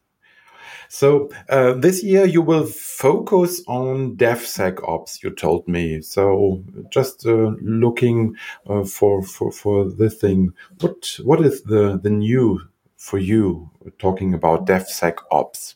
So 0.90 1.30
uh, 1.50 1.74
this 1.74 2.04
year 2.04 2.26
you 2.26 2.42
will 2.42 2.66
focus 2.66 3.62
on 3.68 4.16
DevSecOps. 4.16 5.24
You 5.24 5.32
told 5.32 5.68
me. 5.68 6.02
So 6.02 6.64
just 6.90 7.26
uh, 7.26 7.56
looking 7.62 8.36
for 8.86 9.24
for 9.24 9.52
for 9.52 9.90
this 9.90 10.16
thing. 10.16 10.54
What 10.80 11.20
what 11.24 11.42
is 11.42 11.64
the 11.64 12.00
the 12.02 12.10
new 12.10 12.62
for 12.98 13.18
you 13.18 13.70
talking 14.00 14.34
about 14.34 14.66
DevSecOps? 14.66 15.76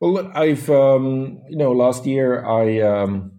Well, 0.00 0.30
I've 0.34 0.68
um, 0.70 1.40
you 1.48 1.56
know 1.56 1.72
last 1.72 2.06
year 2.06 2.44
I 2.44 2.80
um, 2.80 3.32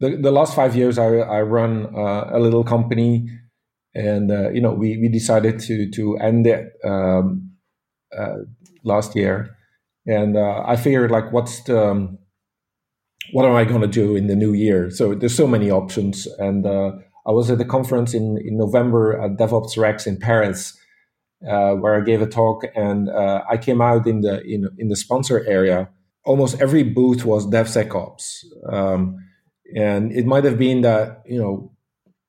the 0.00 0.16
the 0.16 0.30
last 0.30 0.54
five 0.54 0.76
years 0.76 0.98
I 0.98 1.06
I 1.06 1.42
run 1.42 1.94
uh, 1.94 2.30
a 2.32 2.38
little 2.38 2.64
company, 2.64 3.28
and 3.94 4.30
uh, 4.30 4.50
you 4.50 4.60
know 4.60 4.72
we 4.72 4.98
we 4.98 5.08
decided 5.08 5.60
to 5.60 5.90
to 5.90 6.16
end 6.18 6.46
it 6.46 6.72
um, 6.84 7.52
uh, 8.16 8.36
last 8.86 9.14
year, 9.14 9.56
and 10.06 10.36
uh, 10.36 10.62
I 10.66 10.76
figured 10.76 11.10
like 11.10 11.32
what's 11.32 11.62
the 11.64 11.90
um, 11.90 12.18
what 13.32 13.44
am 13.44 13.54
I 13.54 13.64
going 13.64 13.82
to 13.82 13.88
do 13.88 14.16
in 14.16 14.28
the 14.28 14.36
new 14.36 14.52
year? 14.52 14.90
So 14.90 15.14
there's 15.14 15.34
so 15.34 15.46
many 15.46 15.70
options, 15.70 16.26
and 16.38 16.66
uh, 16.66 16.92
I 17.26 17.32
was 17.32 17.50
at 17.50 17.58
the 17.58 17.64
conference 17.64 18.14
in 18.14 18.38
in 18.38 18.56
November 18.56 19.20
at 19.20 19.36
DevOps 19.36 19.76
Rex 19.76 20.06
in 20.06 20.18
Paris 20.18 20.78
uh, 21.44 21.72
where 21.74 21.94
I 21.94 22.00
gave 22.00 22.22
a 22.22 22.26
talk, 22.26 22.64
and 22.74 23.08
uh, 23.08 23.42
I 23.48 23.56
came 23.56 23.80
out 23.80 24.06
in 24.06 24.20
the 24.22 24.42
in, 24.42 24.68
in 24.78 24.88
the 24.88 24.96
sponsor 24.96 25.44
area. 25.46 25.88
Almost 26.24 26.60
every 26.60 26.82
booth 26.82 27.24
was 27.24 27.46
DevSecOps, 27.46 28.44
um, 28.72 29.16
and 29.76 30.12
it 30.12 30.26
might 30.26 30.44
have 30.44 30.58
been 30.58 30.80
that 30.80 31.22
you 31.26 31.40
know 31.40 31.72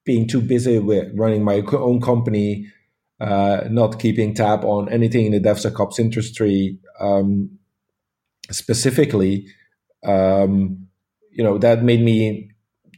being 0.05 0.27
too 0.27 0.41
busy 0.41 0.79
with 0.79 1.11
running 1.15 1.43
my 1.43 1.63
own 1.73 2.01
company, 2.01 2.67
uh, 3.19 3.61
not 3.69 3.99
keeping 3.99 4.33
tab 4.33 4.63
on 4.63 4.89
anything 4.89 5.25
in 5.25 5.31
the 5.31 5.39
DevSecOps 5.39 5.99
industry 5.99 6.77
um, 6.99 7.57
specifically. 8.51 9.47
Um, 10.05 10.87
you 11.31 11.43
know 11.43 11.57
that 11.57 11.83
made 11.83 12.01
me 12.01 12.51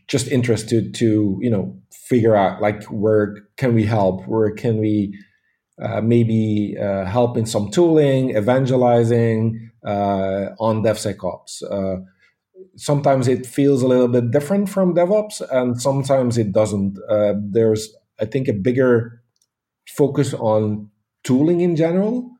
just 0.07 0.27
interested 0.27 0.93
to 0.95 1.37
you 1.41 1.49
know 1.49 1.77
figure 1.91 2.35
out 2.35 2.61
like 2.61 2.83
where 2.85 3.37
can 3.57 3.73
we 3.73 3.85
help, 3.85 4.25
where 4.27 4.51
can 4.51 4.77
we 4.77 5.17
uh, 5.81 6.01
maybe 6.01 6.75
uh, 6.77 7.05
help 7.05 7.37
in 7.37 7.45
some 7.45 7.71
tooling, 7.71 8.35
evangelizing, 8.35 9.71
uh, 9.85 10.49
on 10.59 10.83
DevSecOps. 10.83 11.63
Uh, 11.71 12.01
sometimes 12.75 13.29
it 13.29 13.45
feels 13.45 13.81
a 13.81 13.87
little 13.87 14.09
bit 14.09 14.31
different 14.31 14.67
from 14.67 14.93
DevOps, 14.93 15.41
and 15.51 15.81
sometimes 15.81 16.37
it 16.37 16.51
doesn't. 16.51 16.97
There's, 17.53 17.95
I 18.19 18.25
think, 18.25 18.49
a 18.49 18.53
bigger 18.53 19.18
focus 19.95 20.33
on 20.33 20.89
tooling 21.23 21.61
in 21.61 21.75
general. 21.75 22.31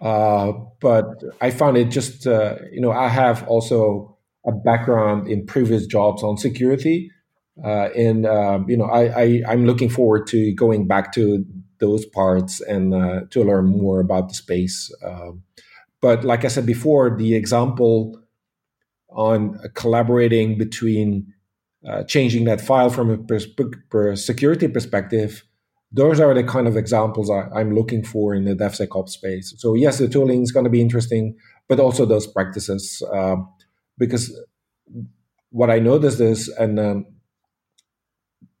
Uh, 0.00 0.52
but 0.80 1.22
I 1.40 1.50
found 1.50 1.76
it 1.76 1.90
just, 1.90 2.26
uh, 2.26 2.56
you 2.72 2.80
know, 2.80 2.92
I 2.92 3.08
have 3.08 3.46
also 3.48 4.16
a 4.46 4.52
background 4.52 5.28
in 5.28 5.46
previous 5.46 5.86
jobs 5.86 6.22
on 6.22 6.36
security. 6.36 7.10
Uh, 7.62 7.88
and, 7.96 8.24
um, 8.24 8.68
you 8.68 8.76
know, 8.76 8.84
I, 8.84 9.22
I, 9.22 9.42
I'm 9.48 9.66
looking 9.66 9.88
forward 9.88 10.28
to 10.28 10.54
going 10.54 10.86
back 10.86 11.12
to 11.14 11.44
those 11.80 12.06
parts 12.06 12.60
and 12.60 12.94
uh, 12.94 13.22
to 13.30 13.42
learn 13.42 13.66
more 13.66 14.00
about 14.00 14.28
the 14.28 14.34
space. 14.34 14.94
Um, 15.04 15.42
but 16.00 16.24
like 16.24 16.44
I 16.44 16.48
said 16.48 16.66
before, 16.66 17.16
the 17.16 17.34
example 17.34 18.20
on 19.10 19.58
collaborating 19.74 20.58
between 20.58 21.32
uh, 21.88 22.04
changing 22.04 22.44
that 22.44 22.60
file 22.60 22.90
from 22.90 23.10
a 23.10 23.18
pers- 23.18 23.46
per 23.90 24.14
security 24.16 24.68
perspective, 24.68 25.44
those 25.90 26.20
are 26.20 26.34
the 26.34 26.44
kind 26.44 26.68
of 26.68 26.76
examples 26.76 27.30
I, 27.30 27.60
am 27.60 27.74
looking 27.74 28.04
for 28.04 28.34
in 28.34 28.44
the 28.44 28.54
DevSecOps 28.54 29.10
space. 29.10 29.54
So 29.56 29.74
yes, 29.74 29.98
the 29.98 30.08
tooling 30.08 30.42
is 30.42 30.52
going 30.52 30.64
to 30.64 30.70
be 30.70 30.82
interesting, 30.82 31.36
but 31.68 31.80
also 31.80 32.04
those 32.04 32.26
practices, 32.26 33.02
uh, 33.12 33.36
because 33.96 34.38
what 35.50 35.70
I 35.70 35.78
noticed 35.78 36.20
is, 36.20 36.48
and 36.48 36.78
um, 36.78 37.06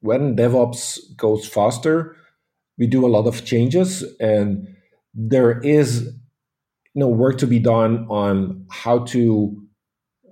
when 0.00 0.36
DevOps 0.36 0.98
goes 1.16 1.46
faster, 1.46 2.16
we 2.78 2.86
do 2.86 3.04
a 3.04 3.08
lot 3.08 3.26
of 3.26 3.44
changes, 3.44 4.04
and 4.20 4.66
there 5.12 5.60
is 5.60 6.04
you 6.94 7.00
know 7.00 7.08
work 7.08 7.38
to 7.38 7.46
be 7.46 7.58
done 7.58 8.06
on 8.08 8.64
how 8.70 9.00
to 9.00 9.54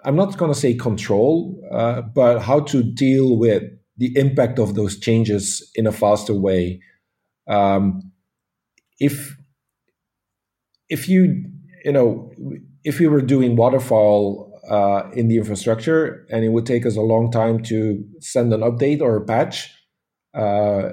I'm 0.05 0.17
not 0.17 0.39
going 0.39 0.53
to 0.53 0.59
say 0.59 0.75
control, 0.75 1.61
uh, 1.73 2.01
but 2.03 2.39
how 2.39 2.61
to 2.61 2.83
deal 2.83 3.37
with 3.37 3.65
the 3.99 4.17
impact 4.17 4.59
of 4.59 4.75
those 4.75 4.99
changes 4.99 5.69
in 5.75 5.87
a 5.87 5.93
faster 5.93 6.35
way. 6.35 6.81
Um, 7.49 8.13
if 8.99 9.37
if 10.89 11.09
you 11.09 11.45
you 11.85 11.93
know 11.93 12.33
if 12.85 13.01
we 13.01 13.07
were 13.07 13.21
doing 13.21 13.57
waterfall 13.57 14.53
uh, 14.71 15.11
in 15.13 15.29
the 15.29 15.37
infrastructure 15.37 16.27
and 16.31 16.45
it 16.45 16.51
would 16.51 16.67
take 16.67 16.87
us 16.87 16.97
a 16.97 17.01
long 17.03 17.31
time 17.31 17.63
to 17.65 18.05
send 18.21 18.53
an 18.53 18.61
update 18.61 19.01
or 19.01 19.17
a 19.17 19.25
patch, 19.25 19.73
uh, 20.35 20.91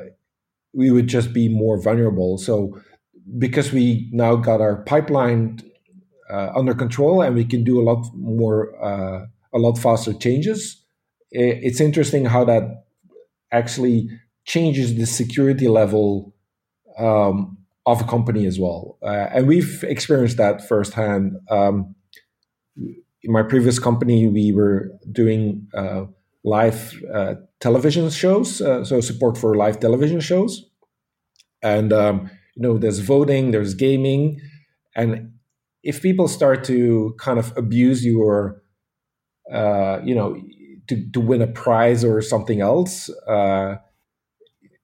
we 0.73 0.91
would 0.91 1.07
just 1.07 1.33
be 1.33 1.49
more 1.49 1.81
vulnerable. 1.81 2.37
So 2.37 2.79
because 3.37 3.71
we 3.71 4.09
now 4.11 4.35
got 4.35 4.61
our 4.61 4.83
pipeline 4.83 5.59
uh, 6.31 6.51
under 6.55 6.73
control 6.73 7.21
and 7.21 7.35
we 7.35 7.45
can 7.45 7.63
do 7.63 7.79
a 7.79 7.83
lot 7.83 8.05
more, 8.15 8.73
uh, 8.83 9.25
a 9.53 9.57
lot 9.57 9.77
faster 9.77 10.13
changes. 10.13 10.83
It's 11.31 11.81
interesting 11.81 12.25
how 12.25 12.43
that 12.45 12.82
actually 13.53 14.09
changes 14.45 14.95
the 14.95 15.05
security 15.05 15.67
level 15.67 16.35
um, 16.97 17.57
of 17.85 18.01
a 18.01 18.03
company 18.03 18.45
as 18.45 18.59
well. 18.59 18.97
Uh, 19.01 19.27
and 19.33 19.47
we've 19.47 19.83
experienced 19.83 20.37
that 20.37 20.67
firsthand. 20.67 21.33
Um, 21.49 21.95
in 22.75 23.31
my 23.31 23.43
previous 23.43 23.79
company, 23.79 24.27
we 24.27 24.51
were 24.51 24.91
doing 25.11 25.67
uh, 25.73 26.05
live 26.43 26.93
uh, 27.13 27.35
television 27.61 28.09
shows, 28.09 28.61
uh, 28.61 28.83
so 28.83 28.99
support 28.99 29.37
for 29.37 29.55
live 29.55 29.79
television 29.79 30.19
shows. 30.19 30.65
And 31.61 31.93
um, 31.93 32.29
you 32.55 32.61
know, 32.61 32.77
there's 32.77 32.99
voting, 32.99 33.51
there's 33.51 33.73
gaming, 33.73 34.41
and 34.95 35.31
if 35.83 36.01
people 36.01 36.27
start 36.27 36.63
to 36.65 37.15
kind 37.19 37.39
of 37.39 37.55
abuse 37.57 38.05
your, 38.05 38.61
uh, 39.51 39.99
you 40.03 40.15
know, 40.15 40.35
to, 40.87 41.09
to 41.11 41.19
win 41.19 41.41
a 41.41 41.47
prize 41.47 42.03
or 42.03 42.21
something 42.21 42.61
else, 42.61 43.09
uh, 43.27 43.75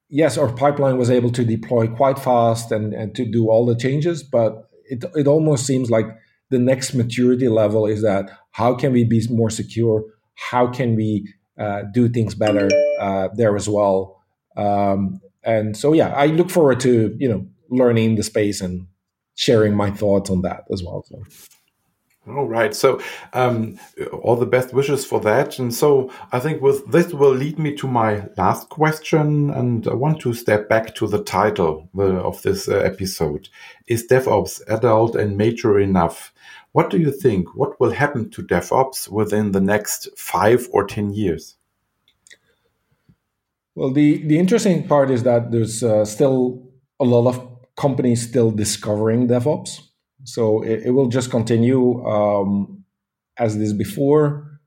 yes, 0.08 0.36
our 0.36 0.52
pipeline 0.52 0.98
was 0.98 1.10
able 1.10 1.30
to 1.32 1.44
deploy 1.44 1.86
quite 1.86 2.18
fast 2.18 2.72
and, 2.72 2.92
and 2.92 3.14
to 3.14 3.24
do 3.24 3.48
all 3.48 3.64
the 3.64 3.76
changes, 3.76 4.22
but 4.22 4.68
it, 4.84 5.04
it 5.14 5.26
almost 5.26 5.66
seems 5.66 5.90
like 5.90 6.06
the 6.50 6.58
next 6.58 6.94
maturity 6.94 7.48
level 7.48 7.86
is 7.86 8.02
that 8.02 8.30
how 8.50 8.74
can 8.74 8.92
we 8.92 9.04
be 9.04 9.22
more 9.30 9.50
secure? 9.50 10.04
How 10.34 10.66
can 10.66 10.96
we 10.96 11.32
uh, 11.58 11.82
do 11.92 12.08
things 12.08 12.34
better 12.34 12.68
uh, 13.00 13.28
there 13.34 13.56
as 13.56 13.68
well? 13.68 14.20
Um, 14.56 15.20
and 15.44 15.76
so, 15.76 15.92
yeah, 15.92 16.08
I 16.08 16.26
look 16.26 16.50
forward 16.50 16.80
to 16.80 17.16
you 17.18 17.28
know 17.28 17.46
learning 17.70 18.16
the 18.16 18.22
space 18.22 18.60
and 18.60 18.86
sharing 19.36 19.74
my 19.74 19.90
thoughts 19.90 20.28
on 20.28 20.42
that 20.42 20.64
as 20.72 20.82
well. 20.82 21.04
So. 21.08 21.22
All 22.36 22.46
right. 22.46 22.74
So, 22.74 23.00
um, 23.32 23.78
all 24.22 24.36
the 24.36 24.46
best 24.46 24.72
wishes 24.72 25.04
for 25.04 25.20
that. 25.20 25.58
And 25.58 25.74
so, 25.74 26.12
I 26.32 26.38
think 26.38 26.62
with 26.62 26.86
this 26.90 27.12
will 27.12 27.34
lead 27.34 27.58
me 27.58 27.74
to 27.76 27.88
my 27.88 28.26
last 28.36 28.68
question. 28.68 29.50
And 29.50 29.86
I 29.88 29.94
want 29.94 30.20
to 30.20 30.34
step 30.34 30.68
back 30.68 30.94
to 30.96 31.06
the 31.06 31.22
title 31.22 31.88
of 31.96 32.42
this 32.42 32.68
uh, 32.68 32.76
episode: 32.78 33.48
Is 33.86 34.06
DevOps 34.06 34.60
adult 34.68 35.16
and 35.16 35.36
mature 35.36 35.80
enough? 35.80 36.32
What 36.72 36.90
do 36.90 36.98
you 36.98 37.10
think? 37.10 37.54
What 37.56 37.80
will 37.80 37.90
happen 37.90 38.30
to 38.30 38.42
DevOps 38.42 39.08
within 39.08 39.52
the 39.52 39.60
next 39.60 40.08
five 40.16 40.68
or 40.72 40.86
ten 40.86 41.12
years? 41.12 41.56
Well, 43.74 43.92
the 43.92 44.18
the 44.26 44.38
interesting 44.38 44.86
part 44.86 45.10
is 45.10 45.22
that 45.22 45.50
there's 45.50 45.82
uh, 45.82 46.04
still 46.04 46.70
a 46.98 47.04
lot 47.04 47.26
of 47.28 47.50
companies 47.76 48.28
still 48.28 48.50
discovering 48.50 49.26
DevOps. 49.26 49.80
So 50.24 50.62
it, 50.62 50.82
it 50.86 50.90
will 50.90 51.08
just 51.08 51.30
continue 51.30 52.04
um, 52.06 52.84
as 53.38 53.56
it 53.56 53.62
is 53.62 53.72
before. 53.72 54.60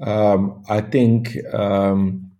Um, 0.00 0.62
I 0.68 0.80
think 0.80 1.36
um, 1.54 2.30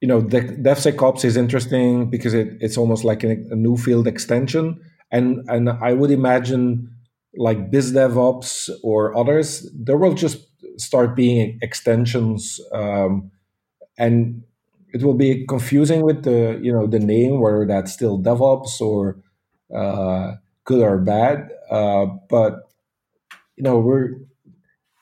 you 0.00 0.08
know 0.08 0.20
the 0.20 0.40
DevSecOps 0.40 1.24
is 1.24 1.36
interesting 1.36 2.10
because 2.10 2.34
it, 2.34 2.48
it's 2.60 2.76
almost 2.76 3.04
like 3.04 3.22
a, 3.22 3.32
a, 3.50 3.56
new 3.56 3.76
field 3.76 4.06
extension, 4.06 4.80
and 5.12 5.48
and 5.48 5.70
I 5.70 5.92
would 5.92 6.10
imagine 6.10 6.90
like 7.36 7.70
BizDevOps 7.70 8.70
or 8.82 9.16
others, 9.16 9.70
there 9.74 9.96
will 9.96 10.14
just 10.14 10.38
start 10.78 11.14
being 11.14 11.58
extensions, 11.62 12.58
um, 12.72 13.30
and 13.98 14.42
it 14.92 15.02
will 15.02 15.14
be 15.14 15.46
confusing 15.46 16.02
with 16.02 16.24
the 16.24 16.58
you 16.62 16.72
know 16.72 16.86
the 16.86 16.98
name 16.98 17.40
whether 17.40 17.66
that's 17.66 17.92
still 17.92 18.18
DevOps 18.18 18.80
or 18.80 19.18
uh, 19.74 20.32
good 20.66 20.82
or 20.82 20.98
bad. 20.98 21.50
Uh, 21.70 22.06
but 22.28 22.70
you 23.56 23.64
know 23.64 23.78
we're 23.78 24.10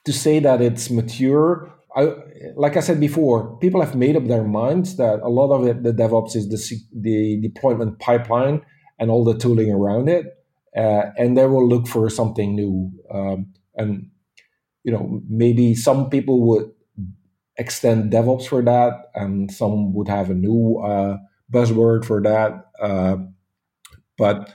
to 0.05 0.13
say 0.13 0.39
that 0.39 0.63
it's 0.63 0.91
mature. 0.91 1.71
I, 1.97 2.15
like 2.57 2.77
I 2.77 2.81
said 2.81 3.01
before, 3.01 3.57
people 3.59 3.81
have 3.81 3.95
made 3.95 4.17
up 4.17 4.27
their 4.27 4.45
minds 4.45 4.97
that 4.97 5.21
a 5.21 5.29
lot 5.29 5.53
of 5.53 5.67
it, 5.67 5.83
the 5.83 5.93
DevOps 5.93 6.37
is 6.37 6.49
the 6.49 6.61
the 7.01 7.41
deployment 7.41 7.99
pipeline 7.99 8.63
and 8.99 9.11
all 9.11 9.25
the 9.25 9.37
tooling 9.37 9.73
around 9.73 10.09
it, 10.09 10.27
uh, 10.77 11.11
and 11.19 11.37
they 11.37 11.47
will 11.47 11.69
look 11.69 11.89
for 11.89 12.09
something 12.09 12.55
new. 12.55 12.93
Um, 13.13 13.53
and 13.77 14.11
you 14.85 14.93
know 14.93 15.21
maybe 15.29 15.75
some 15.75 16.11
people 16.11 16.47
would 16.49 16.71
extend 17.57 18.13
DevOps 18.13 18.47
for 18.47 18.63
that, 18.63 19.11
and 19.15 19.51
some 19.53 19.95
would 19.95 20.09
have 20.09 20.31
a 20.31 20.35
new 20.35 20.79
uh, 20.85 21.19
buzzword 21.53 22.05
for 22.05 22.23
that. 22.23 22.67
Uh, 22.81 23.17
but 24.19 24.53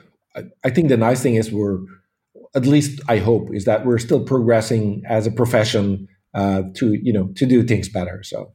I, 0.63 0.69
think 0.69 0.89
the 0.89 0.97
nice 0.97 1.21
thing 1.21 1.35
is 1.35 1.51
we're, 1.51 1.79
at 2.55 2.65
least 2.65 3.01
I 3.07 3.17
hope, 3.17 3.49
is 3.53 3.65
that 3.65 3.85
we're 3.85 3.97
still 3.99 4.23
progressing 4.23 5.03
as 5.07 5.27
a 5.27 5.31
profession 5.31 6.07
uh, 6.33 6.63
to 6.75 6.93
you 6.93 7.11
know 7.11 7.29
to 7.35 7.45
do 7.45 7.63
things 7.63 7.89
better. 7.89 8.21
So. 8.23 8.53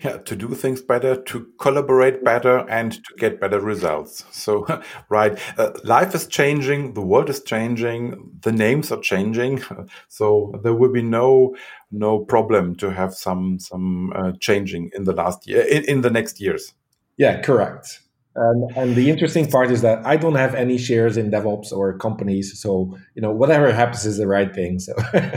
Yeah 0.00 0.18
to 0.18 0.36
do 0.36 0.48
things 0.54 0.80
better 0.80 1.14
to 1.14 1.46
collaborate 1.58 2.24
better 2.24 2.66
and 2.70 2.92
to 2.92 3.14
get 3.18 3.40
better 3.40 3.60
results. 3.60 4.24
So 4.30 4.66
right 5.08 5.38
uh, 5.58 5.72
life 5.84 6.14
is 6.14 6.26
changing 6.26 6.94
the 6.94 7.02
world 7.02 7.28
is 7.28 7.42
changing 7.42 8.30
the 8.42 8.52
names 8.52 8.90
are 8.92 9.00
changing 9.00 9.62
so 10.08 10.52
there 10.62 10.74
will 10.74 10.92
be 10.92 11.02
no 11.02 11.54
no 11.90 12.18
problem 12.18 12.76
to 12.76 12.90
have 12.92 13.14
some 13.14 13.58
some 13.58 14.12
uh, 14.14 14.32
changing 14.40 14.90
in 14.94 15.04
the 15.04 15.12
last 15.12 15.46
year 15.46 15.62
in, 15.62 15.84
in 15.84 16.00
the 16.00 16.10
next 16.10 16.40
years. 16.40 16.72
Yeah 17.16 17.42
correct 17.42 18.00
and, 18.36 18.76
and 18.76 18.96
the 18.96 19.10
interesting 19.10 19.50
part 19.50 19.70
is 19.70 19.82
that 19.82 20.04
I 20.04 20.16
don't 20.16 20.34
have 20.34 20.54
any 20.54 20.78
shares 20.78 21.16
in 21.16 21.30
DevOps 21.30 21.72
or 21.72 21.96
companies, 21.98 22.58
so 22.60 22.96
you 23.14 23.22
know 23.22 23.30
whatever 23.30 23.72
happens 23.72 24.04
is 24.04 24.18
the 24.18 24.26
right 24.26 24.52
thing. 24.54 24.78
So 24.78 24.94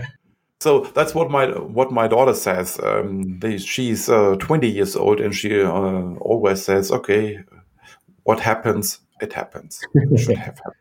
So 0.59 0.81
that's 0.95 1.13
what 1.13 1.29
my 1.29 1.47
what 1.47 1.91
my 1.91 2.07
daughter 2.07 2.33
says. 2.33 2.79
Um, 2.81 3.39
they, 3.39 3.57
she's 3.59 4.09
uh, 4.09 4.35
20 4.39 4.67
years 4.67 4.95
old, 4.95 5.21
and 5.21 5.33
she 5.35 5.61
uh, 5.61 5.69
always 6.19 6.63
says, 6.63 6.91
"Okay, 6.91 7.39
what 8.23 8.39
happens, 8.39 8.99
it 9.21 9.33
happens. 9.33 9.79
It 9.93 10.19
should 10.19 10.37
have 10.37 10.57
happened." 10.57 10.73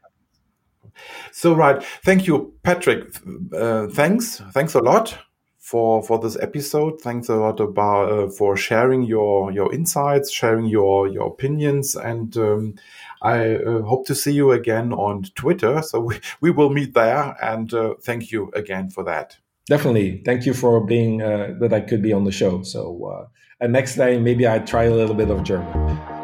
So 1.30 1.54
right, 1.54 1.82
thank 2.04 2.26
you, 2.26 2.54
Patrick. 2.62 3.14
Uh, 3.54 3.88
thanks, 3.88 4.40
thanks 4.52 4.74
a 4.74 4.80
lot 4.80 5.18
for 5.66 6.00
for 6.00 6.20
this 6.20 6.36
episode. 6.40 7.00
Thanks 7.00 7.28
a 7.28 7.34
lot 7.34 7.58
about 7.58 8.12
uh, 8.12 8.28
for 8.28 8.56
sharing 8.56 9.02
your 9.02 9.50
your 9.50 9.74
insights, 9.74 10.30
sharing 10.30 10.66
your 10.66 11.08
your 11.08 11.26
opinions, 11.26 11.96
and 11.96 12.36
um, 12.36 12.74
I 13.20 13.56
uh, 13.56 13.82
hope 13.82 14.06
to 14.06 14.14
see 14.14 14.32
you 14.32 14.52
again 14.52 14.92
on 14.92 15.24
Twitter. 15.34 15.82
So 15.82 15.98
we, 16.00 16.20
we 16.40 16.52
will 16.52 16.70
meet 16.70 16.94
there, 16.94 17.36
and 17.42 17.74
uh, 17.74 17.94
thank 18.00 18.30
you 18.30 18.52
again 18.54 18.90
for 18.90 19.02
that. 19.04 19.38
Definitely, 19.68 20.22
thank 20.24 20.46
you 20.46 20.54
for 20.54 20.86
being 20.86 21.20
uh, 21.20 21.54
that 21.58 21.72
I 21.72 21.80
could 21.80 22.00
be 22.00 22.12
on 22.12 22.22
the 22.22 22.32
show. 22.32 22.62
So 22.62 23.04
uh, 23.04 23.26
and 23.60 23.72
next 23.72 23.96
time 23.96 24.22
maybe 24.22 24.46
I 24.46 24.60
try 24.60 24.84
a 24.84 24.94
little 24.94 25.16
bit 25.16 25.30
of 25.30 25.42
German. 25.42 26.15